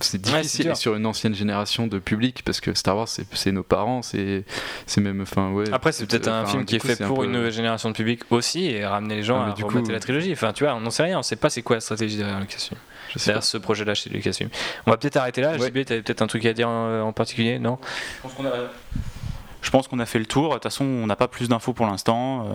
c'est 0.00 0.20
difficile 0.20 0.74
sur 0.76 0.94
une 0.94 1.06
ancienne 1.06 1.34
génération 1.34 1.86
de 1.86 1.98
public 1.98 2.42
parce 2.44 2.60
que 2.60 2.74
Star 2.74 2.96
Wars 2.96 3.08
c'est 3.08 3.52
nos 3.52 3.62
parents 3.62 4.02
c'est 4.02 4.44
c'est 4.86 5.00
même 5.00 5.20
enfin 5.22 5.50
ouais 5.52 5.64
Après, 5.72 5.92
c'est 5.92 6.06
peut-être 6.06 6.28
un 6.28 6.46
film 6.46 6.64
qui 6.64 6.76
est 6.76 6.78
coup, 6.78 6.88
fait 6.88 7.02
un 7.02 7.06
pour 7.06 7.18
peu- 7.20 7.24
une 7.24 7.32
nouvelle 7.32 7.52
génération 7.52 7.88
de 7.90 7.94
public 7.94 8.20
aussi 8.30 8.66
et 8.66 8.84
ramener 8.86 9.16
les 9.16 9.22
gens 9.22 9.40
Ah, 9.40 9.50
à 9.50 9.54
du 9.54 9.64
coup- 9.64 9.82
la 9.88 10.00
trilogie. 10.00 10.32
Enfin, 10.32 10.52
tu 10.52 10.64
vois, 10.64 10.74
on 10.74 10.80
n'en 10.80 10.90
sait 10.90 11.02
rien. 11.04 11.18
On 11.18 11.22
sait 11.22 11.36
pas 11.36 11.50
c'est 11.50 11.62
quoi 11.62 11.76
la 11.76 11.80
stratégie 11.80 12.16
derrière 12.16 12.40
Lucasfilm. 12.40 12.78
Derrière 13.24 13.42
ce 13.42 13.56
projet-là 13.56 13.94
chez 13.94 14.10
Lucasfilm. 14.10 14.50
On 14.86 14.90
va 14.90 14.96
peut-être 14.96 15.16
arrêter 15.16 15.40
là. 15.40 15.56
Ouais. 15.56 15.68
JB, 15.68 15.84
t'avais 15.84 16.02
peut-être 16.02 16.22
un 16.22 16.26
truc 16.26 16.44
à 16.44 16.52
dire 16.52 16.68
en, 16.68 17.00
en 17.00 17.12
particulier, 17.12 17.58
non? 17.58 17.78
Je 18.18 18.22
pense 18.22 18.34
qu'on 18.34 18.44
a 18.46 18.50
fait 19.62 20.18
le 20.18 20.26
tour. 20.26 20.48
De 20.48 20.54
toute 20.54 20.62
façon, 20.64 20.84
on 20.84 21.06
n'a 21.06 21.16
pas 21.16 21.28
plus 21.28 21.48
d'infos 21.48 21.72
pour 21.72 21.86
l'instant. 21.86 22.46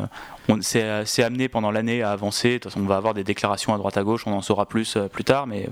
Euh, 0.50 0.56
euh, 0.76 1.04
c'est 1.06 1.24
amené 1.24 1.48
pendant 1.48 1.72
l'année 1.72 2.02
à 2.02 2.12
avancer. 2.12 2.54
De 2.54 2.58
toute 2.58 2.72
façon, 2.72 2.82
on 2.84 2.88
va 2.88 2.98
avoir 2.98 3.14
des 3.14 3.24
déclarations 3.24 3.74
à 3.74 3.78
droite 3.78 3.98
à 3.98 4.04
gauche. 4.04 4.24
On 4.26 4.34
en 4.34 4.42
saura 4.42 4.66
plus 4.66 4.98
euh, 4.98 5.08
plus 5.08 5.24
tard. 5.24 5.48
Mais 5.48 5.70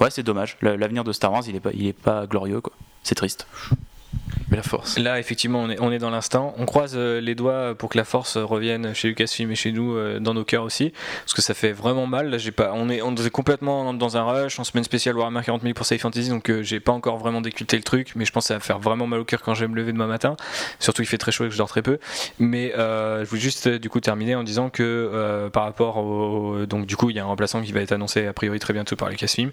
ouais, 0.00 0.10
c'est 0.10 0.22
dommage. 0.22 0.56
L'avenir 0.62 1.04
de 1.04 1.12
Star 1.12 1.32
Wars, 1.32 1.42
il 1.46 1.56
est 1.56 1.60
pas, 1.60 1.72
pas 2.02 2.26
glorieux. 2.26 2.62
C'est 3.02 3.14
triste. 3.14 3.46
La 4.52 4.62
force. 4.62 4.96
Là, 4.96 5.18
effectivement, 5.18 5.66
on 5.80 5.90
est, 5.90 5.98
dans 5.98 6.10
l'instant. 6.10 6.54
On 6.56 6.66
croise 6.66 6.92
euh, 6.94 7.20
les 7.20 7.34
doigts 7.34 7.74
pour 7.74 7.88
que 7.88 7.98
la 7.98 8.04
force 8.04 8.36
revienne 8.36 8.94
chez 8.94 9.08
Lucasfilm 9.08 9.50
et 9.50 9.56
chez 9.56 9.72
nous, 9.72 9.96
euh, 9.96 10.20
dans 10.20 10.34
nos 10.34 10.44
cœurs 10.44 10.62
aussi. 10.62 10.92
Parce 11.24 11.34
que 11.34 11.42
ça 11.42 11.52
fait 11.52 11.72
vraiment 11.72 12.06
mal. 12.06 12.30
Là, 12.30 12.38
j'ai 12.38 12.52
pas, 12.52 12.70
on, 12.72 12.88
est, 12.88 13.02
on 13.02 13.14
est 13.16 13.30
complètement 13.30 13.92
dans 13.92 14.16
un 14.16 14.22
rush 14.22 14.60
en 14.60 14.64
semaine 14.64 14.84
spéciale 14.84 15.16
Warhammer 15.16 15.40
40 15.44 15.62
000 15.62 15.74
pour 15.74 15.84
Safe 15.84 16.00
Fantasy. 16.00 16.28
Donc, 16.28 16.48
euh, 16.48 16.62
j'ai 16.62 16.78
pas 16.78 16.92
encore 16.92 17.18
vraiment 17.18 17.40
déculté 17.40 17.76
le 17.76 17.82
truc. 17.82 18.12
Mais 18.14 18.24
je 18.24 18.30
pense 18.30 18.44
que 18.44 18.48
ça 18.48 18.54
va 18.54 18.60
faire 18.60 18.78
vraiment 18.78 19.08
mal 19.08 19.18
au 19.18 19.24
cœur 19.24 19.42
quand 19.42 19.54
je 19.54 19.62
vais 19.62 19.68
me 19.68 19.74
lever 19.74 19.92
demain 19.92 20.06
matin. 20.06 20.36
Surtout, 20.78 21.02
il 21.02 21.06
fait 21.06 21.18
très 21.18 21.32
chaud 21.32 21.44
et 21.44 21.48
que 21.48 21.52
je 21.52 21.58
dors 21.58 21.68
très 21.68 21.82
peu. 21.82 21.98
Mais 22.38 22.72
je 22.76 23.24
voulais 23.24 23.40
juste, 23.40 23.66
du 23.68 23.90
coup, 23.90 23.98
terminer 23.98 24.36
en 24.36 24.44
disant 24.44 24.70
que 24.70 25.48
par 25.52 25.64
rapport 25.64 25.96
au. 25.96 26.66
Donc, 26.66 26.86
du 26.86 26.96
coup, 26.96 27.10
il 27.10 27.16
y 27.16 27.18
a 27.18 27.24
un 27.24 27.26
remplaçant 27.26 27.62
qui 27.62 27.72
va 27.72 27.80
être 27.80 27.92
annoncé 27.92 28.26
a 28.26 28.32
priori 28.32 28.60
très 28.60 28.72
bientôt 28.72 28.94
par 28.94 29.10
Lucasfilm. 29.10 29.50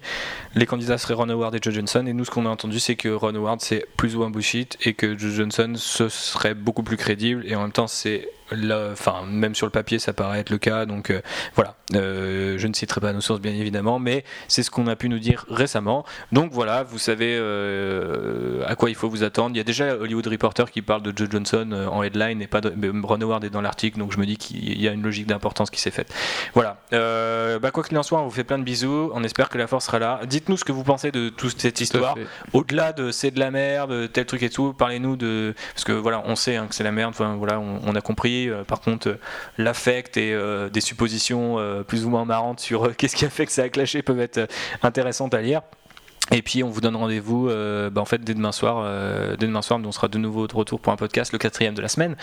Les 0.54 0.66
candidats 0.66 0.98
seraient 0.98 1.14
Ron 1.14 1.28
Howard 1.30 1.54
et 1.56 1.58
Joe 1.60 1.74
Johnson. 1.74 2.04
Et 2.06 2.12
nous, 2.12 2.24
ce 2.24 2.30
qu'on 2.30 2.46
a 2.46 2.48
entendu, 2.48 2.78
c'est 2.78 2.94
que 2.94 3.08
Ron 3.08 3.34
Howard, 3.34 3.60
c'est 3.60 3.86
plus 3.96 4.14
ou 4.14 4.20
moins 4.20 4.30
bullshit 4.30 4.78
et 4.84 4.94
que 4.94 5.18
Joe 5.18 5.32
Johnson 5.32 5.74
ce 5.76 6.08
serait 6.08 6.54
beaucoup 6.54 6.82
plus 6.82 6.96
crédible. 6.96 7.44
Et 7.46 7.54
en 7.56 7.62
même 7.62 7.72
temps 7.72 7.86
c'est 7.88 8.28
enfin 8.52 9.24
même 9.26 9.54
sur 9.54 9.66
le 9.66 9.70
papier 9.70 9.98
ça 9.98 10.12
paraît 10.12 10.40
être 10.40 10.50
le 10.50 10.58
cas 10.58 10.86
donc 10.86 11.10
euh, 11.10 11.20
voilà. 11.54 11.74
Euh, 11.94 12.56
je 12.58 12.66
ne 12.66 12.74
citerai 12.74 13.00
pas 13.00 13.12
nos 13.12 13.20
sources 13.20 13.40
bien 13.40 13.52
évidemment 13.52 13.98
mais 13.98 14.24
c'est 14.48 14.62
ce 14.62 14.70
qu'on 14.70 14.86
a 14.86 14.96
pu 14.96 15.08
nous 15.08 15.18
dire 15.18 15.46
récemment. 15.48 16.04
Donc 16.32 16.52
voilà 16.52 16.82
vous 16.82 16.98
savez 16.98 17.36
euh, 17.38 18.62
à 18.66 18.76
quoi 18.76 18.90
il 18.90 18.96
faut 18.96 19.08
vous 19.08 19.22
attendre. 19.22 19.50
Il 19.54 19.58
y 19.58 19.60
a 19.60 19.64
déjà 19.64 19.96
Hollywood 19.96 20.26
Reporter 20.26 20.70
qui 20.70 20.82
parle 20.82 21.02
de 21.02 21.12
Joe 21.16 21.28
Johnson 21.30 21.88
en 21.90 22.02
headline 22.02 22.42
et 22.42 22.46
pas 22.46 22.60
de, 22.60 22.72
Ron 23.02 23.20
Howard 23.20 23.44
est 23.44 23.50
dans 23.50 23.60
l'article 23.60 23.98
donc 23.98 24.12
je 24.12 24.18
me 24.18 24.26
dis 24.26 24.36
qu'il 24.36 24.80
y 24.80 24.88
a 24.88 24.92
une 24.92 25.02
logique 25.02 25.26
d'importance 25.26 25.70
qui 25.70 25.80
s'est 25.80 25.90
faite. 25.90 26.12
Voilà. 26.54 26.78
Bah, 26.90 27.70
quoi 27.70 27.82
qu'il 27.82 27.96
en 27.98 28.02
soit 28.02 28.20
on 28.20 28.24
vous 28.24 28.30
fait 28.30 28.44
plein 28.44 28.58
de 28.58 28.64
bisous. 28.64 29.10
On 29.14 29.24
espère 29.24 29.48
que 29.48 29.58
la 29.58 29.66
force 29.66 29.86
sera 29.86 29.98
là. 29.98 30.20
Dites-nous 30.26 30.56
ce 30.56 30.64
que 30.64 30.72
vous 30.72 30.84
pensez 30.84 31.10
de 31.10 31.28
toute 31.28 31.60
cette 31.60 31.80
histoire. 31.80 32.16
au-delà 32.52 32.92
de 32.92 33.10
c'est 33.10 33.30
de 33.30 33.38
la 33.38 33.50
merde 33.50 34.12
tel 34.12 34.26
truc 34.26 34.42
et 34.42 34.50
tout 34.50 34.72
parlez-nous 34.72 35.16
de 35.16 35.54
parce 35.74 35.84
que 35.84 35.92
voilà 35.92 36.22
on 36.26 36.36
sait 36.36 36.56
hein, 36.56 36.66
que 36.68 36.74
c'est 36.74 36.84
la 36.84 36.92
merde. 36.92 37.10
Enfin, 37.10 37.36
voilà 37.36 37.60
on 37.60 37.94
a 37.94 38.00
compris 38.00 38.33
euh, 38.48 38.64
par 38.64 38.80
contre, 38.80 39.08
euh, 39.08 39.18
l'affect 39.58 40.16
et 40.16 40.32
euh, 40.32 40.68
des 40.68 40.80
suppositions 40.80 41.58
plus 41.86 42.04
ou 42.04 42.10
moins 42.10 42.24
marrantes 42.24 42.60
sur 42.60 42.94
qu'est-ce 42.96 43.16
qui 43.16 43.24
a 43.24 43.30
fait 43.30 43.46
que 43.46 43.52
ça 43.52 43.62
a 43.62 43.68
clashé 43.68 44.02
peuvent 44.02 44.20
être 44.20 44.48
intéressantes 44.82 45.34
à 45.34 45.40
lire. 45.40 45.62
Et 46.30 46.40
puis 46.40 46.62
on 46.62 46.70
vous 46.70 46.80
donne 46.80 46.96
rendez-vous 46.96 47.50
bah, 47.92 48.00
en 48.00 48.06
fait 48.06 48.24
dès 48.24 48.32
demain 48.32 48.50
soir. 48.50 48.82
dès 49.36 49.46
demain 49.46 49.60
soir, 49.60 49.78
on 49.84 49.92
sera 49.92 50.08
de 50.08 50.16
nouveau 50.16 50.46
de 50.46 50.54
retour 50.54 50.80
pour 50.80 50.90
un 50.90 50.96
podcast, 50.96 51.32
le 51.32 51.38
quatrième 51.38 51.74
de 51.74 51.82
la 51.82 51.88
semaine, 51.88 52.16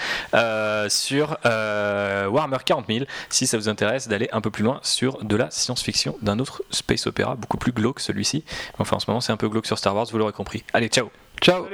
sur 0.89 1.38
Warhammer 1.45 2.57
40 2.66 2.88
000. 2.88 3.05
Si 3.30 3.45
ça 3.45 3.57
vous 3.57 3.70
intéresse 3.70 4.07
d'aller 4.07 4.28
un 4.32 4.41
peu 4.41 4.49
plus 4.49 4.64
loin 4.64 4.80
sur 4.82 5.24
de 5.24 5.36
la 5.36 5.51
science-fiction, 5.51 6.18
d'un 6.24 6.39
autre 6.39 6.64
space 6.72 7.05
opéra 7.05 7.36
beaucoup 7.36 7.57
plus 7.57 7.74
glauque 7.74 7.99
celui-ci. 7.99 8.43
Enfin 8.80 8.95
en 8.95 8.99
ce 8.99 9.05
moment 9.07 9.22
c'est 9.22 9.34
un 9.34 9.38
peu 9.38 9.49
glauque 9.49 9.68
sur 9.68 9.78
Star 9.78 9.95
Wars, 9.95 10.07
vous 10.12 10.18
l'aurez 10.18 10.34
compris. 10.34 10.64
Allez, 10.74 10.88
ciao. 10.88 11.12
Ciao. 11.39 11.68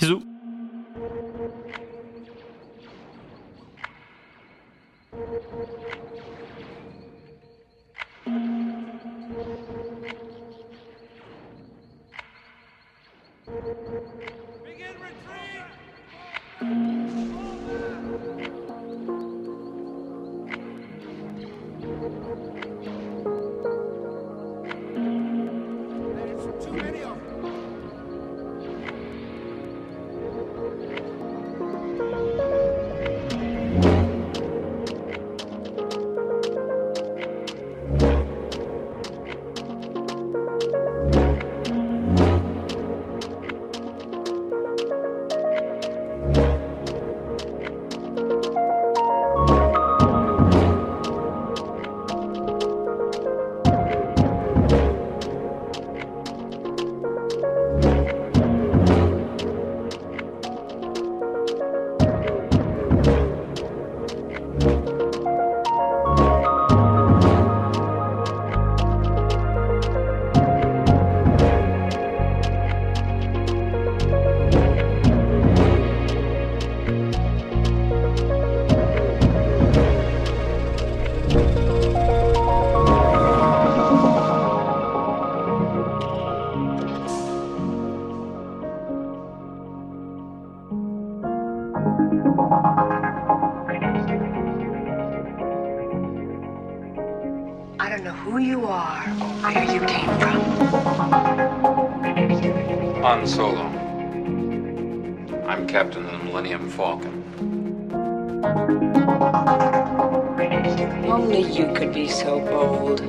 Bisous. 0.00 0.33
Only 111.10 111.42
you 111.52 111.72
could 111.74 111.92
be 111.92 112.06
so 112.06 112.38
bold. 112.38 113.00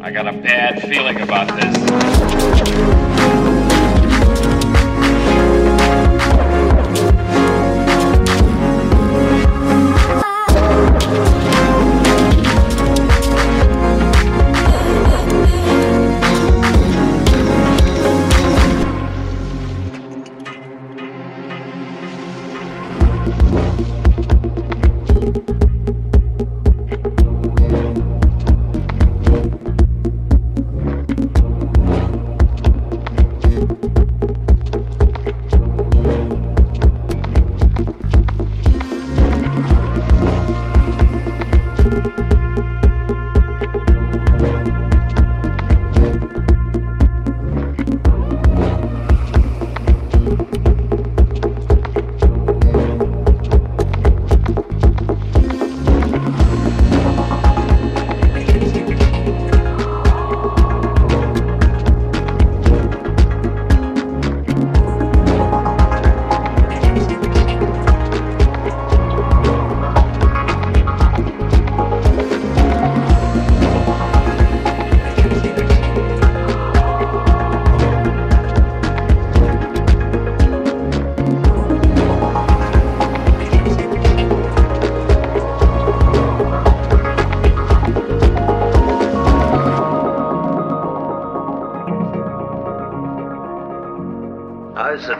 I 0.00 0.12
got 0.12 0.28
a 0.28 0.32
bad 0.32 0.80
feeling 0.82 1.20
about 1.20 1.48
this. 1.60 3.09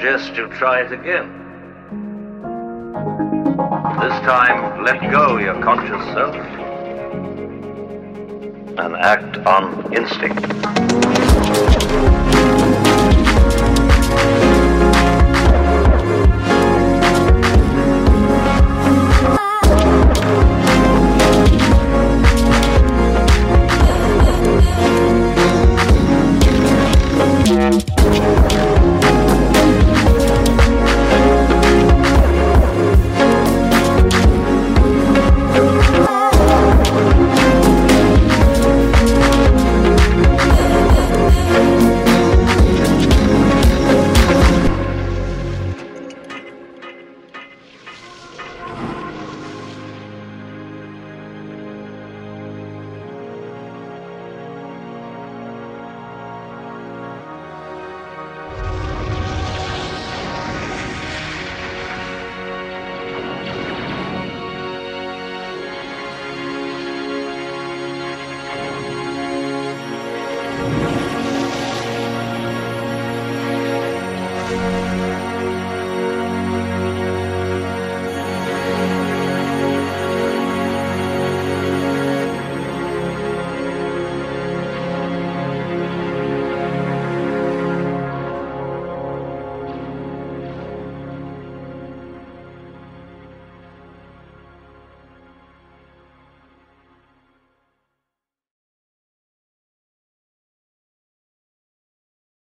Suggest 0.00 0.34
you 0.34 0.46
try 0.48 0.80
it 0.80 0.92
again. 0.92 1.28
This 4.00 4.18
time, 4.24 4.82
let 4.82 4.98
go 5.10 5.36
your 5.36 5.62
conscious 5.62 6.02
self 6.14 6.34
and 8.78 8.96
act 8.96 9.36
on 9.46 9.94
instinct. 9.94 10.40